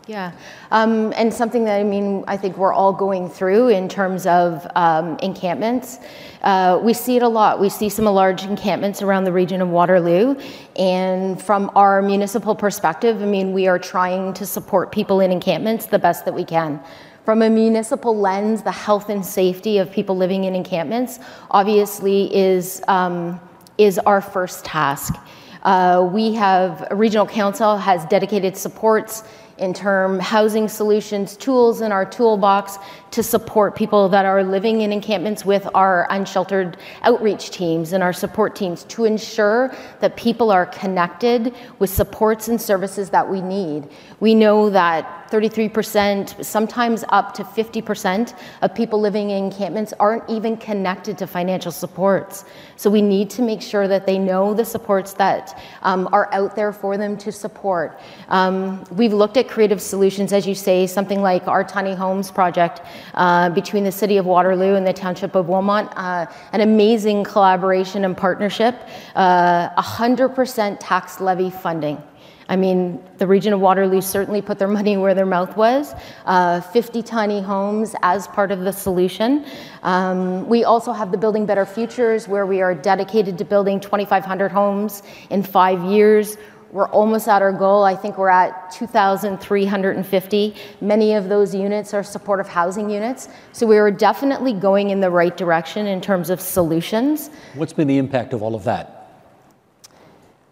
Yeah, 0.08 0.32
um, 0.72 1.12
and 1.18 1.34
something 1.34 1.66
that 1.66 1.82
I 1.82 1.84
mean, 1.84 2.24
I 2.30 2.38
think 2.38 2.58
we're 2.58 2.72
all 2.72 2.94
going 2.94 3.30
through 3.30 3.68
in 3.68 3.90
terms 3.90 4.26
of 4.26 4.66
um, 4.74 5.18
encampments. 5.22 6.00
Uh, 6.42 6.80
we 6.82 6.94
see 6.94 7.18
it 7.18 7.24
a 7.24 7.28
lot. 7.28 7.60
We 7.60 7.68
see 7.68 7.90
some 7.90 8.06
large 8.06 8.46
encampments 8.46 9.02
around 9.02 9.26
the 9.26 9.34
region 9.34 9.62
of 9.62 9.68
Waterloo, 9.68 10.40
and 10.78 11.42
from 11.42 11.70
our 11.76 12.02
municipal 12.02 12.56
perspective, 12.56 13.22
I 13.22 13.26
mean, 13.26 13.52
we 13.52 13.68
are 13.68 13.78
trying 13.78 14.34
to 14.36 14.46
support 14.46 14.94
people 14.94 15.20
in 15.20 15.30
encampments 15.30 15.88
the 15.88 16.00
best 16.00 16.24
that 16.24 16.34
we 16.34 16.46
can. 16.46 16.80
From 17.26 17.42
a 17.42 17.50
municipal 17.50 18.18
lens, 18.18 18.64
the 18.64 18.72
health 18.72 19.10
and 19.10 19.26
safety 19.26 19.78
of 19.78 19.92
people 19.92 20.16
living 20.16 20.46
in 20.46 20.56
encampments 20.56 21.20
obviously 21.52 22.34
is 22.34 22.82
um, 22.88 23.42
is 23.78 24.00
our 24.00 24.22
first 24.22 24.64
task. 24.64 25.16
Uh, 25.64 26.08
we 26.14 26.34
have 26.34 26.88
regional 26.92 27.26
council 27.26 27.76
has 27.76 28.06
dedicated 28.06 28.56
supports 28.56 29.24
in 29.58 29.74
term 29.74 30.20
housing 30.20 30.68
solutions 30.68 31.36
tools 31.38 31.82
in 31.82 31.92
our 31.92 32.06
toolbox 32.06 32.78
to 33.12 33.24
support 33.24 33.76
people 33.76 34.10
that 34.10 34.26
are 34.26 34.44
living 34.44 34.82
in 34.82 34.92
encampments 34.92 35.46
with 35.46 35.68
our 35.74 36.08
unsheltered 36.10 36.78
outreach 37.04 37.52
teams 37.52 37.94
and 37.94 38.04
our 38.04 38.14
support 38.14 38.56
teams 38.56 38.84
to 38.86 39.06
ensure 39.06 39.76
that 40.00 40.16
people 40.18 40.52
are 40.52 40.66
connected 40.66 41.54
with 41.80 41.90
supports 41.90 42.48
and 42.48 42.62
services 42.62 43.10
that 43.10 43.30
we 43.30 43.42
need. 43.42 43.88
We 44.20 44.36
know 44.36 44.70
that 44.70 45.18
33%, 45.30 46.44
sometimes 46.44 47.04
up 47.10 47.34
to 47.34 47.44
50% 47.44 48.38
of 48.62 48.74
people 48.74 49.00
living 49.00 49.32
in 49.32 49.46
encampments 49.46 49.94
aren't 50.00 50.28
even 50.30 50.58
connected 50.58 51.18
to 51.18 51.28
financial 51.28 51.72
supports. 51.72 52.46
So 52.76 52.90
we 52.90 53.02
need 53.02 53.30
to 53.32 53.42
make 53.42 53.62
sure 53.62 53.88
that 53.88 54.06
they 54.06 54.18
know 54.18 54.54
the 54.54 54.66
supports 54.66 55.14
that 55.14 55.62
um, 55.82 56.08
are 56.12 56.34
out 56.34 56.56
there 56.56 56.72
for 56.72 56.98
them 56.98 57.18
to 57.18 57.32
support. 57.32 58.00
Um, 58.30 58.84
we've 58.92 59.14
looked 59.14 59.38
at 59.38 59.48
creative 59.48 59.82
solutions, 59.82 60.32
as 60.32 60.48
you 60.48 60.56
say, 60.56 60.88
something 60.88 61.22
like 61.22 61.48
our 61.48 61.64
Tiny 61.64 61.94
Homes 61.94 62.32
project 62.32 62.82
uh, 63.14 63.50
between 63.50 63.84
the 63.84 63.92
City 63.92 64.18
of 64.18 64.26
Waterloo 64.26 64.76
and 64.76 64.86
the 64.86 64.94
Township 64.94 65.36
of 65.36 65.50
Wilmot, 65.50 65.88
uh, 65.96 66.26
an 66.54 66.62
amazing 66.62 67.24
collaboration 67.24 68.06
and 68.06 68.16
partnership, 68.16 68.76
uh, 69.16 69.70
100% 69.82 70.78
tax 70.80 71.20
levy 71.20 71.50
funding. 71.50 72.02
I 72.50 72.56
mean, 72.56 73.04
the 73.18 73.28
region 73.28 73.52
of 73.52 73.60
Waterloo 73.60 74.02
certainly 74.02 74.42
put 74.42 74.58
their 74.58 74.68
money 74.80 74.98
where 74.98 75.14
their 75.14 75.26
mouth 75.26 75.56
was. 75.58 75.94
Uh, 76.26 76.62
50 76.62 77.04
tiny 77.04 77.42
homes 77.42 77.96
as 78.02 78.28
part 78.28 78.52
of 78.52 78.62
the 78.62 78.72
solution. 78.72 79.46
Um, 79.84 80.48
we 80.48 80.64
also 80.64 80.92
have 80.94 81.12
the 81.12 81.18
Building 81.18 81.46
Better 81.46 81.66
Futures, 81.66 82.28
where 82.28 82.46
we 82.46 82.62
are 82.62 82.74
dedicated 82.74 83.38
to 83.40 83.46
building 83.46 83.80
2,500 83.80 84.52
homes 84.52 85.04
in 85.30 85.44
five 85.44 85.84
years. 85.84 86.38
We're 86.72 86.90
almost 86.90 87.28
at 87.28 87.42
our 87.42 87.54
goal. 87.54 87.84
I 87.84 87.96
think 87.96 88.18
we're 88.18 88.30
at 88.30 88.72
2,350. 88.72 90.56
Many 90.82 91.14
of 91.14 91.30
those 91.30 91.56
units 91.56 91.94
are 91.94 92.04
supportive 92.04 92.48
housing 92.48 92.90
units. 92.90 93.30
So 93.54 93.66
we 93.66 93.78
are 93.78 93.90
definitely 93.90 94.54
going 94.54 94.90
in 94.90 95.00
the 95.00 95.10
right 95.10 95.36
direction 95.36 95.88
in 95.88 96.02
terms 96.02 96.30
of 96.30 96.42
solutions. 96.42 97.30
What's 97.56 97.74
been 97.74 97.88
the 97.88 97.98
impact 97.98 98.34
of 98.34 98.44
all 98.44 98.56
of 98.56 98.66
that? 98.66 98.94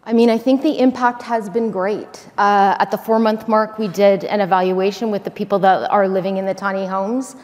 I 0.08 0.14
mean, 0.14 0.30
I 0.30 0.38
think 0.38 0.62
the 0.62 0.78
impact 0.78 1.24
has 1.24 1.50
been 1.50 1.72
great. 1.72 2.28
Uh, 2.38 2.78
at 2.80 2.92
the 2.92 2.98
four 2.98 3.18
month 3.18 3.48
mark, 3.48 3.80
we 3.80 3.88
did 3.88 4.24
an 4.24 4.40
evaluation 4.40 5.10
with 5.10 5.24
the 5.24 5.32
people 5.32 5.60
that 5.60 5.90
are 5.90 6.08
living 6.08 6.38
in 6.38 6.46
the 6.46 6.54
tiny 6.54 6.86
homes 6.86 7.36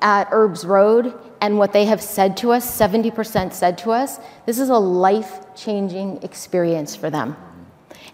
at 0.00 0.28
Erbs 0.30 0.64
Road, 0.64 1.14
and 1.40 1.58
what 1.58 1.72
they 1.72 1.86
have 1.86 2.02
said 2.02 2.36
to 2.38 2.52
us 2.52 2.78
70% 2.78 3.52
said 3.52 3.78
to 3.78 3.90
us, 3.90 4.18
this 4.46 4.58
is 4.58 4.68
a 4.68 4.76
life 4.76 5.54
changing 5.56 6.22
experience 6.22 6.94
for 6.94 7.10
them. 7.10 7.36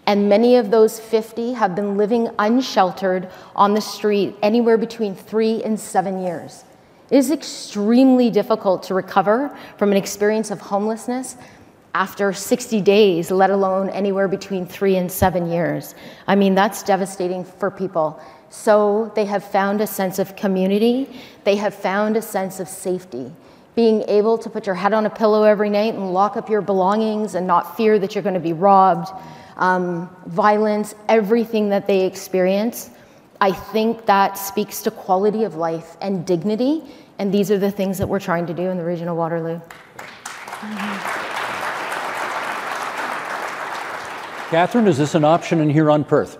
And 0.07 0.27
many 0.29 0.55
of 0.55 0.71
those 0.71 0.99
50 0.99 1.53
have 1.53 1.75
been 1.75 1.97
living 1.97 2.29
unsheltered 2.39 3.29
on 3.55 3.73
the 3.73 3.81
street 3.81 4.35
anywhere 4.41 4.77
between 4.77 5.15
three 5.15 5.63
and 5.63 5.79
seven 5.79 6.21
years. 6.21 6.63
It 7.09 7.17
is 7.17 7.29
extremely 7.29 8.29
difficult 8.29 8.83
to 8.83 8.93
recover 8.93 9.55
from 9.77 9.91
an 9.91 9.97
experience 9.97 10.49
of 10.49 10.61
homelessness 10.61 11.35
after 11.93 12.31
60 12.31 12.81
days, 12.81 13.31
let 13.31 13.49
alone 13.49 13.89
anywhere 13.89 14.27
between 14.27 14.65
three 14.65 14.95
and 14.95 15.11
seven 15.11 15.51
years. 15.51 15.93
I 16.25 16.35
mean, 16.35 16.55
that's 16.55 16.83
devastating 16.83 17.43
for 17.43 17.69
people. 17.69 18.21
So 18.49 19.11
they 19.15 19.25
have 19.25 19.43
found 19.43 19.81
a 19.81 19.87
sense 19.87 20.19
of 20.19 20.35
community, 20.35 21.09
they 21.43 21.55
have 21.57 21.73
found 21.73 22.17
a 22.17 22.21
sense 22.21 22.59
of 22.59 22.67
safety. 22.67 23.31
Being 23.75 24.03
able 24.03 24.37
to 24.37 24.49
put 24.49 24.65
your 24.65 24.75
head 24.75 24.93
on 24.93 25.05
a 25.05 25.09
pillow 25.09 25.43
every 25.43 25.69
night 25.69 25.93
and 25.93 26.13
lock 26.13 26.35
up 26.35 26.49
your 26.49 26.61
belongings 26.61 27.35
and 27.35 27.47
not 27.47 27.77
fear 27.77 27.97
that 27.99 28.15
you're 28.15 28.23
going 28.23 28.35
to 28.35 28.41
be 28.41 28.53
robbed, 28.53 29.09
um, 29.61 30.09
violence, 30.25 30.93
everything 31.07 31.69
that 31.69 31.87
they 31.87 32.05
experience. 32.05 32.89
I 33.39 33.51
think 33.51 34.05
that 34.07 34.37
speaks 34.37 34.81
to 34.83 34.91
quality 34.91 35.45
of 35.45 35.55
life 35.55 35.95
and 36.01 36.25
dignity, 36.25 36.83
and 37.19 37.33
these 37.33 37.49
are 37.51 37.57
the 37.57 37.71
things 37.71 37.97
that 37.99 38.07
we're 38.07 38.19
trying 38.19 38.47
to 38.47 38.53
do 38.53 38.63
in 38.63 38.77
the 38.77 38.83
region 38.83 39.07
of 39.07 39.15
Waterloo. 39.15 39.61
Catherine, 44.49 44.87
is 44.87 44.97
this 44.97 45.15
an 45.15 45.23
option 45.23 45.61
in 45.61 45.69
Huron-Perth? 45.69 46.37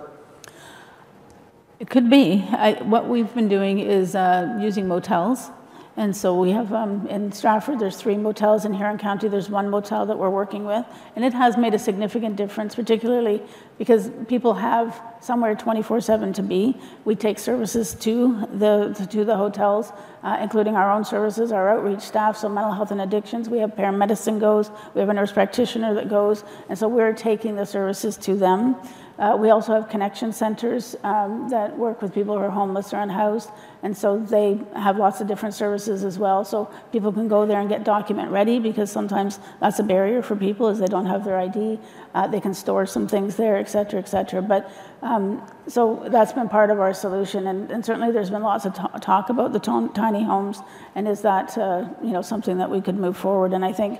It 1.79 1.89
could 1.89 2.09
be. 2.09 2.45
I, 2.51 2.73
what 2.83 3.07
we've 3.07 3.33
been 3.33 3.47
doing 3.47 3.79
is 3.79 4.15
uh, 4.15 4.57
using 4.61 4.87
motels 4.87 5.49
and 5.97 6.15
so 6.15 6.39
we 6.39 6.51
have 6.51 6.71
um, 6.71 7.05
in 7.07 7.33
Stratford, 7.33 7.79
there's 7.79 7.97
three 7.97 8.15
motels. 8.15 8.63
In 8.63 8.73
Huron 8.73 8.97
County, 8.97 9.27
there's 9.27 9.49
one 9.49 9.69
motel 9.69 10.05
that 10.05 10.17
we're 10.17 10.29
working 10.29 10.65
with. 10.65 10.85
And 11.17 11.25
it 11.25 11.33
has 11.33 11.57
made 11.57 11.73
a 11.73 11.79
significant 11.79 12.37
difference, 12.37 12.75
particularly 12.75 13.41
because 13.77 14.09
people 14.29 14.53
have 14.53 15.01
somewhere 15.19 15.53
24-7 15.53 16.33
to 16.35 16.43
be. 16.43 16.77
We 17.03 17.15
take 17.15 17.39
services 17.39 17.93
to 17.95 18.47
the, 18.53 19.07
to 19.11 19.25
the 19.25 19.35
hotels, 19.35 19.91
uh, 20.23 20.37
including 20.41 20.75
our 20.75 20.89
own 20.89 21.03
services, 21.03 21.51
our 21.51 21.69
outreach 21.69 22.01
staff, 22.01 22.37
so 22.37 22.47
mental 22.47 22.71
health 22.71 22.91
and 22.91 23.01
addictions. 23.01 23.49
We 23.49 23.57
have 23.59 23.71
paramedicine 23.71 24.39
goes. 24.39 24.71
We 24.93 25.01
have 25.01 25.09
a 25.09 25.13
nurse 25.13 25.33
practitioner 25.33 25.93
that 25.95 26.07
goes. 26.07 26.45
And 26.69 26.79
so 26.79 26.87
we're 26.87 27.13
taking 27.13 27.57
the 27.57 27.65
services 27.65 28.15
to 28.17 28.35
them. 28.35 28.77
Uh, 29.21 29.37
we 29.37 29.51
also 29.51 29.73
have 29.73 29.87
connection 29.87 30.33
centers 30.33 30.95
um, 31.03 31.47
that 31.49 31.77
work 31.77 32.01
with 32.01 32.11
people 32.11 32.35
who 32.35 32.43
are 32.43 32.49
homeless 32.49 32.91
or 32.91 32.97
unhoused, 32.97 33.51
and 33.83 33.97
so 33.97 34.19
they 34.19 34.59
have 34.75 34.97
lots 34.97 35.21
of 35.21 35.27
different 35.27 35.55
services 35.55 36.03
as 36.03 36.19
well. 36.19 36.45
So 36.45 36.69
people 36.91 37.11
can 37.11 37.27
go 37.27 37.45
there 37.45 37.59
and 37.59 37.67
get 37.67 37.83
document 37.83 38.31
ready 38.31 38.59
because 38.59 38.91
sometimes 38.91 39.39
that's 39.59 39.79
a 39.79 39.83
barrier 39.83 40.21
for 40.21 40.35
people 40.35 40.69
is 40.69 40.79
they 40.79 40.85
don't 40.85 41.07
have 41.07 41.25
their 41.25 41.39
ID. 41.39 41.79
Uh, 42.13 42.27
they 42.27 42.39
can 42.39 42.53
store 42.53 42.85
some 42.85 43.07
things 43.07 43.37
there, 43.37 43.57
et 43.57 43.69
cetera, 43.69 43.99
et 43.99 44.07
cetera. 44.07 44.41
But 44.41 44.71
um, 45.01 45.41
so 45.67 46.07
that's 46.09 46.33
been 46.33 46.47
part 46.47 46.69
of 46.69 46.79
our 46.79 46.93
solution, 46.93 47.47
and, 47.47 47.71
and 47.71 47.83
certainly 47.83 48.11
there's 48.11 48.29
been 48.29 48.43
lots 48.43 48.65
of 48.65 48.73
talk 49.01 49.29
about 49.29 49.51
the 49.51 49.59
tiny 49.59 50.23
homes, 50.23 50.59
and 50.93 51.07
is 51.07 51.21
that 51.21 51.57
uh, 51.57 51.87
you 52.03 52.11
know 52.11 52.21
something 52.21 52.57
that 52.57 52.69
we 52.69 52.81
could 52.81 52.97
move 52.97 53.17
forward? 53.17 53.53
And 53.53 53.65
I 53.65 53.73
think 53.73 53.99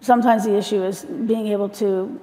sometimes 0.00 0.44
the 0.44 0.56
issue 0.56 0.82
is 0.82 1.04
being 1.04 1.46
able 1.48 1.68
to 1.68 2.20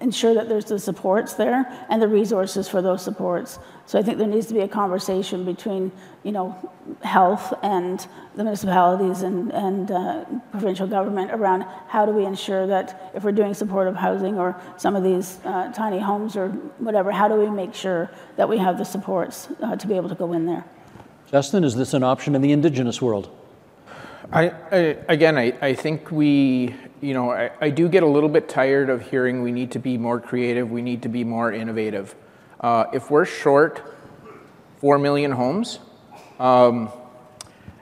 ensure 0.00 0.34
that 0.34 0.48
there's 0.48 0.66
the 0.66 0.78
supports 0.78 1.34
there 1.34 1.66
and 1.88 2.00
the 2.00 2.08
resources 2.08 2.68
for 2.68 2.80
those 2.82 3.02
supports. 3.02 3.58
So 3.86 3.98
I 3.98 4.02
think 4.02 4.18
there 4.18 4.26
needs 4.26 4.46
to 4.46 4.54
be 4.54 4.60
a 4.60 4.68
conversation 4.68 5.44
between, 5.44 5.92
you 6.22 6.32
know, 6.32 6.56
health 7.02 7.52
and 7.62 8.06
the 8.34 8.44
municipalities 8.44 9.22
and, 9.22 9.52
and 9.52 9.90
uh, 9.90 10.24
provincial 10.50 10.86
government 10.86 11.30
around 11.32 11.66
how 11.88 12.06
do 12.06 12.12
we 12.12 12.24
ensure 12.24 12.66
that 12.66 13.12
if 13.14 13.24
we're 13.24 13.32
doing 13.32 13.54
supportive 13.54 13.94
housing 13.94 14.38
or 14.38 14.60
some 14.76 14.96
of 14.96 15.02
these 15.02 15.38
uh, 15.44 15.70
tiny 15.72 15.98
homes 15.98 16.36
or 16.36 16.48
whatever, 16.78 17.12
how 17.12 17.28
do 17.28 17.34
we 17.34 17.50
make 17.50 17.74
sure 17.74 18.10
that 18.36 18.48
we 18.48 18.58
have 18.58 18.78
the 18.78 18.84
supports 18.84 19.48
uh, 19.62 19.76
to 19.76 19.86
be 19.86 19.94
able 19.94 20.08
to 20.08 20.14
go 20.14 20.32
in 20.32 20.46
there? 20.46 20.64
Justin, 21.30 21.64
is 21.64 21.74
this 21.74 21.94
an 21.94 22.02
option 22.02 22.34
in 22.34 22.42
the 22.42 22.52
Indigenous 22.52 23.02
world? 23.02 23.30
I, 24.34 24.52
I, 24.72 24.76
again, 25.08 25.38
I, 25.38 25.56
I 25.62 25.74
think 25.74 26.10
we, 26.10 26.74
you 27.00 27.14
know, 27.14 27.30
I, 27.30 27.52
I 27.60 27.70
do 27.70 27.88
get 27.88 28.02
a 28.02 28.06
little 28.06 28.28
bit 28.28 28.48
tired 28.48 28.90
of 28.90 29.00
hearing 29.00 29.42
we 29.42 29.52
need 29.52 29.70
to 29.70 29.78
be 29.78 29.96
more 29.96 30.18
creative, 30.18 30.72
we 30.72 30.82
need 30.82 31.02
to 31.02 31.08
be 31.08 31.22
more 31.22 31.52
innovative. 31.52 32.16
Uh, 32.60 32.86
if 32.92 33.12
we're 33.12 33.26
short 33.26 33.80
4 34.78 34.98
million 34.98 35.30
homes, 35.30 35.78
um, 36.40 36.90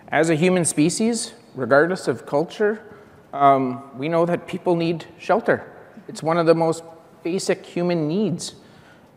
as 0.09 0.29
a 0.29 0.35
human 0.35 0.67
species, 0.67 1.33
regardless 1.55 2.07
of 2.07 2.27
culture, 2.27 2.83
um, 3.33 3.97
we 3.97 4.11
know 4.11 4.27
that 4.27 4.47
people 4.47 4.77
need 4.77 5.07
shelter. 5.19 5.73
It's 6.07 6.23
one 6.23 6.37
of 6.37 6.45
the 6.45 6.55
most 6.55 6.85
basic 7.23 7.65
human 7.65 8.07
needs. 8.07 8.57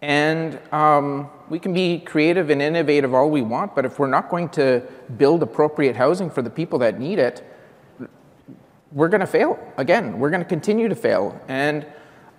And 0.02 0.60
um, 0.72 1.30
we 1.50 1.60
can 1.60 1.74
be 1.74 2.00
creative 2.00 2.50
and 2.50 2.62
innovative 2.62 3.14
all 3.14 3.30
we 3.30 3.42
want, 3.42 3.76
but 3.76 3.86
if 3.86 3.98
we're 4.00 4.08
not 4.08 4.30
going 4.30 4.50
to 4.50 4.84
build 5.18 5.42
appropriate 5.42 5.96
housing 5.96 6.30
for 6.30 6.42
the 6.42 6.50
people 6.50 6.80
that 6.80 7.00
need 7.00 7.20
it, 7.20 7.44
we're 8.92 9.10
going 9.10 9.22
to 9.22 9.28
fail. 9.28 9.60
Again, 9.78 10.20
we're 10.20 10.30
going 10.30 10.44
to 10.44 10.48
continue 10.48 10.88
to 10.88 10.96
fail. 10.96 11.40
And, 11.48 11.86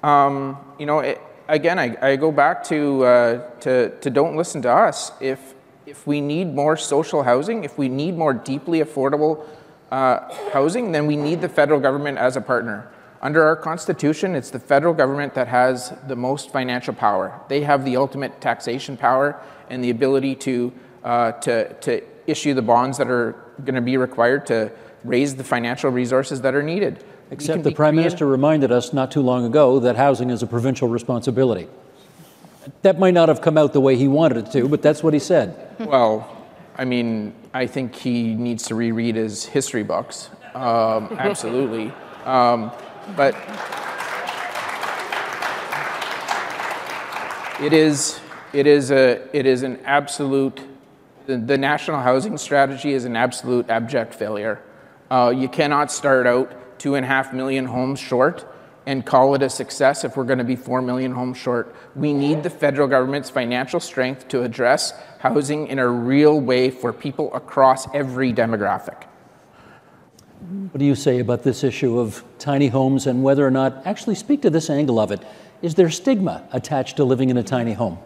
um, 0.02 0.58
you 0.78 0.86
know, 0.86 1.00
it, 1.00 1.20
again, 1.48 1.78
I, 1.78 1.96
I, 2.00 2.16
go 2.16 2.32
back 2.32 2.64
to, 2.64 3.04
uh, 3.04 3.50
to, 3.60 3.90
to 4.00 4.10
don't 4.10 4.36
listen 4.36 4.62
to 4.62 4.70
us. 4.70 5.12
If, 5.20 5.54
if 5.86 6.06
we 6.06 6.20
need 6.20 6.54
more 6.54 6.76
social 6.76 7.22
housing, 7.22 7.64
if 7.64 7.76
we 7.78 7.88
need 7.88 8.16
more 8.16 8.32
deeply 8.32 8.80
affordable 8.80 9.46
uh, 9.90 10.32
housing, 10.52 10.92
then 10.92 11.06
we 11.06 11.16
need 11.16 11.40
the 11.40 11.48
federal 11.48 11.80
government 11.80 12.18
as 12.18 12.36
a 12.36 12.40
partner. 12.40 12.90
Under 13.22 13.44
our 13.44 13.56
Constitution, 13.56 14.34
it's 14.34 14.50
the 14.50 14.58
federal 14.58 14.94
government 14.94 15.34
that 15.34 15.48
has 15.48 15.92
the 16.06 16.16
most 16.16 16.50
financial 16.50 16.94
power. 16.94 17.40
They 17.48 17.62
have 17.62 17.84
the 17.84 17.96
ultimate 17.96 18.40
taxation 18.40 18.96
power 18.96 19.40
and 19.70 19.82
the 19.82 19.90
ability 19.90 20.34
to, 20.36 20.72
uh, 21.02 21.32
to, 21.32 21.72
to 21.74 22.02
issue 22.26 22.54
the 22.54 22.62
bonds 22.62 22.98
that 22.98 23.08
are 23.08 23.32
going 23.64 23.74
to 23.74 23.80
be 23.80 23.96
required 23.96 24.46
to 24.46 24.70
raise 25.04 25.36
the 25.36 25.44
financial 25.44 25.90
resources 25.90 26.40
that 26.42 26.54
are 26.54 26.62
needed. 26.62 27.02
Except 27.30 27.64
the 27.64 27.72
Prime 27.72 27.96
Minister 27.96 28.26
reminded 28.26 28.70
us 28.70 28.92
not 28.92 29.10
too 29.10 29.22
long 29.22 29.44
ago 29.44 29.80
that 29.80 29.96
housing 29.96 30.30
is 30.30 30.42
a 30.42 30.46
provincial 30.46 30.88
responsibility. 30.88 31.68
That 32.82 32.98
might 32.98 33.14
not 33.14 33.28
have 33.28 33.40
come 33.40 33.56
out 33.56 33.72
the 33.72 33.80
way 33.80 33.96
he 33.96 34.08
wanted 34.08 34.38
it 34.38 34.52
to, 34.52 34.68
but 34.68 34.82
that's 34.82 35.02
what 35.02 35.14
he 35.14 35.20
said. 35.20 35.56
Well, 35.78 36.28
I 36.76 36.84
mean, 36.84 37.34
I 37.54 37.66
think 37.66 37.94
he 37.94 38.34
needs 38.34 38.64
to 38.64 38.74
reread 38.74 39.16
his 39.16 39.44
history 39.44 39.82
books. 39.82 40.30
Um, 40.54 41.16
absolutely. 41.18 41.92
Um, 42.24 42.72
but 43.14 43.34
it 47.60 47.72
is, 47.72 48.20
it 48.52 48.66
is, 48.66 48.90
a, 48.90 49.22
it 49.32 49.46
is 49.46 49.62
an 49.62 49.78
absolute, 49.84 50.60
the, 51.26 51.36
the 51.36 51.58
national 51.58 52.00
housing 52.00 52.36
strategy 52.38 52.92
is 52.92 53.04
an 53.04 53.16
absolute 53.16 53.68
abject 53.70 54.14
failure. 54.14 54.60
Uh, 55.10 55.32
you 55.36 55.48
cannot 55.48 55.92
start 55.92 56.26
out 56.26 56.78
two 56.78 56.94
and 56.96 57.04
a 57.04 57.08
half 57.08 57.32
million 57.32 57.66
homes 57.66 58.00
short 58.00 58.44
and 58.86 59.04
call 59.04 59.34
it 59.34 59.42
a 59.42 59.50
success 59.50 60.04
if 60.04 60.16
we're 60.16 60.24
going 60.24 60.38
to 60.38 60.44
be 60.44 60.56
4 60.56 60.80
million 60.80 61.12
homes 61.12 61.36
short. 61.36 61.74
We 61.96 62.12
need 62.12 62.44
the 62.44 62.50
federal 62.50 62.86
government's 62.86 63.28
financial 63.28 63.80
strength 63.80 64.28
to 64.28 64.42
address 64.42 64.92
housing 65.18 65.66
in 65.66 65.80
a 65.80 65.88
real 65.88 66.40
way 66.40 66.70
for 66.70 66.92
people 66.92 67.34
across 67.34 67.92
every 67.92 68.32
demographic. 68.32 69.02
What 70.46 70.78
do 70.78 70.84
you 70.84 70.94
say 70.94 71.18
about 71.18 71.42
this 71.42 71.64
issue 71.64 71.98
of 71.98 72.22
tiny 72.38 72.68
homes 72.68 73.08
and 73.08 73.24
whether 73.24 73.44
or 73.44 73.50
not, 73.50 73.84
actually, 73.84 74.14
speak 74.14 74.42
to 74.42 74.50
this 74.50 74.70
angle 74.70 75.00
of 75.00 75.10
it? 75.10 75.20
Is 75.60 75.74
there 75.74 75.90
stigma 75.90 76.44
attached 76.52 76.98
to 76.98 77.04
living 77.04 77.30
in 77.30 77.36
a 77.36 77.42
tiny 77.42 77.72
home? 77.72 77.98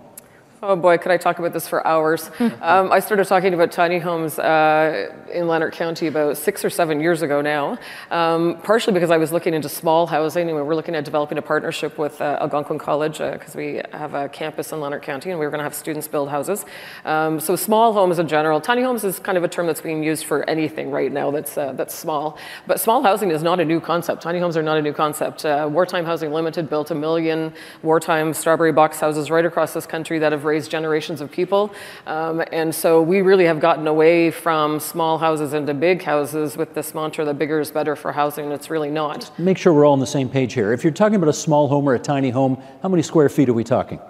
Oh 0.63 0.77
boy, 0.77 0.99
could 0.99 1.11
I 1.11 1.17
talk 1.17 1.39
about 1.39 1.55
this 1.55 1.67
for 1.67 1.87
hours. 1.87 2.31
um, 2.61 2.93
I 2.93 3.01
started 3.01 3.27
talking 3.27 3.55
about 3.55 3.73
tiny 3.73 3.99
homes 3.99 4.39
uh, 4.39 5.11
in 5.33 5.49
Lanark 5.49 5.73
County 5.73 6.07
about 6.07 6.37
six 6.37 6.63
or 6.67 6.69
seven 6.69 7.01
years 7.01 7.23
ago 7.23 7.41
now, 7.41 7.79
um, 8.11 8.61
partially 8.63 8.93
because 8.93 9.11
I 9.11 9.17
was 9.17 9.33
looking 9.33 9.55
into 9.55 9.71
small 9.71 10.07
housing 10.07 10.49
and 10.49 10.57
we 10.57 10.63
were 10.63 10.75
looking 10.75 10.95
at 10.95 11.07
developing 11.07 11.39
a 11.39 11.43
partnership 11.43 11.97
with 11.97 12.21
uh, 12.21 12.37
Algonquin 12.43 12.79
College 12.79 13.19
because 13.19 13.57
uh, 13.57 13.59
we 13.59 13.81
have 13.93 14.13
a 14.13 14.29
campus 14.29 14.71
in 14.73 14.81
Lanark 14.81 15.03
County 15.03 15.31
and 15.31 15.41
we 15.41 15.47
were 15.47 15.51
going 15.51 15.61
to 15.61 15.65
have 15.65 15.75
students 15.75 16.07
build 16.07 16.29
houses. 16.29 16.67
Um, 17.07 17.41
so 17.41 17.57
small 17.57 17.95
homes 17.95 18.19
in 18.19 18.29
general, 18.29 18.61
tiny 18.61 18.83
homes 18.83 19.03
is 19.03 19.19
kind 19.19 19.39
of 19.39 19.45
a 19.45 19.49
term 19.49 19.67
that's 19.67 19.81
being 19.81 20.03
used 20.03 20.27
for 20.27 20.49
anything 20.49 20.91
right 20.91 21.11
now 21.11 21.31
that's, 21.31 21.57
uh, 21.57 21.73
that's 21.73 21.95
small. 21.95 22.37
But 22.67 22.81
small 22.81 23.03
housing 23.03 23.31
is 23.31 23.43
not 23.43 23.61
a 23.61 23.65
new 23.65 23.81
concept. 23.81 24.21
Tiny 24.21 24.41
homes 24.41 24.59
are 24.59 24.63
not 24.63 24.77
a 24.77 24.83
new 24.83 24.93
concept. 24.93 25.47
Uh, 25.47 25.71
Wartime 25.73 26.05
Housing 26.05 26.33
Limited 26.35 26.69
built 26.69 26.91
a 26.91 26.95
million 26.95 27.55
wartime 27.83 28.35
strawberry 28.35 28.73
box 28.73 29.01
houses 29.01 29.31
right 29.31 29.47
across 29.47 29.73
this 29.73 29.87
country 29.87 30.19
that 30.19 30.33
have 30.33 30.49
raised 30.51 30.70
generations 30.70 31.20
of 31.20 31.30
people. 31.30 31.72
Um, 32.07 32.42
and 32.53 32.74
so 32.74 33.01
we 33.01 33.22
really 33.22 33.46
have 33.46 33.61
gotten 33.61 33.86
away 33.86 34.30
from 34.30 34.80
small 34.80 35.18
houses 35.18 35.55
into 35.55 35.72
big 35.74 36.03
houses 36.03 36.57
with 36.57 36.74
this 36.74 36.94
mantra 36.94 37.24
that 37.24 37.38
bigger 37.38 37.61
is 37.61 37.70
better 37.70 37.94
for 37.96 38.12
housing. 38.12 38.51
It's 38.53 38.70
really 38.70 38.90
not. 38.90 39.30
Make 39.38 39.59
sure 39.59 39.72
we're 39.72 39.86
all 39.86 39.92
on 39.92 40.01
the 40.01 40.07
same 40.18 40.28
page 40.28 40.53
here. 40.53 40.72
If 40.72 40.84
you're 40.84 40.92
talking 40.92 41.16
about 41.16 41.28
a 41.28 41.40
small 41.46 41.68
home 41.68 41.88
or 41.88 41.94
a 41.94 41.98
tiny 41.98 42.30
home, 42.30 42.61
how 42.82 42.88
many 42.88 43.03
square 43.03 43.28
feet 43.28 43.48
are 43.48 43.55
we 43.55 43.64
talking? 43.64 44.01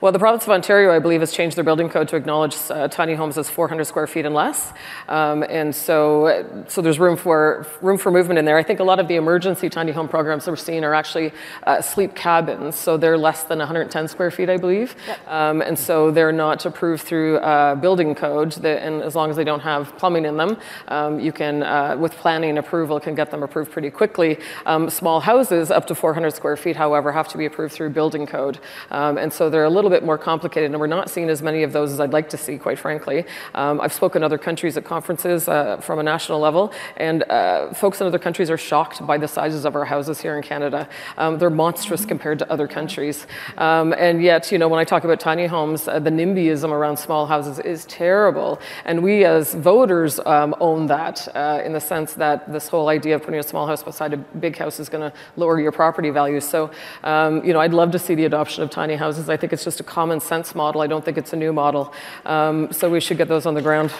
Well, 0.00 0.12
the 0.12 0.18
province 0.18 0.44
of 0.44 0.50
Ontario, 0.50 0.92
I 0.92 0.98
believe, 0.98 1.20
has 1.20 1.32
changed 1.32 1.56
their 1.56 1.64
building 1.64 1.88
code 1.88 2.08
to 2.08 2.16
acknowledge 2.16 2.56
uh, 2.70 2.88
tiny 2.88 3.14
homes 3.14 3.38
as 3.38 3.50
400 3.50 3.84
square 3.84 4.06
feet 4.06 4.26
and 4.26 4.34
less, 4.34 4.72
um, 5.08 5.42
and 5.48 5.74
so 5.74 6.64
so 6.68 6.82
there's 6.82 6.98
room 6.98 7.16
for 7.16 7.66
room 7.80 7.98
for 7.98 8.10
movement 8.10 8.38
in 8.38 8.44
there. 8.44 8.56
I 8.56 8.62
think 8.62 8.80
a 8.80 8.84
lot 8.84 9.00
of 9.00 9.08
the 9.08 9.16
emergency 9.16 9.68
tiny 9.68 9.92
home 9.92 10.08
programs 10.08 10.44
that 10.44 10.50
we're 10.50 10.56
seeing 10.56 10.84
are 10.84 10.94
actually 10.94 11.32
uh, 11.66 11.80
sleep 11.80 12.14
cabins, 12.14 12.76
so 12.76 12.96
they're 12.96 13.18
less 13.18 13.44
than 13.44 13.58
110 13.58 14.08
square 14.08 14.30
feet, 14.30 14.48
I 14.48 14.56
believe, 14.56 14.94
yep. 15.06 15.28
um, 15.28 15.62
and 15.62 15.78
so 15.78 16.10
they're 16.10 16.32
not 16.32 16.64
approved 16.64 17.02
through 17.02 17.38
uh, 17.38 17.74
building 17.74 18.14
code. 18.14 18.52
That, 18.52 18.82
and 18.82 19.02
as 19.02 19.14
long 19.14 19.30
as 19.30 19.36
they 19.36 19.44
don't 19.44 19.60
have 19.60 19.96
plumbing 19.98 20.24
in 20.24 20.36
them, 20.36 20.56
um, 20.88 21.20
you 21.20 21.32
can, 21.32 21.62
uh, 21.62 21.96
with 21.98 22.12
planning 22.14 22.58
approval, 22.58 23.00
can 23.00 23.14
get 23.14 23.30
them 23.30 23.42
approved 23.42 23.70
pretty 23.70 23.90
quickly. 23.90 24.38
Um, 24.66 24.90
small 24.90 25.20
houses 25.20 25.70
up 25.70 25.86
to 25.86 25.94
400 25.94 26.30
square 26.32 26.56
feet, 26.56 26.76
however, 26.76 27.12
have 27.12 27.28
to 27.28 27.38
be 27.38 27.46
approved 27.46 27.74
through 27.74 27.90
building 27.90 28.26
code, 28.26 28.58
um, 28.90 29.18
and 29.18 29.32
so 29.32 29.50
they're 29.50 29.64
a 29.64 29.70
little 29.78 29.90
bit 29.90 30.04
more 30.04 30.18
complicated, 30.18 30.70
and 30.70 30.80
we're 30.80 30.86
not 30.98 31.08
seeing 31.08 31.30
as 31.30 31.42
many 31.42 31.62
of 31.62 31.72
those 31.72 31.92
as 31.92 32.00
I'd 32.00 32.12
like 32.12 32.28
to 32.30 32.36
see, 32.36 32.58
quite 32.58 32.78
frankly. 32.78 33.24
Um, 33.54 33.80
I've 33.80 33.92
spoken 33.92 34.22
other 34.22 34.38
countries 34.38 34.76
at 34.76 34.84
conferences 34.84 35.48
uh, 35.48 35.76
from 35.78 35.98
a 35.98 36.02
national 36.02 36.40
level, 36.40 36.72
and 36.96 37.22
uh, 37.30 37.72
folks 37.72 38.00
in 38.00 38.06
other 38.06 38.18
countries 38.18 38.50
are 38.50 38.58
shocked 38.58 39.06
by 39.06 39.16
the 39.18 39.28
sizes 39.28 39.64
of 39.64 39.76
our 39.76 39.84
houses 39.84 40.20
here 40.20 40.36
in 40.36 40.42
Canada. 40.42 40.88
Um, 41.16 41.38
they're 41.38 41.50
monstrous 41.50 42.04
compared 42.04 42.38
to 42.40 42.50
other 42.50 42.66
countries. 42.66 43.26
Um, 43.56 43.92
and 43.92 44.22
yet, 44.22 44.50
you 44.50 44.58
know, 44.58 44.68
when 44.68 44.80
I 44.80 44.84
talk 44.84 45.04
about 45.04 45.20
tiny 45.20 45.46
homes, 45.46 45.86
uh, 45.86 45.98
the 46.00 46.10
NIMBYism 46.10 46.70
around 46.70 46.96
small 46.96 47.26
houses 47.26 47.58
is 47.60 47.84
terrible. 47.86 48.60
And 48.84 49.02
we 49.02 49.24
as 49.24 49.54
voters 49.54 50.18
um, 50.26 50.54
own 50.60 50.86
that 50.86 51.28
uh, 51.34 51.62
in 51.64 51.72
the 51.72 51.80
sense 51.80 52.14
that 52.14 52.50
this 52.52 52.68
whole 52.68 52.88
idea 52.88 53.14
of 53.14 53.22
putting 53.22 53.40
a 53.40 53.42
small 53.42 53.66
house 53.66 53.82
beside 53.82 54.12
a 54.12 54.16
big 54.16 54.56
house 54.56 54.80
is 54.80 54.88
going 54.88 55.10
to 55.10 55.16
lower 55.36 55.60
your 55.60 55.72
property 55.72 56.10
values. 56.10 56.48
So, 56.48 56.70
um, 57.04 57.44
you 57.44 57.52
know, 57.52 57.60
I'd 57.60 57.74
love 57.74 57.90
to 57.92 57.98
see 57.98 58.14
the 58.14 58.24
adoption 58.24 58.62
of 58.62 58.70
tiny 58.70 58.96
houses. 58.96 59.28
I 59.28 59.36
think 59.36 59.52
it's 59.52 59.57
just 59.64 59.80
a 59.80 59.84
common 59.84 60.20
sense 60.20 60.54
model. 60.54 60.80
I 60.80 60.86
don't 60.86 61.04
think 61.04 61.18
it's 61.18 61.32
a 61.32 61.36
new 61.36 61.52
model. 61.52 61.92
Um, 62.24 62.72
so 62.72 62.90
we 62.90 63.00
should 63.00 63.18
get 63.18 63.28
those 63.28 63.46
on 63.46 63.54
the 63.54 63.62
ground. 63.62 63.90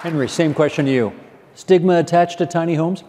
Henry, 0.00 0.28
same 0.28 0.54
question 0.54 0.86
to 0.86 0.92
you. 0.92 1.12
Stigma 1.54 1.98
attached 1.98 2.38
to 2.38 2.46
tiny 2.46 2.74
homes? 2.74 3.02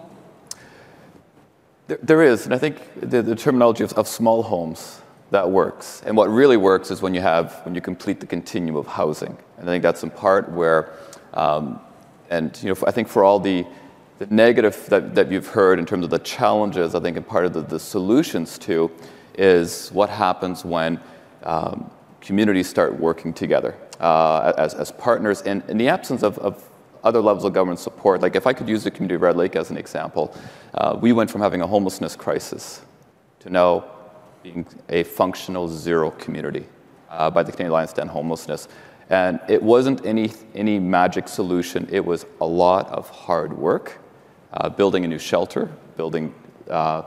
There, 1.88 2.00
there 2.02 2.24
is, 2.24 2.46
and 2.46 2.54
I 2.54 2.58
think 2.58 2.82
the, 3.00 3.22
the 3.22 3.36
terminology 3.36 3.84
of, 3.84 3.94
of, 3.94 4.08
small 4.08 4.42
homes 4.42 5.02
that 5.30 5.50
works. 5.50 6.02
And 6.06 6.18
what 6.18 6.30
really 6.30 6.58
works 6.58 6.90
is 6.90 7.02
when 7.02 7.14
you 7.14 7.22
have 7.22 7.62
when 7.64 7.76
you 7.76 7.82
complete 7.82 8.20
the 8.20 8.26
continuum 8.26 8.76
of 8.76 8.88
housing. 8.88 9.38
And 9.58 9.70
I 9.70 9.74
think 9.74 9.84
that's 9.84 10.02
in 10.02 10.10
part 10.10 10.52
where, 10.52 10.92
um, 11.36 11.80
and 12.30 12.58
you 12.64 12.70
know, 12.70 12.76
I 12.88 12.92
think 12.92 13.08
for 13.08 13.24
all 13.24 13.40
the 13.40 13.66
the 14.20 14.28
negative 14.28 14.86
that, 14.90 15.16
that 15.16 15.32
you've 15.32 15.48
heard 15.48 15.80
in 15.80 15.86
terms 15.86 16.04
of 16.04 16.12
the 16.12 16.20
challenges, 16.20 16.94
I 16.94 17.00
think, 17.00 17.18
and 17.18 17.26
part 17.26 17.46
of 17.46 17.54
the, 17.54 17.62
the 17.62 17.80
solutions 17.80 18.58
to 18.60 18.92
is 19.34 19.90
what 19.90 20.10
happens 20.10 20.66
when 20.66 21.00
um, 21.44 21.90
communities 22.20 22.68
start 22.68 23.00
working 23.00 23.34
together 23.34 23.76
uh, 24.02 24.52
as, 24.58 24.74
as 24.74 24.92
partners 24.92 25.42
in, 25.42 25.64
in 25.70 25.78
the 25.78 25.88
absence 25.88 26.22
of, 26.22 26.38
of 26.40 26.70
other 27.02 27.22
levels 27.22 27.46
of 27.46 27.54
government 27.54 27.80
support. 27.80 28.22
Like 28.22 28.36
if 28.36 28.46
I 28.46 28.52
could 28.52 28.68
use 28.68 28.84
the 28.84 28.92
community 28.92 29.16
of 29.16 29.22
Red 29.22 29.38
Lake 29.38 29.56
as 29.56 29.72
an 29.72 29.78
example, 29.78 30.36
uh, 30.74 30.98
we 31.00 31.14
went 31.14 31.32
from 31.32 31.40
having 31.40 31.62
a 31.62 31.68
homelessness 31.68 32.18
crisis 32.18 32.82
to 33.40 33.50
now 33.50 33.86
being 34.44 34.68
a 34.90 35.04
functional 35.04 35.70
zero 35.70 36.12
community 36.12 36.66
uh, 37.10 37.30
by 37.30 37.42
the 37.42 37.52
Canadian 37.52 37.72
Alliance 37.72 37.94
to 37.94 38.02
End 38.02 38.10
Homelessness. 38.10 38.68
And 39.10 39.40
it 39.48 39.64
wasn't 39.64 40.06
any, 40.06 40.34
any 40.54 40.78
magic 40.78 41.28
solution, 41.28 41.88
it 41.90 42.04
was 42.04 42.26
a 42.42 42.46
lot 42.46 42.88
of 42.90 43.10
hard 43.10 43.58
work, 43.58 43.98
uh, 44.54 44.70
building 44.70 45.06
a 45.06 45.08
new 45.08 45.20
shelter, 45.20 45.72
building 45.98 46.34
uh, 46.70 47.04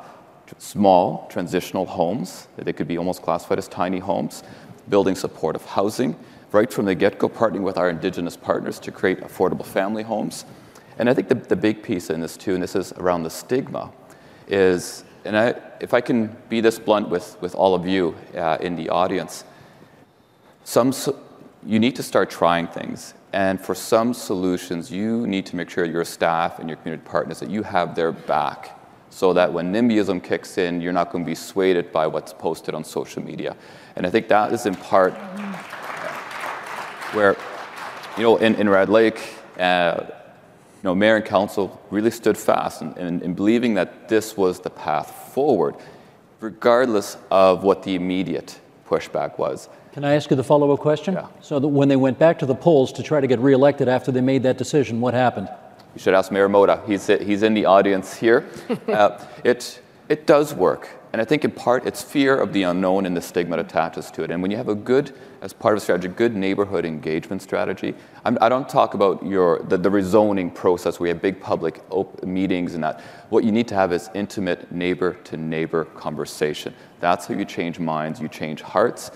small 0.58 1.26
transitional 1.28 1.86
homes. 1.86 2.48
They 2.56 2.72
could 2.72 2.88
be 2.88 2.98
almost 2.98 3.22
classified 3.22 3.58
as 3.58 3.68
tiny 3.68 3.98
homes, 3.98 4.42
building 4.88 5.14
supportive 5.14 5.64
housing, 5.64 6.16
right 6.52 6.72
from 6.72 6.84
the 6.84 6.94
get 6.94 7.18
go, 7.18 7.28
partnering 7.28 7.62
with 7.62 7.78
our 7.78 7.88
Indigenous 7.88 8.36
partners 8.36 8.78
to 8.80 8.92
create 8.92 9.20
affordable 9.20 9.64
family 9.64 10.02
homes. 10.02 10.44
And 10.98 11.08
I 11.08 11.14
think 11.14 11.28
the, 11.28 11.34
the 11.34 11.56
big 11.56 11.82
piece 11.82 12.10
in 12.10 12.20
this, 12.20 12.36
too, 12.36 12.54
and 12.54 12.62
this 12.62 12.76
is 12.76 12.92
around 12.92 13.22
the 13.22 13.30
stigma, 13.30 13.90
is, 14.48 15.04
and 15.24 15.36
I, 15.36 15.54
if 15.80 15.94
I 15.94 16.00
can 16.00 16.36
be 16.48 16.60
this 16.60 16.78
blunt 16.78 17.08
with, 17.08 17.40
with 17.40 17.54
all 17.54 17.74
of 17.74 17.86
you 17.86 18.14
uh, 18.36 18.58
in 18.60 18.76
the 18.76 18.90
audience, 18.90 19.44
some, 20.64 20.92
you 21.64 21.78
need 21.78 21.96
to 21.96 22.02
start 22.02 22.30
trying 22.30 22.66
things. 22.66 23.14
And 23.32 23.60
for 23.60 23.74
some 23.74 24.12
solutions, 24.12 24.90
you 24.90 25.26
need 25.26 25.46
to 25.46 25.56
make 25.56 25.70
sure 25.70 25.84
your 25.84 26.04
staff 26.04 26.58
and 26.58 26.68
your 26.68 26.76
community 26.76 27.08
partners 27.08 27.40
that 27.40 27.48
you 27.48 27.62
have 27.62 27.94
their 27.94 28.12
back 28.12 28.78
so 29.08 29.32
that 29.32 29.52
when 29.52 29.72
NIMBYism 29.72 30.22
kicks 30.22 30.58
in, 30.58 30.80
you're 30.80 30.92
not 30.92 31.12
going 31.12 31.24
to 31.24 31.28
be 31.28 31.34
swayed 31.34 31.92
by 31.92 32.06
what's 32.06 32.32
posted 32.32 32.74
on 32.74 32.82
social 32.82 33.22
media. 33.22 33.56
And 33.96 34.06
I 34.06 34.10
think 34.10 34.28
that 34.28 34.52
is 34.52 34.66
in 34.66 34.74
part 34.74 35.12
where, 37.12 37.36
you 38.16 38.22
know, 38.22 38.36
in, 38.38 38.54
in 38.54 38.68
Red 38.68 38.88
Lake, 38.88 39.20
uh, 39.58 40.04
you 40.06 40.88
know, 40.88 40.94
mayor 40.94 41.16
and 41.16 41.24
council 41.24 41.80
really 41.90 42.10
stood 42.10 42.38
fast 42.38 42.80
in, 42.82 42.96
in, 42.98 43.20
in 43.22 43.34
believing 43.34 43.74
that 43.74 44.08
this 44.08 44.36
was 44.36 44.60
the 44.60 44.70
path 44.70 45.32
forward, 45.34 45.76
regardless 46.40 47.16
of 47.30 47.62
what 47.64 47.82
the 47.82 47.94
immediate 47.94 48.58
pushback 48.92 49.38
was. 49.38 49.68
Can 49.92 50.04
I 50.04 50.14
ask 50.14 50.30
you 50.30 50.36
the 50.36 50.44
follow 50.44 50.70
up 50.72 50.80
question? 50.80 51.14
Yeah. 51.14 51.28
So, 51.40 51.58
when 51.58 51.88
they 51.88 51.96
went 51.96 52.18
back 52.18 52.38
to 52.40 52.46
the 52.46 52.54
polls 52.54 52.92
to 52.92 53.02
try 53.02 53.20
to 53.20 53.26
get 53.26 53.38
reelected 53.38 53.88
after 53.88 54.12
they 54.12 54.20
made 54.20 54.42
that 54.42 54.58
decision, 54.58 55.00
what 55.00 55.14
happened? 55.14 55.48
You 55.94 56.00
should 56.00 56.14
ask 56.14 56.30
Mayor 56.30 56.48
Mota. 56.48 56.82
He's, 56.86 57.06
he's 57.06 57.42
in 57.42 57.54
the 57.54 57.66
audience 57.66 58.14
here. 58.14 58.48
uh, 58.88 59.18
it, 59.44 59.80
it 60.08 60.26
does 60.26 60.54
work. 60.54 60.88
And 61.12 61.20
I 61.20 61.26
think 61.26 61.44
in 61.44 61.50
part 61.50 61.86
it's 61.86 62.02
fear 62.02 62.38
of 62.38 62.54
the 62.54 62.62
unknown 62.62 63.04
and 63.04 63.14
the 63.14 63.20
stigma 63.20 63.56
that 63.56 63.66
attaches 63.66 64.10
to 64.12 64.22
it. 64.22 64.30
And 64.30 64.40
when 64.40 64.50
you 64.50 64.56
have 64.56 64.68
a 64.68 64.74
good, 64.74 65.14
as 65.42 65.52
part 65.52 65.74
of 65.74 65.78
a 65.78 65.80
strategy, 65.82 66.08
good 66.08 66.34
neighborhood 66.34 66.86
engagement 66.86 67.42
strategy, 67.42 67.94
I'm, 68.24 68.38
I 68.40 68.48
do 68.48 68.60
not 68.60 68.70
talk 68.70 68.94
about 68.94 69.24
your, 69.24 69.58
the, 69.64 69.76
the 69.76 69.90
rezoning 69.90 70.54
process 70.54 70.98
where 70.98 71.08
you 71.08 71.14
have 71.14 71.20
big 71.20 71.38
public 71.38 71.82
op- 71.90 72.24
meetings 72.24 72.74
and 72.74 72.82
that. 72.82 73.00
What 73.28 73.44
you 73.44 73.52
need 73.52 73.68
to 73.68 73.74
have 73.74 73.92
is 73.92 74.08
intimate 74.14 74.72
neighbor 74.72 75.14
to 75.24 75.36
neighbor 75.36 75.84
conversation. 75.84 76.74
That's 77.00 77.26
how 77.26 77.34
you 77.34 77.44
change 77.44 77.78
minds, 77.78 78.18
you 78.18 78.28
change 78.28 78.62
hearts. 78.62 79.10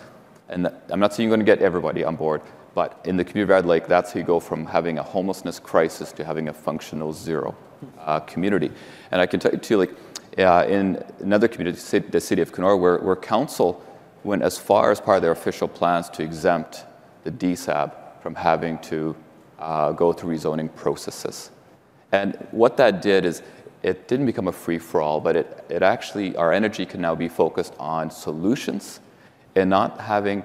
And 0.51 0.71
I'm 0.91 1.01
not 1.01 1.15
saying 1.15 1.29
you're 1.29 1.37
going 1.37 1.47
to 1.47 1.51
get 1.51 1.63
everybody 1.65 2.05
on 2.05 2.15
board, 2.15 2.43
but 2.75 3.01
in 3.07 3.17
the 3.17 3.25
community 3.25 3.45
of 3.55 3.57
Red 3.57 3.67
Lake, 3.67 3.87
that's 3.87 4.13
how 4.13 4.21
you 4.21 4.27
go 4.27 4.39
from 4.39 4.67
having 4.67 4.99
a 4.99 5.03
homelessness 5.03 5.59
crisis 5.59 6.13
to 6.13 6.25
having 6.25 6.49
a 6.49 6.53
functional 6.53 7.15
zero 7.15 7.57
uh, 8.01 8.21
community. 8.21 8.71
And 9.11 9.21
I 9.21 9.27
can 9.27 9.41
tell 9.41 9.53
you 9.53 9.59
too, 9.59 9.79
like 9.79 9.95
uh, 10.39 10.65
in 10.69 11.03
another 11.21 11.49
community, 11.49 12.01
the 12.11 12.21
city 12.21 12.43
of 12.43 12.53
Kenora, 12.53 12.77
where, 12.77 12.99
where 12.99 13.17
council 13.17 13.83
went 14.25 14.43
as 14.43 14.59
far 14.59 14.91
as 14.91 15.01
part 15.01 15.17
of 15.17 15.23
their 15.23 15.33
official 15.33 15.69
plans 15.69 16.09
to 16.11 16.23
exempt 16.23 16.85
the 17.25 17.31
DSAB 17.31 17.93
from 18.21 18.35
having 18.35 18.79
to 18.79 19.17
uh, 19.59 19.93
go 19.93 20.13
through 20.13 20.37
rezoning 20.37 20.75
processes. 20.75 21.51
And 22.13 22.35
what 22.51 22.77
that 22.77 23.03
did 23.03 23.25
is 23.25 23.43
it 23.83 24.09
didn't 24.09 24.27
become 24.27 24.49
a 24.49 24.53
free 24.53 24.79
for 24.79 25.01
all, 25.01 25.21
but 25.21 25.37
it, 25.37 25.65
it 25.69 25.83
actually, 25.83 26.37
our 26.37 26.53
energy 26.53 26.85
can 26.85 27.01
now 27.01 27.15
be 27.15 27.29
focused 27.29 27.75
on 27.79 28.11
solutions 28.11 29.01
and 29.55 29.71
not 29.71 30.01
having 30.01 30.45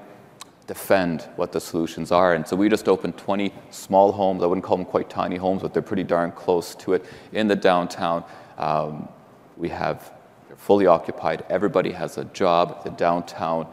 defend 0.68 1.24
what 1.36 1.52
the 1.52 1.60
solutions 1.60 2.12
are. 2.12 2.34
And 2.34 2.48
so 2.48 2.56
we 2.56 2.70
just 2.70 2.88
opened 2.88 3.18
20 3.18 3.54
small 3.72 4.12
homes. 4.12 4.42
I 4.42 4.46
wouldn't 4.46 4.64
call 4.64 4.78
them 4.78 4.86
quite 4.86 5.10
tiny 5.10 5.36
homes, 5.36 5.62
but 5.62 5.74
they're 5.74 5.82
pretty 5.82 6.04
darn 6.04 6.32
close 6.32 6.76
to 6.76 6.94
it 6.94 7.04
in 7.34 7.48
the 7.48 7.56
downtown. 7.56 8.24
Um, 8.58 9.10
we 9.58 9.70
have 9.70 10.12
fully 10.58 10.86
occupied. 10.86 11.46
Everybody 11.50 11.92
has 11.92 12.18
a 12.18 12.26
job. 12.26 12.84
The 12.84 12.92
downtown 12.92 13.68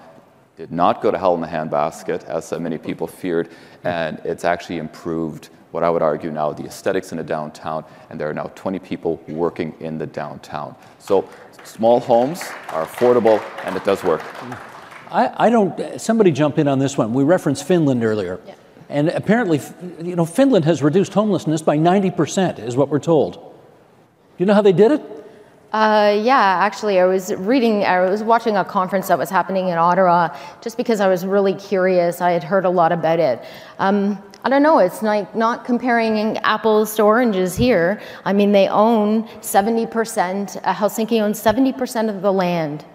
did 0.57 0.73
not 0.73 1.01
go 1.01 1.11
to 1.11 1.19
hell 1.19 1.35
in 1.35 1.41
the 1.41 1.47
handbasket, 1.47 2.25
as 2.25 2.45
so 2.45 2.59
many 2.59 2.79
people 2.79 3.07
feared, 3.07 3.49
and 3.85 4.21
it's 4.25 4.45
actually 4.45 4.79
improved 4.79 5.51
what 5.71 5.83
I 5.83 5.91
would 5.91 6.03
argue 6.03 6.31
now 6.31 6.53
the 6.53 6.65
aesthetics 6.65 7.13
in 7.13 7.19
the 7.19 7.25
downtown, 7.25 7.85
and 8.11 8.19
there 8.19 8.29
are 8.29 8.35
now 8.35 8.51
20 8.55 8.79
people 8.81 9.23
working 9.29 9.75
in 9.81 9.99
the 9.99 10.07
downtown. 10.07 10.75
So 10.99 11.29
small 11.63 12.01
homes 12.01 12.43
are 12.71 12.85
affordable, 12.85 13.43
and 13.65 13.77
it 13.77 13.85
does 13.85 14.03
work. 14.03 14.23
I, 15.11 15.47
I 15.47 15.51
don't, 15.51 16.01
somebody 16.01 16.33
jump 16.33 16.59
in 16.59 16.67
on 16.69 16.79
this 16.79 16.99
one. 16.99 17.13
We 17.13 17.23
referenced 17.23 17.65
Finland 17.65 18.03
earlier. 18.03 18.41
Yeah. 18.47 18.55
And 18.89 19.11
apparently, 19.11 19.61
you 20.03 20.17
know, 20.17 20.25
Finland 20.25 20.65
has 20.65 20.83
reduced 20.83 21.13
homelessness 21.13 21.63
by 21.63 21.77
90%, 21.77 22.59
is 22.59 22.77
what 22.77 22.89
we're 22.89 22.99
told. 22.99 23.35
Do 23.35 23.41
you 24.39 24.47
know 24.47 24.55
how 24.55 24.63
they 24.63 24.73
did 24.73 24.93
it? 24.93 25.18
Uh, 25.73 26.19
yeah, 26.23 26.59
actually, 26.63 26.99
I 26.99 27.05
was 27.05 27.35
reading, 27.35 27.85
I 27.85 28.09
was 28.09 28.23
watching 28.23 28.57
a 28.57 28.65
conference 28.65 29.09
that 29.09 29.19
was 29.19 29.29
happening 29.29 29.69
in 29.69 29.77
Ottawa 29.77 30.35
just 30.63 30.79
because 30.79 31.01
I 31.01 31.09
was 31.09 31.27
really 31.27 31.53
curious. 31.53 32.23
I 32.23 32.31
had 32.31 32.43
heard 32.43 32.65
a 32.65 32.71
lot 32.71 32.91
about 32.91 33.19
it. 33.19 33.45
Um, 33.79 34.17
I 34.45 34.49
don't 34.49 34.63
know, 34.63 34.79
it's 34.79 35.03
like 35.03 35.35
not 35.35 35.67
comparing 35.67 36.39
apples 36.39 36.97
to 36.97 37.03
oranges 37.03 37.55
here. 37.55 38.01
I 38.25 38.33
mean, 38.33 38.53
they 38.53 38.69
own 38.69 39.25
70%, 39.41 40.57
uh, 40.57 40.73
Helsinki 40.73 41.21
owns 41.21 41.43
70% 41.43 42.09
of 42.09 42.23
the 42.23 42.33
land 42.33 42.87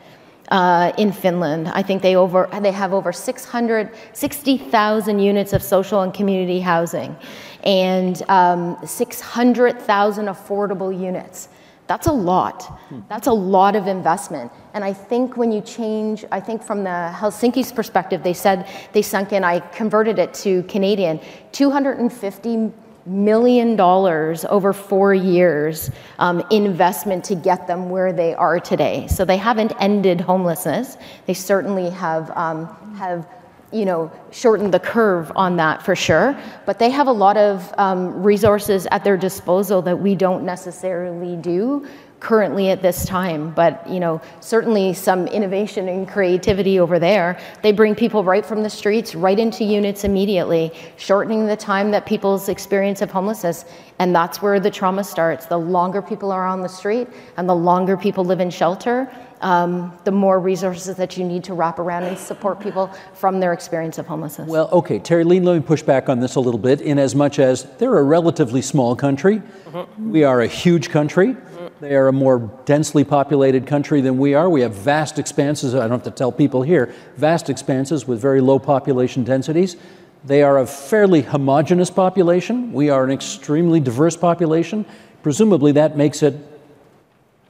uh, 0.49 0.93
in 0.97 1.11
Finland. 1.11 1.67
I 1.67 1.83
think 1.83 2.01
they 2.01 2.15
over 2.15 2.49
they 2.61 2.71
have 2.71 2.93
over 2.93 3.11
660,000 3.11 5.19
units 5.19 5.53
of 5.53 5.61
social 5.61 6.01
and 6.01 6.11
community 6.13 6.59
housing, 6.59 7.15
and 7.63 8.23
um, 8.29 8.77
600,000 8.85 10.25
affordable 10.25 10.97
units. 10.97 11.49
That's 11.93 12.07
a 12.07 12.11
lot. 12.11 12.79
That's 13.07 13.27
a 13.27 13.31
lot 13.31 13.75
of 13.75 13.85
investment. 13.85 14.51
And 14.73 14.83
I 14.83 14.93
think 14.93 15.37
when 15.37 15.51
you 15.51 15.61
change, 15.61 16.25
I 16.31 16.39
think 16.39 16.63
from 16.63 16.83
the 16.83 17.13
Helsinki's 17.13 17.71
perspective, 17.71 18.23
they 18.23 18.33
said 18.33 18.67
they 18.93 19.03
sunk 19.03 19.31
in, 19.31 19.43
I 19.43 19.59
converted 19.59 20.17
it 20.17 20.33
to 20.45 20.63
Canadian, 20.63 21.19
250 21.51 22.71
million 23.05 23.75
dollars 23.75 24.43
over 24.45 24.73
four 24.73 25.13
years 25.13 25.91
um, 26.17 26.43
investment 26.49 27.23
to 27.25 27.35
get 27.35 27.67
them 27.67 27.91
where 27.91 28.11
they 28.11 28.33
are 28.33 28.59
today. 28.59 29.05
So 29.07 29.23
they 29.23 29.37
haven't 29.37 29.73
ended 29.79 30.19
homelessness. 30.19 30.97
They 31.27 31.35
certainly 31.35 31.91
have 31.91 32.31
um, 32.35 32.65
have 32.97 33.27
you 33.73 33.85
know 33.85 34.11
shorten 34.31 34.71
the 34.71 34.79
curve 34.79 35.31
on 35.35 35.55
that 35.57 35.81
for 35.83 35.95
sure. 35.95 36.37
But 36.65 36.79
they 36.79 36.89
have 36.89 37.07
a 37.07 37.11
lot 37.11 37.37
of 37.37 37.73
um, 37.77 38.23
resources 38.23 38.87
at 38.91 39.03
their 39.03 39.17
disposal 39.17 39.81
that 39.83 39.97
we 39.97 40.15
don't 40.15 40.45
necessarily 40.45 41.35
do 41.35 41.85
currently 42.23 42.69
at 42.69 42.81
this 42.81 43.05
time, 43.05 43.51
but 43.51 43.87
you 43.87 43.99
know, 43.99 44.19
certainly 44.39 44.93
some 44.93 45.27
innovation 45.27 45.89
and 45.89 46.07
creativity 46.07 46.79
over 46.79 46.97
there. 46.97 47.37
They 47.61 47.73
bring 47.73 47.95
people 47.95 48.23
right 48.23 48.45
from 48.45 48.63
the 48.63 48.69
streets 48.69 49.13
right 49.13 49.37
into 49.37 49.65
units 49.65 50.05
immediately, 50.05 50.71
shortening 50.95 51.45
the 51.45 51.57
time 51.57 51.91
that 51.91 52.05
people's 52.05 52.47
experience 52.47 53.01
of 53.01 53.11
homelessness. 53.11 53.65
And 53.99 54.15
that's 54.15 54.41
where 54.41 54.59
the 54.61 54.71
trauma 54.71 55.03
starts. 55.03 55.47
The 55.47 55.59
longer 55.59 56.01
people 56.01 56.31
are 56.31 56.47
on 56.47 56.61
the 56.61 56.69
street 56.69 57.09
and 57.35 57.47
the 57.47 57.55
longer 57.55 57.97
people 57.97 58.23
live 58.23 58.39
in 58.39 58.49
shelter, 58.49 59.11
um, 59.43 59.97
the 60.05 60.11
more 60.11 60.39
resources 60.39 60.95
that 60.95 61.17
you 61.17 61.23
need 61.23 61.43
to 61.43 61.53
wrap 61.53 61.77
around 61.77 62.03
and 62.03 62.17
support 62.17 62.59
people 62.59 62.89
from 63.13 63.39
their 63.39 63.53
experience 63.53 63.97
of 63.97 64.07
homelessness. 64.07 64.49
Well, 64.49 64.69
okay, 64.71 64.99
Terrilee, 64.99 65.43
let 65.43 65.55
me 65.55 65.61
push 65.61 65.83
back 65.83 66.09
on 66.09 66.19
this 66.19 66.35
a 66.35 66.39
little 66.39 66.59
bit, 66.59 66.81
in 66.81 66.97
as 66.97 67.13
much 67.13 67.39
as 67.39 67.65
they're 67.77 67.97
a 67.97 68.03
relatively 68.03 68.61
small 68.61 68.95
country. 68.95 69.41
Mm-hmm. 69.65 70.11
We 70.11 70.23
are 70.23 70.41
a 70.41 70.47
huge 70.47 70.89
country. 70.89 71.35
They 71.79 71.95
are 71.95 72.07
a 72.07 72.13
more 72.13 72.39
densely 72.63 73.03
populated 73.03 73.67
country 73.67 73.99
than 73.99 74.17
we 74.17 74.33
are. 74.33 74.49
We 74.49 74.61
have 74.61 74.73
vast 74.73 75.19
expanses, 75.19 75.75
I 75.75 75.79
don't 75.81 75.91
have 75.91 76.03
to 76.03 76.11
tell 76.11 76.31
people 76.31 76.61
here, 76.61 76.93
vast 77.17 77.49
expanses 77.49 78.07
with 78.07 78.21
very 78.21 78.39
low 78.39 78.57
population 78.57 79.25
densities. 79.25 79.75
They 80.23 80.43
are 80.43 80.59
a 80.59 80.65
fairly 80.65 81.21
homogenous 81.21 81.91
population. 81.91 82.71
We 82.71 82.89
are 82.89 83.03
an 83.03 83.11
extremely 83.11 83.81
diverse 83.81 84.15
population. 84.15 84.85
Presumably, 85.21 85.73
that 85.73 85.97
makes 85.97 86.23
it, 86.23 86.33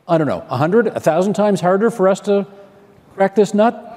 I 0.08 0.18
don't 0.18 0.28
know, 0.28 0.39
100, 0.39 0.86
1,000 0.93 1.34
times 1.34 1.62
harder 1.62 1.89
for 1.89 2.10
us 2.10 2.20
to 2.22 2.45
crack 3.16 3.36
this 3.36 3.54
nut? 3.54 3.89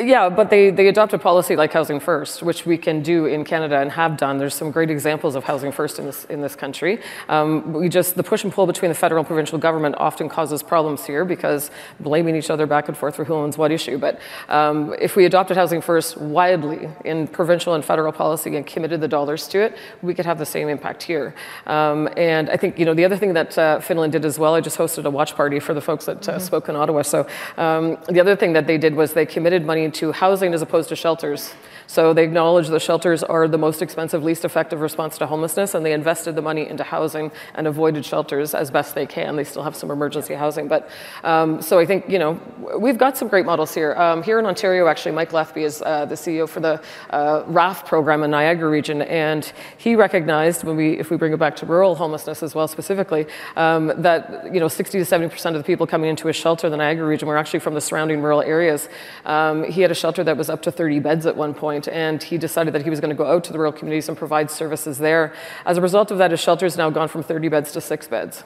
Yeah, 0.00 0.28
but 0.28 0.50
they, 0.50 0.70
they 0.70 0.88
adopt 0.88 1.12
a 1.12 1.18
policy 1.18 1.56
like 1.56 1.72
Housing 1.72 2.00
First, 2.00 2.42
which 2.42 2.64
we 2.64 2.78
can 2.78 3.02
do 3.02 3.26
in 3.26 3.44
Canada 3.44 3.80
and 3.80 3.90
have 3.90 4.16
done. 4.16 4.38
There's 4.38 4.54
some 4.54 4.70
great 4.70 4.90
examples 4.90 5.34
of 5.34 5.44
Housing 5.44 5.72
First 5.72 5.98
in 5.98 6.06
this, 6.06 6.24
in 6.26 6.40
this 6.40 6.54
country. 6.54 7.00
Um, 7.28 7.72
we 7.72 7.88
just, 7.88 8.14
the 8.14 8.22
push 8.22 8.44
and 8.44 8.52
pull 8.52 8.66
between 8.66 8.90
the 8.90 8.94
federal 8.94 9.20
and 9.20 9.26
provincial 9.26 9.58
government 9.58 9.96
often 9.98 10.28
causes 10.28 10.62
problems 10.62 11.04
here 11.04 11.24
because 11.24 11.70
blaming 11.98 12.36
each 12.36 12.50
other 12.50 12.66
back 12.66 12.88
and 12.88 12.96
forth 12.96 13.16
for 13.16 13.24
who 13.24 13.34
owns 13.34 13.58
what 13.58 13.72
issue. 13.72 13.98
But 13.98 14.20
um, 14.48 14.94
if 15.00 15.16
we 15.16 15.24
adopted 15.24 15.56
Housing 15.56 15.80
First 15.80 16.16
widely 16.16 16.88
in 17.04 17.26
provincial 17.26 17.74
and 17.74 17.84
federal 17.84 18.12
policy 18.12 18.54
and 18.54 18.64
committed 18.64 19.00
the 19.00 19.08
dollars 19.08 19.48
to 19.48 19.60
it, 19.60 19.76
we 20.02 20.14
could 20.14 20.24
have 20.24 20.38
the 20.38 20.46
same 20.46 20.68
impact 20.68 21.02
here. 21.02 21.34
Um, 21.66 22.08
and 22.16 22.48
I 22.48 22.56
think, 22.56 22.78
you 22.78 22.84
know, 22.84 22.94
the 22.94 23.04
other 23.04 23.16
thing 23.16 23.32
that 23.34 23.58
uh, 23.58 23.80
Finland 23.80 24.12
did 24.12 24.24
as 24.24 24.38
well, 24.38 24.54
I 24.54 24.60
just 24.60 24.78
hosted 24.78 25.04
a 25.04 25.10
watch 25.10 25.34
party 25.34 25.58
for 25.58 25.74
the 25.74 25.80
folks 25.80 26.06
that 26.06 26.28
uh, 26.28 26.32
mm-hmm. 26.32 26.40
spoke 26.40 26.68
in 26.68 26.76
Ottawa. 26.76 27.02
So 27.02 27.26
um, 27.56 27.98
the 28.08 28.20
other 28.20 28.36
thing 28.36 28.52
that 28.52 28.68
they 28.68 28.78
did 28.78 28.94
was 28.94 29.12
they 29.14 29.26
committed 29.26 29.66
money 29.66 29.80
money 29.80 29.89
to 29.92 30.12
housing 30.12 30.54
as 30.54 30.62
opposed 30.62 30.88
to 30.90 30.96
shelters. 30.96 31.54
So 31.90 32.14
they 32.14 32.22
acknowledge 32.22 32.68
the 32.68 32.78
shelters 32.78 33.24
are 33.24 33.48
the 33.48 33.58
most 33.58 33.82
expensive, 33.82 34.22
least 34.22 34.44
effective 34.44 34.80
response 34.80 35.18
to 35.18 35.26
homelessness, 35.26 35.74
and 35.74 35.84
they 35.84 35.92
invested 35.92 36.36
the 36.36 36.40
money 36.40 36.68
into 36.68 36.84
housing 36.84 37.32
and 37.56 37.66
avoided 37.66 38.04
shelters 38.06 38.54
as 38.54 38.70
best 38.70 38.94
they 38.94 39.06
can. 39.06 39.34
They 39.34 39.42
still 39.42 39.64
have 39.64 39.74
some 39.74 39.90
emergency 39.90 40.34
housing, 40.34 40.68
but 40.68 40.88
um, 41.24 41.60
so 41.60 41.80
I 41.80 41.86
think 41.86 42.08
you 42.08 42.20
know 42.20 42.40
we've 42.78 42.96
got 42.96 43.18
some 43.18 43.26
great 43.26 43.44
models 43.44 43.74
here. 43.74 43.96
Um, 43.96 44.22
here 44.22 44.38
in 44.38 44.46
Ontario, 44.46 44.86
actually, 44.86 45.16
Mike 45.16 45.32
Lethby 45.32 45.64
is 45.64 45.82
uh, 45.82 46.04
the 46.04 46.14
CEO 46.14 46.48
for 46.48 46.60
the 46.60 46.80
uh, 47.10 47.42
RAFT 47.48 47.86
program 47.86 48.22
in 48.22 48.30
Niagara 48.30 48.70
region, 48.70 49.02
and 49.02 49.52
he 49.76 49.96
recognized 49.96 50.62
when 50.62 50.76
we, 50.76 50.96
if 50.96 51.10
we 51.10 51.16
bring 51.16 51.32
it 51.32 51.38
back 51.38 51.56
to 51.56 51.66
rural 51.66 51.96
homelessness 51.96 52.44
as 52.44 52.54
well 52.54 52.68
specifically, 52.68 53.26
um, 53.56 53.88
that 54.00 54.54
you 54.54 54.60
know 54.60 54.68
60 54.68 54.96
to 54.96 55.04
70 55.04 55.28
percent 55.28 55.56
of 55.56 55.60
the 55.60 55.66
people 55.66 55.88
coming 55.88 56.08
into 56.08 56.28
a 56.28 56.32
shelter 56.32 56.68
in 56.68 56.70
the 56.70 56.76
Niagara 56.76 57.08
region 57.08 57.26
were 57.26 57.36
actually 57.36 57.58
from 57.58 57.74
the 57.74 57.80
surrounding 57.80 58.22
rural 58.22 58.42
areas. 58.42 58.88
Um, 59.24 59.64
he 59.64 59.82
had 59.82 59.90
a 59.90 59.96
shelter 59.96 60.22
that 60.22 60.36
was 60.36 60.48
up 60.48 60.62
to 60.62 60.70
30 60.70 61.00
beds 61.00 61.26
at 61.26 61.36
one 61.36 61.52
point 61.52 61.79
point, 61.80 61.94
and 61.94 62.22
he 62.22 62.38
decided 62.38 62.74
that 62.74 62.82
he 62.82 62.90
was 62.90 63.00
going 63.00 63.10
to 63.10 63.16
go 63.16 63.26
out 63.26 63.44
to 63.44 63.52
the 63.52 63.58
rural 63.58 63.72
communities 63.72 64.08
and 64.08 64.16
provide 64.18 64.50
services 64.50 64.98
there. 64.98 65.32
As 65.64 65.78
a 65.78 65.80
result 65.80 66.10
of 66.10 66.18
that, 66.18 66.30
his 66.30 66.40
shelter 66.40 66.66
has 66.66 66.76
now 66.76 66.90
gone 66.90 67.08
from 67.08 67.22
30 67.22 67.48
beds 67.48 67.72
to 67.72 67.80
six 67.80 68.08
beds. 68.08 68.44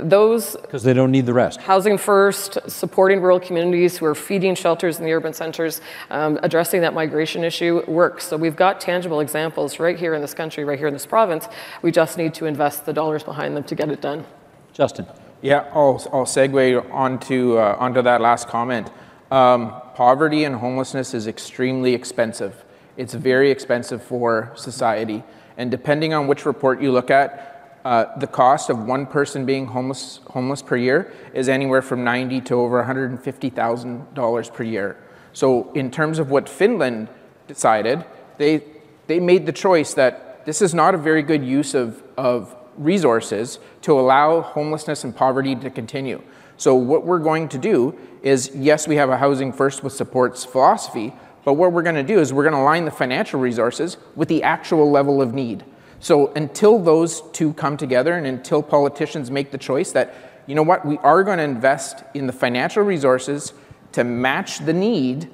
Those 0.00 0.56
because 0.56 0.82
they 0.82 0.94
don't 0.94 1.12
need 1.12 1.26
the 1.26 1.32
rest. 1.32 1.60
Housing 1.60 1.96
first, 1.96 2.58
supporting 2.68 3.20
rural 3.20 3.38
communities 3.38 3.98
who 3.98 4.04
are 4.04 4.16
feeding 4.16 4.56
shelters 4.56 4.98
in 4.98 5.04
the 5.04 5.12
urban 5.12 5.32
centers, 5.32 5.80
um, 6.10 6.40
addressing 6.42 6.80
that 6.80 6.92
migration 6.92 7.44
issue 7.44 7.82
works. 7.86 8.26
So 8.26 8.36
we've 8.36 8.56
got 8.56 8.80
tangible 8.80 9.20
examples 9.20 9.78
right 9.78 9.96
here 9.96 10.14
in 10.14 10.22
this 10.22 10.34
country, 10.34 10.64
right 10.64 10.78
here 10.78 10.88
in 10.88 10.92
this 10.92 11.06
province. 11.06 11.46
We 11.82 11.92
just 11.92 12.18
need 12.18 12.34
to 12.34 12.46
invest 12.46 12.84
the 12.84 12.92
dollars 12.92 13.22
behind 13.22 13.56
them 13.56 13.62
to 13.64 13.74
get 13.76 13.90
it 13.90 14.00
done. 14.00 14.24
Justin. 14.72 15.06
Yeah, 15.40 15.70
I'll, 15.72 16.02
I'll 16.12 16.26
segue 16.26 16.92
onto 16.92 17.56
uh, 17.56 17.76
onto 17.78 18.02
that 18.02 18.20
last 18.20 18.48
comment. 18.48 18.90
Um, 19.30 19.80
poverty 19.94 20.44
and 20.44 20.56
homelessness 20.56 21.14
is 21.14 21.26
extremely 21.26 21.94
expensive. 21.94 22.64
It's 22.96 23.14
very 23.14 23.50
expensive 23.50 24.02
for 24.02 24.52
society. 24.56 25.22
And 25.56 25.70
depending 25.70 26.12
on 26.14 26.26
which 26.26 26.44
report 26.46 26.80
you 26.82 26.90
look 26.90 27.10
at, 27.10 27.78
uh, 27.84 28.18
the 28.18 28.26
cost 28.26 28.68
of 28.68 28.78
one 28.86 29.06
person 29.06 29.46
being 29.46 29.66
homeless, 29.66 30.20
homeless 30.26 30.62
per 30.62 30.76
year 30.76 31.12
is 31.32 31.48
anywhere 31.48 31.80
from 31.80 32.04
90 32.04 32.40
to 32.42 32.54
over 32.54 32.82
$150,000 32.82 34.52
per 34.52 34.62
year. 34.62 34.96
So, 35.32 35.72
in 35.72 35.90
terms 35.90 36.18
of 36.18 36.30
what 36.30 36.48
Finland 36.48 37.08
decided, 37.46 38.04
they, 38.36 38.64
they 39.06 39.20
made 39.20 39.46
the 39.46 39.52
choice 39.52 39.94
that 39.94 40.44
this 40.44 40.60
is 40.60 40.74
not 40.74 40.94
a 40.94 40.98
very 40.98 41.22
good 41.22 41.44
use 41.44 41.74
of, 41.74 42.02
of 42.18 42.54
resources 42.76 43.58
to 43.82 43.98
allow 43.98 44.40
homelessness 44.40 45.04
and 45.04 45.14
poverty 45.14 45.54
to 45.54 45.70
continue. 45.70 46.22
So, 46.60 46.74
what 46.74 47.06
we're 47.06 47.20
going 47.20 47.48
to 47.48 47.58
do 47.58 47.98
is 48.22 48.50
yes, 48.54 48.86
we 48.86 48.96
have 48.96 49.08
a 49.08 49.16
housing 49.16 49.50
first 49.50 49.82
with 49.82 49.94
supports 49.94 50.44
philosophy, 50.44 51.14
but 51.42 51.54
what 51.54 51.72
we're 51.72 51.82
going 51.82 51.94
to 51.94 52.02
do 52.02 52.18
is 52.20 52.34
we're 52.34 52.42
going 52.42 52.54
to 52.54 52.60
align 52.60 52.84
the 52.84 52.90
financial 52.90 53.40
resources 53.40 53.96
with 54.14 54.28
the 54.28 54.42
actual 54.42 54.90
level 54.90 55.22
of 55.22 55.32
need. 55.32 55.64
So, 56.00 56.30
until 56.34 56.78
those 56.78 57.22
two 57.32 57.54
come 57.54 57.78
together 57.78 58.12
and 58.12 58.26
until 58.26 58.62
politicians 58.62 59.30
make 59.30 59.52
the 59.52 59.56
choice 59.56 59.92
that, 59.92 60.14
you 60.46 60.54
know 60.54 60.62
what, 60.62 60.84
we 60.84 60.98
are 60.98 61.24
going 61.24 61.38
to 61.38 61.44
invest 61.44 62.04
in 62.12 62.26
the 62.26 62.32
financial 62.34 62.82
resources 62.82 63.54
to 63.92 64.04
match 64.04 64.58
the 64.58 64.74
need, 64.74 65.30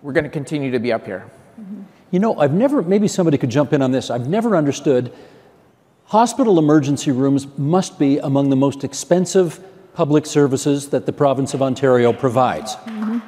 we're 0.00 0.12
going 0.12 0.22
to 0.22 0.30
continue 0.30 0.70
to 0.70 0.78
be 0.78 0.92
up 0.92 1.06
here. 1.06 1.28
Mm-hmm. 1.60 1.82
You 2.12 2.20
know, 2.20 2.38
I've 2.38 2.52
never, 2.52 2.82
maybe 2.82 3.08
somebody 3.08 3.36
could 3.36 3.50
jump 3.50 3.72
in 3.72 3.82
on 3.82 3.90
this. 3.90 4.10
I've 4.10 4.28
never 4.28 4.56
understood 4.56 5.12
hospital 6.04 6.60
emergency 6.60 7.10
rooms 7.10 7.48
must 7.58 7.98
be 7.98 8.18
among 8.18 8.50
the 8.50 8.56
most 8.56 8.84
expensive 8.84 9.58
public 9.96 10.26
services 10.26 10.90
that 10.90 11.06
the 11.06 11.12
province 11.12 11.54
of 11.54 11.62
Ontario 11.62 12.12
provides. 12.12 12.76
Mm-hmm. 12.76 13.18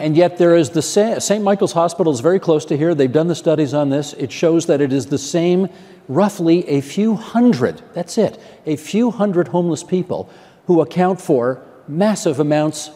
And 0.00 0.16
yet, 0.16 0.38
there 0.38 0.54
is 0.56 0.70
the 0.70 0.80
St. 0.80 1.42
Michael's 1.42 1.72
Hospital 1.72 2.12
is 2.12 2.20
very 2.20 2.38
close 2.38 2.64
to 2.66 2.76
here. 2.76 2.94
They've 2.94 3.12
done 3.12 3.26
the 3.26 3.34
studies 3.34 3.74
on 3.74 3.90
this. 3.90 4.12
It 4.14 4.30
shows 4.30 4.66
that 4.66 4.80
it 4.80 4.92
is 4.92 5.06
the 5.06 5.18
same, 5.18 5.68
roughly 6.08 6.66
a 6.68 6.80
few 6.80 7.16
hundred, 7.16 7.82
that's 7.92 8.16
it, 8.16 8.40
a 8.64 8.76
few 8.76 9.10
hundred 9.10 9.48
homeless 9.48 9.82
people 9.82 10.30
who 10.66 10.80
account 10.80 11.20
for 11.20 11.60
massive 11.88 12.38
amounts 12.38 12.90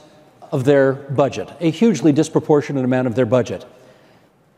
of 0.53 0.65
their 0.65 0.93
budget, 0.93 1.53
a 1.61 1.71
hugely 1.71 2.13
disproportionate 2.13 2.85
amount 2.85 3.09
of 3.09 3.17
their 3.17 3.27
budget. 3.27 3.67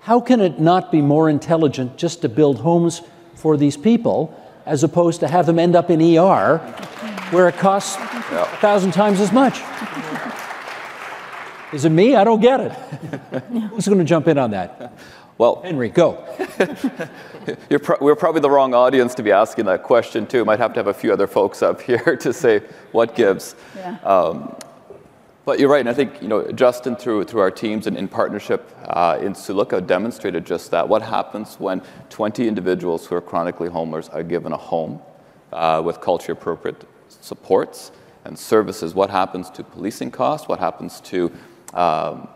How 0.01 0.21
can 0.21 0.41
it 0.43 0.61
not 0.61 0.93
be 0.93 1.01
more 1.01 1.31
intelligent 1.31 1.97
just 1.97 2.21
to 2.21 2.29
build 2.29 2.61
homes 2.61 3.01
for 3.35 3.57
these 3.57 3.79
people 3.79 4.39
as 4.67 4.85
opposed 4.85 5.21
to 5.21 5.29
have 5.29 5.47
them 5.47 5.59
end 5.59 5.75
up 5.75 5.91
in 5.91 6.01
ER 6.03 6.61
where 7.31 7.49
it 7.49 7.57
costs 7.57 7.97
a 7.97 8.45
thousand 8.61 8.93
times 8.93 9.21
as 9.21 9.33
much. 9.33 9.61
Is 11.73 11.85
it 11.85 11.91
me? 11.91 12.17
I 12.17 12.25
don't 12.25 12.41
get 12.41 12.61
it. 12.61 12.73
Who's 13.71 13.87
going 13.87 13.99
to 13.99 14.05
jump 14.05 14.27
in 14.27 14.39
on 14.39 14.53
that? 14.53 14.93
Well, 15.37 15.61
Henry, 15.63 15.91
go. 15.91 16.15
pro- 17.83 17.99
we're 18.01 18.17
probably 18.17 18.41
the 18.41 18.51
wrong 18.51 18.75
audience 18.75 19.15
to 19.17 19.23
be 19.23 19.33
asking 19.33 19.67
that 19.67 19.83
question, 19.83 20.27
too. 20.27 20.45
Might 20.45 20.59
have 20.59 20.73
to 20.73 20.81
have 20.81 20.87
a 20.87 20.95
few 20.95 21.13
other 21.13 21.27
folks 21.27 21.63
up 21.63 21.81
here 21.91 22.17
to 22.17 22.33
say 22.33 22.61
what 22.93 23.15
gives. 23.15 23.55
Yeah. 23.77 23.99
Um, 24.03 24.57
but 25.45 25.59
you're 25.59 25.71
right, 25.71 25.81
and 25.81 25.89
I 25.89 25.95
think 25.95 26.21
you 26.21 26.29
know 26.29 26.51
Justin 26.53 26.95
through 26.95 27.25
through 27.25 27.41
our 27.41 27.51
teams 27.51 27.87
and 27.87 27.97
in 27.97 28.07
partnership 28.07 28.71
uh, 28.85 29.19
in 29.19 29.35
Sioux 29.35 29.55
Lookout 29.55 29.87
demonstrated 29.87 30.45
just 30.45 30.71
that. 30.73 30.87
What 30.87 31.01
happens 31.01 31.59
when 31.59 31.81
20 32.11 32.47
individuals 32.47 33.07
who 33.07 33.15
are 33.15 33.23
chronically 33.23 33.71
homeless 33.71 34.11
are 34.11 34.23
given 34.23 34.53
a 34.53 34.59
home 34.59 35.01
uh, 35.53 35.81
with 35.83 36.03
culture 36.03 36.33
appropriate 36.33 36.85
supports 37.21 37.93
and 38.25 38.39
services, 38.39 38.95
what 38.95 39.11
happens 39.11 39.51
to 39.51 39.65
policing 39.65 40.11
costs, 40.11 40.49
what 40.49 40.59
happens 40.59 41.01
to 41.01 41.33
um, 41.75 42.29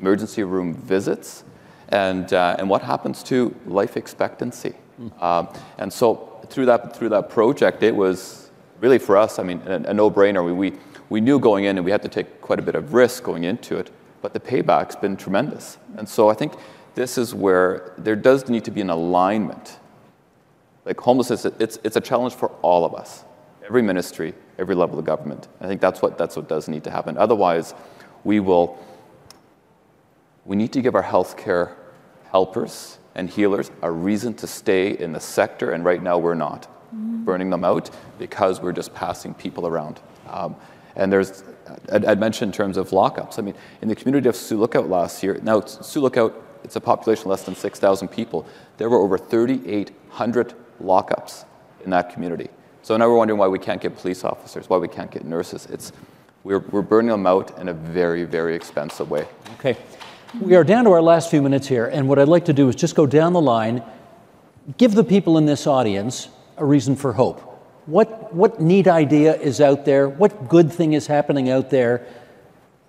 emergency 0.00 0.44
room 0.44 0.74
visits, 0.74 1.44
and, 1.88 2.32
uh, 2.32 2.56
and 2.58 2.68
what 2.68 2.82
happens 2.82 3.22
to 3.24 3.54
life 3.66 3.96
expectancy. 3.96 4.74
Mm. 5.00 5.22
Um, 5.22 5.48
and 5.78 5.92
so 5.92 6.40
through 6.48 6.66
that, 6.66 6.94
through 6.94 7.08
that 7.10 7.30
project, 7.30 7.82
it 7.82 7.94
was 7.96 8.50
really 8.80 8.98
for 8.98 9.16
us, 9.16 9.38
I 9.38 9.42
mean, 9.42 9.62
a, 9.66 9.76
a 9.76 9.94
no-brainer. 9.94 10.44
We, 10.44 10.52
we, 10.52 10.78
we 11.08 11.20
knew 11.20 11.38
going 11.38 11.64
in 11.64 11.78
and 11.78 11.84
we 11.84 11.90
had 11.90 12.02
to 12.02 12.08
take 12.08 12.40
quite 12.40 12.58
a 12.58 12.62
bit 12.62 12.74
of 12.74 12.92
risk 12.92 13.22
going 13.22 13.44
into 13.44 13.76
it, 13.78 13.90
but 14.20 14.34
the 14.34 14.40
payback's 14.40 14.96
been 14.96 15.16
tremendous. 15.16 15.78
And 15.96 16.08
so 16.08 16.28
I 16.28 16.34
think 16.34 16.52
this 16.94 17.16
is 17.16 17.34
where 17.34 17.94
there 17.96 18.16
does 18.16 18.48
need 18.48 18.64
to 18.64 18.70
be 18.70 18.80
an 18.80 18.90
alignment. 18.90 19.78
Like 20.84 21.00
homelessness, 21.00 21.44
it's, 21.44 21.78
it's 21.84 21.96
a 21.96 22.00
challenge 22.00 22.34
for 22.34 22.48
all 22.62 22.84
of 22.84 22.94
us 22.94 23.24
every 23.68 23.82
ministry, 23.82 24.34
every 24.58 24.74
level 24.74 24.98
of 24.98 25.04
government. 25.04 25.46
I 25.60 25.66
think 25.66 25.80
that's 25.80 26.00
what, 26.00 26.16
that's 26.16 26.36
what 26.36 26.48
does 26.48 26.68
need 26.68 26.84
to 26.84 26.90
happen. 26.90 27.18
Otherwise, 27.18 27.74
we 28.24 28.40
will, 28.40 28.78
we 30.46 30.56
need 30.56 30.72
to 30.72 30.80
give 30.80 30.94
our 30.94 31.02
healthcare 31.02 31.74
helpers 32.30 32.98
and 33.14 33.28
healers 33.28 33.70
a 33.82 33.90
reason 33.90 34.32
to 34.34 34.46
stay 34.46 34.98
in 34.98 35.12
the 35.12 35.20
sector, 35.20 35.72
and 35.72 35.84
right 35.84 36.02
now 36.02 36.16
we're 36.18 36.34
not 36.34 36.62
mm-hmm. 36.62 37.24
burning 37.24 37.50
them 37.50 37.64
out 37.64 37.90
because 38.18 38.60
we're 38.60 38.72
just 38.72 38.94
passing 38.94 39.34
people 39.34 39.66
around. 39.66 40.00
Um, 40.28 40.56
and 40.96 41.12
there's, 41.12 41.44
I'd, 41.92 42.04
I'd 42.06 42.20
mentioned 42.20 42.54
in 42.54 42.56
terms 42.56 42.76
of 42.76 42.90
lockups. 42.90 43.38
I 43.38 43.42
mean, 43.42 43.54
in 43.82 43.88
the 43.88 43.94
community 43.94 44.28
of 44.28 44.36
Sioux 44.36 44.58
Lookout 44.58 44.88
last 44.88 45.22
year, 45.22 45.38
now 45.42 45.60
Sioux 45.60 46.00
Lookout, 46.00 46.42
it's 46.64 46.76
a 46.76 46.80
population 46.80 47.28
less 47.28 47.42
than 47.44 47.54
6,000 47.54 48.08
people. 48.08 48.46
There 48.78 48.88
were 48.88 48.98
over 48.98 49.18
3,800 49.18 50.54
lockups 50.82 51.44
in 51.84 51.90
that 51.90 52.12
community. 52.12 52.48
So 52.88 52.96
now 52.96 53.06
we're 53.06 53.16
wondering 53.16 53.38
why 53.38 53.48
we 53.48 53.58
can't 53.58 53.82
get 53.82 53.98
police 53.98 54.24
officers, 54.24 54.70
why 54.70 54.78
we 54.78 54.88
can't 54.88 55.10
get 55.10 55.26
nurses. 55.26 55.66
It's, 55.66 55.92
we're, 56.42 56.60
we're 56.60 56.80
burning 56.80 57.10
them 57.10 57.26
out 57.26 57.58
in 57.58 57.68
a 57.68 57.74
very, 57.74 58.24
very 58.24 58.54
expensive 58.54 59.10
way. 59.10 59.28
Okay. 59.58 59.76
We 60.40 60.54
are 60.54 60.64
down 60.64 60.84
to 60.84 60.92
our 60.92 61.02
last 61.02 61.30
few 61.30 61.42
minutes 61.42 61.66
here, 61.66 61.84
and 61.84 62.08
what 62.08 62.18
I'd 62.18 62.28
like 62.28 62.46
to 62.46 62.54
do 62.54 62.66
is 62.66 62.74
just 62.74 62.94
go 62.94 63.04
down 63.04 63.34
the 63.34 63.42
line, 63.42 63.82
give 64.78 64.94
the 64.94 65.04
people 65.04 65.36
in 65.36 65.44
this 65.44 65.66
audience 65.66 66.30
a 66.56 66.64
reason 66.64 66.96
for 66.96 67.12
hope. 67.12 67.40
What, 67.84 68.32
what 68.32 68.58
neat 68.58 68.88
idea 68.88 69.36
is 69.36 69.60
out 69.60 69.84
there? 69.84 70.08
What 70.08 70.48
good 70.48 70.72
thing 70.72 70.94
is 70.94 71.06
happening 71.06 71.50
out 71.50 71.68
there 71.68 72.06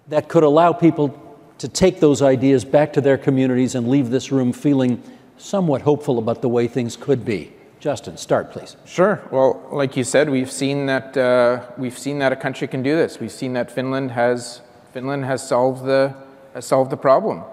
that 0.08 0.30
could 0.30 0.43
allow 0.43 0.72
people 0.72 1.38
to 1.58 1.68
take 1.68 2.00
those 2.00 2.22
ideas 2.22 2.64
back 2.64 2.93
to 2.93 3.02
their 3.02 3.18
communities 3.18 3.76
and 3.76 3.89
leave 3.89 4.12
this 4.12 4.32
room 4.32 4.54
feeling 4.54 5.04
somewhat 5.38 5.82
hopeful 5.82 6.20
about 6.20 6.41
the 6.41 6.47
way 6.47 6.70
things 6.70 6.95
could 6.95 7.26
be? 7.26 7.52
Justin, 7.80 8.17
start, 8.17 8.51
please. 8.51 8.75
Sure. 8.84 9.21
Well, 9.32 9.65
like 9.71 9.95
you 9.95 10.03
said, 10.03 10.30
we've 10.30 10.51
seen 10.51 10.88
that 10.88 11.15
uh, 11.15 11.65
we've 11.77 11.97
seen 11.97 12.19
that 12.19 12.34
a 12.34 12.36
country 12.36 12.67
can 12.67 12.84
do 12.84 12.97
this. 12.97 13.21
We've 13.21 13.32
seen 13.32 13.53
that 13.53 13.71
Finland 13.71 14.11
has 14.11 14.61
Finland 14.91 15.23
has 15.23 15.47
solved 15.47 15.86
the 15.86 16.13
has 16.53 16.65
solved 16.65 16.91
the 16.91 16.97
problem, 16.97 17.43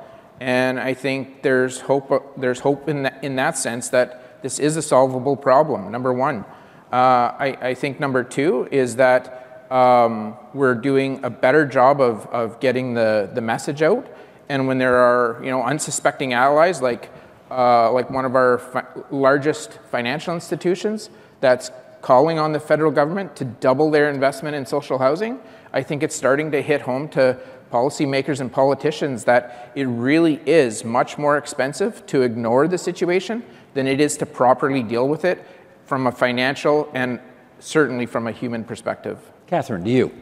and 0.41 0.81
I 0.81 0.95
think 0.95 1.43
there's 1.43 1.83
hope. 1.83 2.37
There's 2.37 2.59
hope 2.59 2.89
in 2.89 3.05
that, 3.05 3.22
in 3.22 3.37
that 3.37 3.57
sense 3.57 3.89
that 3.91 4.43
this 4.43 4.59
is 4.59 4.77
a 4.77 4.83
solvable 4.83 5.37
problem. 5.37 5.93
Number 5.93 6.12
one, 6.12 6.45
uh, 6.93 7.31
I, 7.39 7.57
I, 7.61 7.74
think 7.74 8.01
number 8.01 8.24
two 8.24 8.68
is 8.72 8.97
that 8.97 9.70
um, 9.70 10.37
we're 10.55 10.74
doing 10.74 11.24
a 11.24 11.31
better 11.31 11.64
job 11.64 12.01
of 12.01 12.27
of 12.27 12.59
getting 12.59 12.95
the 12.95 13.31
the 13.33 13.41
message 13.41 13.81
out, 13.81 14.09
and 14.49 14.66
when 14.66 14.79
there 14.79 14.97
are 14.97 15.41
you 15.45 15.53
know 15.53 15.62
unsuspecting 15.62 16.33
allies 16.33 16.83
like 16.83 17.11
uh, 17.51 17.93
like 17.93 18.11
one 18.11 18.25
of 18.25 18.35
our 18.35 18.59
fi- 18.59 18.87
largest 19.11 19.79
financial 19.91 20.35
institutions 20.35 21.11
that's 21.41 21.71
calling 22.03 22.39
on 22.39 22.53
the 22.53 22.61
federal 22.61 22.91
government 22.91 23.35
to 23.37 23.45
double 23.45 23.91
their 23.91 24.11
investment 24.11 24.55
in 24.55 24.65
social 24.65 24.99
housing, 24.99 25.41
I 25.73 25.83
think 25.83 26.03
it's 26.03 26.15
starting 26.15 26.51
to 26.53 26.63
hit 26.63 26.83
home 26.83 27.09
to 27.11 27.39
policymakers 27.73 28.41
and 28.41 28.53
politicians 28.53 29.25
that 29.25 29.73
it 29.75 29.85
really 29.85 30.41
is 30.47 30.85
much 30.85 31.19
more 31.19 31.37
expensive 31.37 32.07
to 32.07 32.23
ignore 32.23 32.69
the 32.69 32.79
situation 32.79 33.43
than 33.75 33.87
it 33.87 34.01
is 34.01 34.17
to 34.19 34.27
properly 34.27 34.83
deal 34.83 35.09
with 35.09 35.25
it 35.25 35.45
from 35.85 36.07
a 36.07 36.13
financial 36.13 36.89
and 36.95 37.21
certainly 37.59 38.07
from 38.07 38.27
a 38.27 38.33
human 38.33 38.65
perspective. 38.65 39.19
Catherine, 39.47 39.85
to 39.85 39.91
you. 39.91 40.13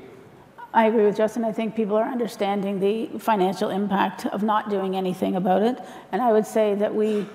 I 0.74 0.86
agree 0.86 1.06
with 1.06 1.16
Justin. 1.16 1.44
I 1.44 1.52
think 1.52 1.76
people 1.76 1.96
are 1.96 2.04
understanding 2.04 2.80
the 2.80 3.18
financial 3.18 3.70
impact 3.70 4.26
of 4.26 4.42
not 4.42 4.68
doing 4.68 4.96
anything 4.96 5.36
about 5.36 5.62
it. 5.62 5.78
And 6.10 6.20
I 6.20 6.32
would 6.32 6.46
say 6.46 6.74
that 6.74 6.94
we 6.94 7.26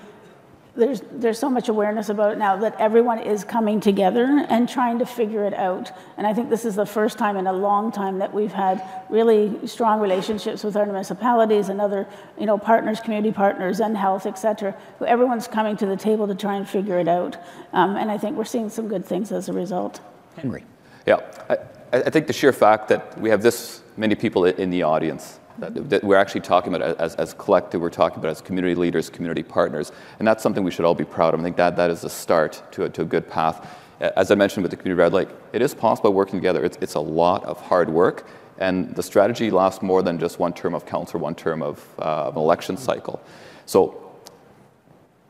there's, 0.76 1.02
there's 1.10 1.38
so 1.38 1.50
much 1.50 1.68
awareness 1.68 2.10
about 2.10 2.32
it 2.32 2.38
now 2.38 2.56
that 2.56 2.76
everyone 2.78 3.18
is 3.18 3.42
coming 3.42 3.80
together 3.80 4.46
and 4.48 4.68
trying 4.68 5.00
to 5.00 5.06
figure 5.06 5.44
it 5.44 5.52
out. 5.54 5.90
And 6.16 6.26
I 6.26 6.32
think 6.32 6.48
this 6.48 6.64
is 6.64 6.76
the 6.76 6.86
first 6.86 7.18
time 7.18 7.36
in 7.36 7.46
a 7.48 7.52
long 7.52 7.90
time 7.90 8.18
that 8.18 8.32
we've 8.32 8.52
had 8.52 8.82
really 9.10 9.66
strong 9.66 10.00
relationships 10.00 10.62
with 10.62 10.76
our 10.76 10.86
municipalities 10.86 11.70
and 11.70 11.80
other 11.80 12.06
you 12.38 12.46
know, 12.46 12.56
partners, 12.56 13.00
community 13.00 13.32
partners, 13.32 13.80
and 13.80 13.96
health, 13.96 14.26
et 14.26 14.38
cetera. 14.38 14.74
Everyone's 15.04 15.48
coming 15.48 15.76
to 15.78 15.86
the 15.86 15.96
table 15.96 16.28
to 16.28 16.34
try 16.34 16.54
and 16.54 16.68
figure 16.68 17.00
it 17.00 17.08
out. 17.08 17.36
Um, 17.72 17.96
and 17.96 18.10
I 18.10 18.16
think 18.16 18.36
we're 18.36 18.44
seeing 18.44 18.70
some 18.70 18.86
good 18.86 19.04
things 19.04 19.32
as 19.32 19.48
a 19.48 19.52
result. 19.52 20.00
Henry. 20.36 20.64
Yeah, 21.04 21.18
I, 21.48 21.58
I 21.92 22.10
think 22.10 22.26
the 22.28 22.32
sheer 22.32 22.52
fact 22.52 22.88
that 22.88 23.18
we 23.20 23.30
have 23.30 23.42
this 23.42 23.82
many 23.96 24.14
people 24.14 24.44
in 24.44 24.70
the 24.70 24.84
audience 24.84 25.40
that, 25.58 25.90
that 25.90 26.04
we're 26.04 26.16
actually 26.16 26.42
talking 26.42 26.72
about 26.74 26.96
as, 27.00 27.16
as 27.16 27.34
collective, 27.34 27.80
we're 27.80 27.90
talking 27.90 28.18
about 28.18 28.30
as 28.30 28.40
community 28.40 28.74
leaders, 28.74 29.10
community 29.10 29.42
partners, 29.42 29.90
and 30.18 30.26
that's 30.26 30.42
something 30.42 30.62
we 30.62 30.70
should 30.70 30.84
all 30.84 30.94
be 30.94 31.04
proud 31.04 31.34
of. 31.34 31.40
I 31.40 31.42
think 31.42 31.56
that, 31.56 31.76
that 31.76 31.90
is 31.90 32.04
a 32.04 32.08
start 32.08 32.62
to 32.72 32.84
a, 32.84 32.88
to 32.90 33.02
a 33.02 33.04
good 33.04 33.28
path. 33.28 33.68
As 34.00 34.30
I 34.30 34.34
mentioned 34.36 34.62
with 34.62 34.70
the 34.70 34.76
community 34.76 35.02
Red 35.02 35.12
Lake, 35.12 35.28
it 35.52 35.62
is 35.62 35.74
possible 35.74 36.12
working 36.12 36.38
together. 36.38 36.64
It's, 36.64 36.78
it's 36.80 36.94
a 36.94 37.00
lot 37.00 37.44
of 37.44 37.60
hard 37.60 37.90
work, 37.90 38.26
and 38.58 38.94
the 38.94 39.02
strategy 39.02 39.50
lasts 39.50 39.82
more 39.82 40.02
than 40.02 40.18
just 40.18 40.38
one 40.38 40.52
term 40.52 40.74
of 40.74 40.86
council, 40.86 41.16
or 41.16 41.20
one 41.20 41.34
term 41.34 41.60
of, 41.60 41.84
uh, 41.98 42.28
of 42.28 42.36
an 42.36 42.42
election 42.42 42.76
mm-hmm. 42.76 42.84
cycle. 42.84 43.20
So 43.66 44.12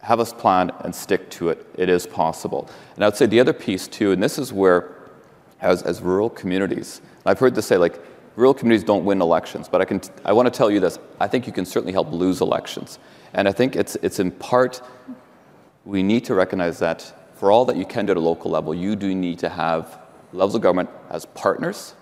have 0.03 0.21
us 0.21 0.33
plan 0.33 0.71
and 0.81 0.95
stick 0.95 1.31
to 1.31 1.49
it. 1.49 1.67
It 1.77 1.89
is 1.89 2.07
possible. 2.07 2.69
And 2.95 3.05
I 3.05 3.09
would 3.09 3.17
say 3.17 3.27
the 3.27 3.41
other 3.41 3.53
piece 3.53 3.89
too, 3.89 4.13
and 4.13 4.23
this 4.23 4.39
is 4.39 4.53
where, 4.53 4.95
as, 5.61 5.83
as 5.83 6.01
rural 6.01 6.31
communities, 6.31 7.01
I've 7.27 7.39
heard 7.39 7.55
this 7.55 7.67
say 7.67 7.77
like, 7.77 8.03
rural 8.37 8.55
communities 8.55 8.85
don't 8.85 9.05
win 9.05 9.21
elections, 9.21 9.69
but 9.69 9.81
I, 9.81 9.85
can 9.85 10.01
t- 10.01 10.11
I 10.25 10.33
want 10.33 10.47
to 10.47 10.57
tell 10.57 10.71
you 10.71 10.81
this. 10.81 10.99
I 11.21 11.29
think 11.29 11.47
you 11.47 11.53
can 11.53 11.65
certainly 11.65 11.93
help 11.93 12.11
lose 12.11 12.41
elections. 12.41 12.99
And 13.35 13.47
I 13.47 13.53
think 13.53 13.77
it's, 13.77 13.97
it's 13.97 14.19
in 14.19 14.31
part, 14.31 14.81
we 15.85 16.03
need 16.03 16.25
to 16.27 16.35
recognize 16.35 16.79
that 16.79 17.13
for 17.35 17.51
all 17.51 17.65
that 17.67 17.77
you 17.77 17.87
can 17.87 18.07
do 18.07 18.13
at 18.13 18.17
a 18.17 18.21
local 18.21 18.51
level, 18.51 18.75
you 18.75 18.97
do 18.97 19.15
need 19.15 19.39
to 19.41 19.49
have 19.49 19.99
levels 20.33 20.55
of 20.55 20.63
government 20.63 20.91
as 21.11 21.27
partners. 21.27 21.95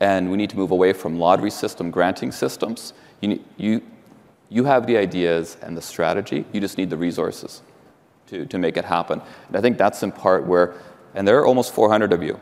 And 0.00 0.30
we 0.30 0.36
need 0.36 0.50
to 0.50 0.56
move 0.56 0.70
away 0.70 0.92
from 0.92 1.18
lottery 1.18 1.50
system 1.50 1.90
granting 1.90 2.32
systems. 2.32 2.94
You, 3.20 3.28
need, 3.28 3.44
you, 3.56 3.82
you 4.48 4.64
have 4.64 4.86
the 4.86 4.96
ideas 4.96 5.56
and 5.62 5.76
the 5.76 5.82
strategy, 5.82 6.44
you 6.52 6.60
just 6.60 6.78
need 6.78 6.90
the 6.90 6.96
resources 6.96 7.62
to, 8.28 8.46
to 8.46 8.58
make 8.58 8.76
it 8.76 8.84
happen. 8.84 9.20
And 9.48 9.56
I 9.56 9.60
think 9.60 9.78
that's 9.78 10.02
in 10.02 10.10
part 10.12 10.46
where, 10.46 10.74
and 11.14 11.26
there 11.26 11.38
are 11.38 11.46
almost 11.46 11.74
400 11.74 12.12
of 12.12 12.22
you. 12.22 12.40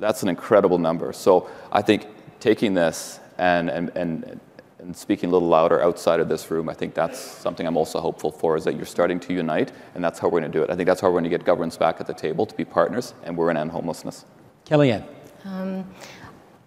That's 0.00 0.22
an 0.22 0.28
incredible 0.28 0.78
number. 0.78 1.12
So 1.12 1.48
I 1.70 1.82
think 1.82 2.06
taking 2.40 2.74
this 2.74 3.20
and, 3.38 3.68
and, 3.68 3.90
and, 3.94 4.40
and 4.78 4.96
speaking 4.96 5.28
a 5.28 5.32
little 5.32 5.48
louder 5.48 5.82
outside 5.82 6.20
of 6.20 6.28
this 6.28 6.50
room, 6.50 6.70
I 6.70 6.74
think 6.74 6.94
that's 6.94 7.18
something 7.18 7.66
I'm 7.66 7.76
also 7.76 8.00
hopeful 8.00 8.32
for 8.32 8.56
is 8.56 8.64
that 8.64 8.76
you're 8.76 8.86
starting 8.86 9.20
to 9.20 9.34
unite, 9.34 9.72
and 9.94 10.02
that's 10.02 10.18
how 10.18 10.28
we're 10.28 10.40
going 10.40 10.50
to 10.50 10.58
do 10.58 10.64
it. 10.64 10.70
I 10.70 10.74
think 10.74 10.86
that's 10.86 11.02
how 11.02 11.08
we're 11.08 11.20
going 11.20 11.24
to 11.24 11.30
get 11.30 11.44
governments 11.44 11.76
back 11.76 12.00
at 12.00 12.06
the 12.06 12.14
table 12.14 12.46
to 12.46 12.54
be 12.54 12.64
partners, 12.64 13.12
and 13.24 13.36
we're 13.36 13.44
going 13.44 13.56
to 13.56 13.60
end 13.60 13.70
homelessness. 13.72 14.24
Kelly-Anne. 14.64 15.04
Um, 15.44 15.84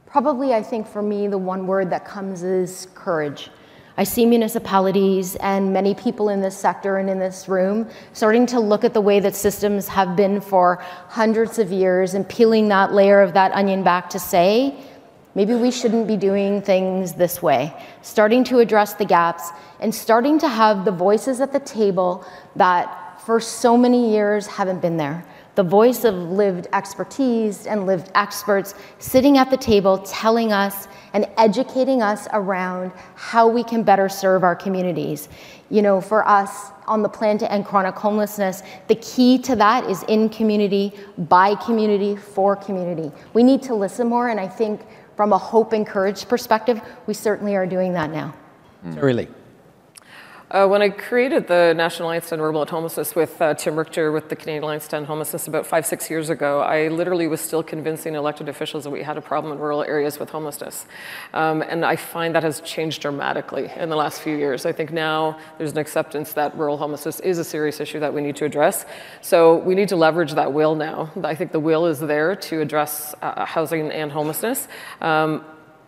probably, 0.06 0.54
I 0.54 0.62
think 0.62 0.88
for 0.88 1.02
me, 1.02 1.28
the 1.28 1.38
one 1.38 1.66
word 1.66 1.90
that 1.90 2.06
comes 2.06 2.44
is 2.44 2.88
courage. 2.94 3.50
I 3.96 4.04
see 4.04 4.26
municipalities 4.26 5.36
and 5.36 5.72
many 5.72 5.94
people 5.94 6.30
in 6.30 6.42
this 6.42 6.58
sector 6.58 6.98
and 6.98 7.10
in 7.10 7.20
this 7.20 7.48
room 7.48 7.88
starting 8.14 8.46
to 8.48 8.60
look 8.60 8.84
at 8.84 8.94
the 8.94 9.02
way 9.02 9.20
that 9.20 9.36
systems 9.36 9.88
have 9.88 10.16
been 10.16 10.42
for 10.42 10.78
hundreds 11.10 11.60
of 11.60 11.72
years 11.72 12.16
and 12.16 12.28
peeling 12.28 12.70
that 12.70 12.92
layer 12.92 13.22
of 13.22 13.34
that 13.34 13.52
onion 13.52 13.84
back 13.84 14.10
to 14.10 14.20
say, 14.20 14.76
Maybe 15.36 15.56
we 15.56 15.72
shouldn't 15.72 16.08
be 16.08 16.16
doing 16.16 16.62
things 16.62 17.14
this 17.14 17.42
way. 17.42 17.74
Starting 18.04 18.44
to 18.46 18.60
address 18.60 18.94
the 18.94 19.06
gaps 19.06 19.50
and 19.80 19.94
starting 19.94 20.38
to 20.40 20.48
have 20.48 20.86
the 20.86 20.92
voices 20.92 21.42
at 21.42 21.52
the 21.52 21.60
table 21.60 22.24
that 22.56 23.20
for 23.26 23.40
so 23.40 23.76
many 23.76 24.12
years 24.12 24.46
haven't 24.46 24.82
been 24.82 24.98
there. 24.98 25.26
The 25.56 25.64
voice 25.64 26.04
of 26.04 26.16
lived 26.16 26.68
expertise 26.74 27.68
and 27.68 27.86
lived 27.86 28.10
experts 28.16 28.74
sitting 28.98 29.38
at 29.38 29.52
the 29.52 29.58
table 29.58 30.00
telling 30.00 30.52
us 30.52 30.88
and 31.14 31.28
educating 31.38 32.02
us 32.02 32.28
around 32.34 32.92
how 33.16 33.48
we 33.48 33.64
can 33.64 33.84
better 33.84 34.10
serve 34.10 34.44
our 34.44 34.56
communities. 34.56 35.30
You 35.70 35.84
know, 35.84 36.02
for 36.02 36.28
us 36.28 36.72
on 36.88 37.04
the 37.04 37.10
plan 37.10 37.38
to 37.38 37.52
end 37.52 37.66
chronic 37.66 37.96
homelessness, 37.96 38.64
the 38.88 38.96
key 38.96 39.38
to 39.40 39.56
that 39.58 39.88
is 39.90 40.04
in 40.04 40.30
community, 40.30 40.92
by 41.18 41.54
community, 41.56 42.16
for 42.16 42.56
community. 42.56 43.12
We 43.34 43.44
need 43.44 43.62
to 43.64 43.76
listen 43.76 44.08
more, 44.08 44.30
and 44.30 44.40
I 44.40 44.48
think 44.48 44.82
from 45.16 45.34
a 45.34 45.38
hope 45.38 45.74
and 45.74 45.86
courage 45.86 46.28
perspective, 46.28 46.82
we 47.06 47.14
certainly 47.14 47.56
are 47.56 47.68
doing 47.68 47.94
that 47.94 48.10
now. 48.10 48.34
Really. 48.84 49.28
Uh, 50.54 50.68
when 50.68 50.84
I 50.84 50.90
created 50.90 51.48
the 51.48 51.74
National 51.76 52.10
Alliance 52.10 52.32
End 52.32 52.40
Rural 52.40 52.64
Homelessness 52.64 53.16
with 53.16 53.42
uh, 53.42 53.56
Tim 53.56 53.76
Richter 53.76 54.12
with 54.12 54.30
the 54.30 54.36
Canadian 54.36 54.62
Alliance 54.62 54.94
End 54.94 55.08
Homelessness 55.08 55.48
about 55.48 55.66
five, 55.66 55.84
six 55.84 56.12
years 56.12 56.30
ago, 56.30 56.62
I 56.62 56.90
literally 56.90 57.26
was 57.26 57.42
still 57.42 57.64
convincing 57.64 58.14
elected 58.14 58.48
officials 58.48 58.84
that 58.84 58.92
we 58.92 59.02
had 59.02 59.18
a 59.18 59.22
problem 59.22 59.52
in 59.52 59.58
rural 59.58 59.82
areas 59.82 60.20
with 60.20 60.30
homelessness. 60.30 60.86
Um, 61.34 61.64
and 61.64 61.84
I 61.84 61.96
find 61.96 62.36
that 62.36 62.44
has 62.44 62.62
changed 62.62 63.02
dramatically 63.02 63.72
in 63.76 63.90
the 63.90 63.96
last 63.96 64.22
few 64.22 64.38
years. 64.38 64.68
I 64.68 64.74
think 64.74 64.92
now 64.92 65.40
there's 65.58 65.72
an 65.72 65.80
acceptance 65.80 66.34
that 66.34 66.56
rural 66.56 66.78
homelessness 66.78 67.20
is 67.22 67.40
a 67.40 67.44
serious 67.44 67.80
issue 67.80 68.00
that 68.02 68.14
we 68.14 68.22
need 68.22 68.36
to 68.36 68.46
address. 68.46 68.86
So 69.22 69.56
we 69.56 69.74
need 69.74 69.90
to 69.90 69.96
leverage 69.96 70.34
that 70.34 70.54
will 70.54 70.76
now. 70.76 71.12
I 71.24 71.34
think 71.34 71.52
the 71.52 71.60
will 71.60 71.88
is 71.88 72.00
there 72.00 72.36
to 72.36 72.62
address 72.62 73.16
uh, 73.24 73.44
housing 73.44 73.90
and 73.90 74.12
homelessness. 74.12 74.68
Um, 75.02 75.44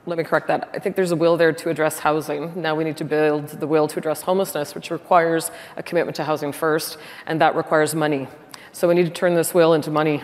let 0.08 0.18
me 0.18 0.24
correct 0.24 0.48
that. 0.48 0.70
I 0.74 0.80
think 0.80 0.96
there's 0.96 1.12
a 1.12 1.16
will 1.16 1.36
there 1.38 1.52
to 1.52 1.70
address 1.70 2.00
housing. 2.00 2.62
Now 2.62 2.76
we 2.76 2.84
need 2.84 2.98
to 2.98 3.06
build 3.06 3.48
the 3.48 3.68
will 3.68 3.88
to 3.88 3.98
address 3.98 4.22
homelessness, 4.22 4.76
which 4.76 4.92
requires 4.92 5.52
a 5.78 5.84
commitment 5.84 6.16
to 6.18 6.24
housing 6.24 6.52
first, 6.52 6.98
and 7.26 7.42
that 7.42 7.56
requires 7.56 7.96
money. 7.96 8.28
So 8.72 8.88
we 8.88 8.94
need 8.94 9.06
to 9.06 9.12
turn 9.12 9.34
this 9.36 9.54
will 9.54 9.74
into 9.74 9.90
money. 9.90 10.22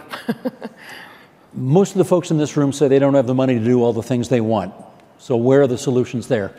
Most 1.53 1.93
of 1.93 1.97
the 1.97 2.05
folks 2.05 2.31
in 2.31 2.37
this 2.37 2.55
room 2.55 2.71
say 2.71 2.87
they 2.87 2.99
don't 2.99 3.13
have 3.13 3.27
the 3.27 3.33
money 3.33 3.57
to 3.57 3.63
do 3.63 3.81
all 3.81 3.93
the 3.93 4.03
things 4.03 4.29
they 4.29 4.41
want. 4.41 4.73
So 5.17 5.35
where 5.35 5.61
are 5.61 5.67
the 5.67 5.77
solutions 5.77 6.27
there? 6.27 6.53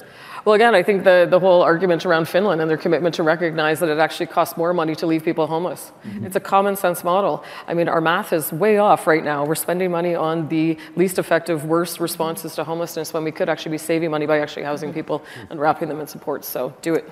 Well, 0.44 0.54
again, 0.54 0.74
I 0.74 0.82
think 0.82 1.04
the, 1.04 1.26
the 1.30 1.38
whole 1.38 1.62
argument 1.62 2.04
around 2.04 2.28
Finland 2.28 2.60
and 2.60 2.68
their 2.68 2.76
commitment 2.76 3.14
to 3.14 3.22
recognize 3.22 3.78
that 3.80 3.88
it 3.88 3.98
actually 3.98 4.26
costs 4.26 4.56
more 4.56 4.74
money 4.74 4.96
to 4.96 5.06
leave 5.06 5.24
people 5.24 5.46
homeless. 5.46 5.92
Mm-hmm. 6.04 6.26
It's 6.26 6.36
a 6.36 6.40
common 6.40 6.74
sense 6.74 7.04
model. 7.04 7.44
I 7.68 7.74
mean, 7.74 7.88
our 7.88 8.00
math 8.00 8.32
is 8.32 8.52
way 8.52 8.78
off 8.78 9.06
right 9.06 9.22
now. 9.22 9.44
We're 9.44 9.54
spending 9.54 9.90
money 9.92 10.16
on 10.16 10.48
the 10.48 10.76
least 10.96 11.18
effective, 11.18 11.64
worst 11.64 12.00
responses 12.00 12.56
to 12.56 12.64
homelessness 12.64 13.12
when 13.12 13.22
we 13.22 13.30
could 13.30 13.48
actually 13.48 13.72
be 13.72 13.78
saving 13.78 14.10
money 14.10 14.26
by 14.26 14.40
actually 14.40 14.64
housing 14.64 14.92
people 14.92 15.22
and 15.48 15.60
wrapping 15.60 15.88
them 15.88 16.00
in 16.00 16.08
supports. 16.08 16.48
So 16.48 16.74
do 16.82 16.94
it. 16.94 17.08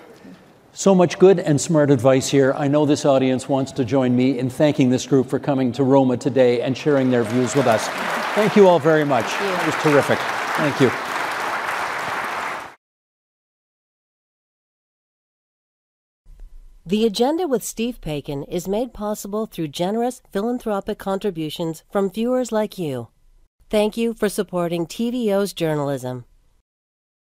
So 0.72 0.94
much 0.94 1.18
good 1.18 1.40
and 1.40 1.60
smart 1.60 1.90
advice 1.90 2.28
here. 2.28 2.52
I 2.56 2.68
know 2.68 2.86
this 2.86 3.04
audience 3.04 3.48
wants 3.48 3.72
to 3.72 3.84
join 3.84 4.14
me 4.14 4.38
in 4.38 4.48
thanking 4.48 4.90
this 4.90 5.06
group 5.06 5.28
for 5.28 5.38
coming 5.38 5.72
to 5.72 5.84
Roma 5.84 6.16
today 6.16 6.62
and 6.62 6.76
sharing 6.76 7.10
their 7.10 7.24
views 7.24 7.54
with 7.54 7.66
us. 7.66 7.88
Thank 8.34 8.54
you 8.54 8.68
all 8.68 8.78
very 8.78 9.04
much. 9.04 9.26
It 9.26 9.66
was 9.66 9.74
terrific. 9.82 10.18
Thank 10.18 10.80
you. 10.80 11.09
The 16.90 17.06
Agenda 17.06 17.46
with 17.46 17.62
Steve 17.62 18.00
Paikin 18.00 18.42
is 18.48 18.66
made 18.66 18.92
possible 18.92 19.46
through 19.46 19.68
generous 19.68 20.22
philanthropic 20.32 20.98
contributions 20.98 21.84
from 21.88 22.10
viewers 22.10 22.50
like 22.50 22.78
you. 22.78 23.06
Thank 23.68 23.96
you 23.96 24.12
for 24.12 24.28
supporting 24.28 24.86
TVO's 24.86 25.52
journalism. 25.52 26.24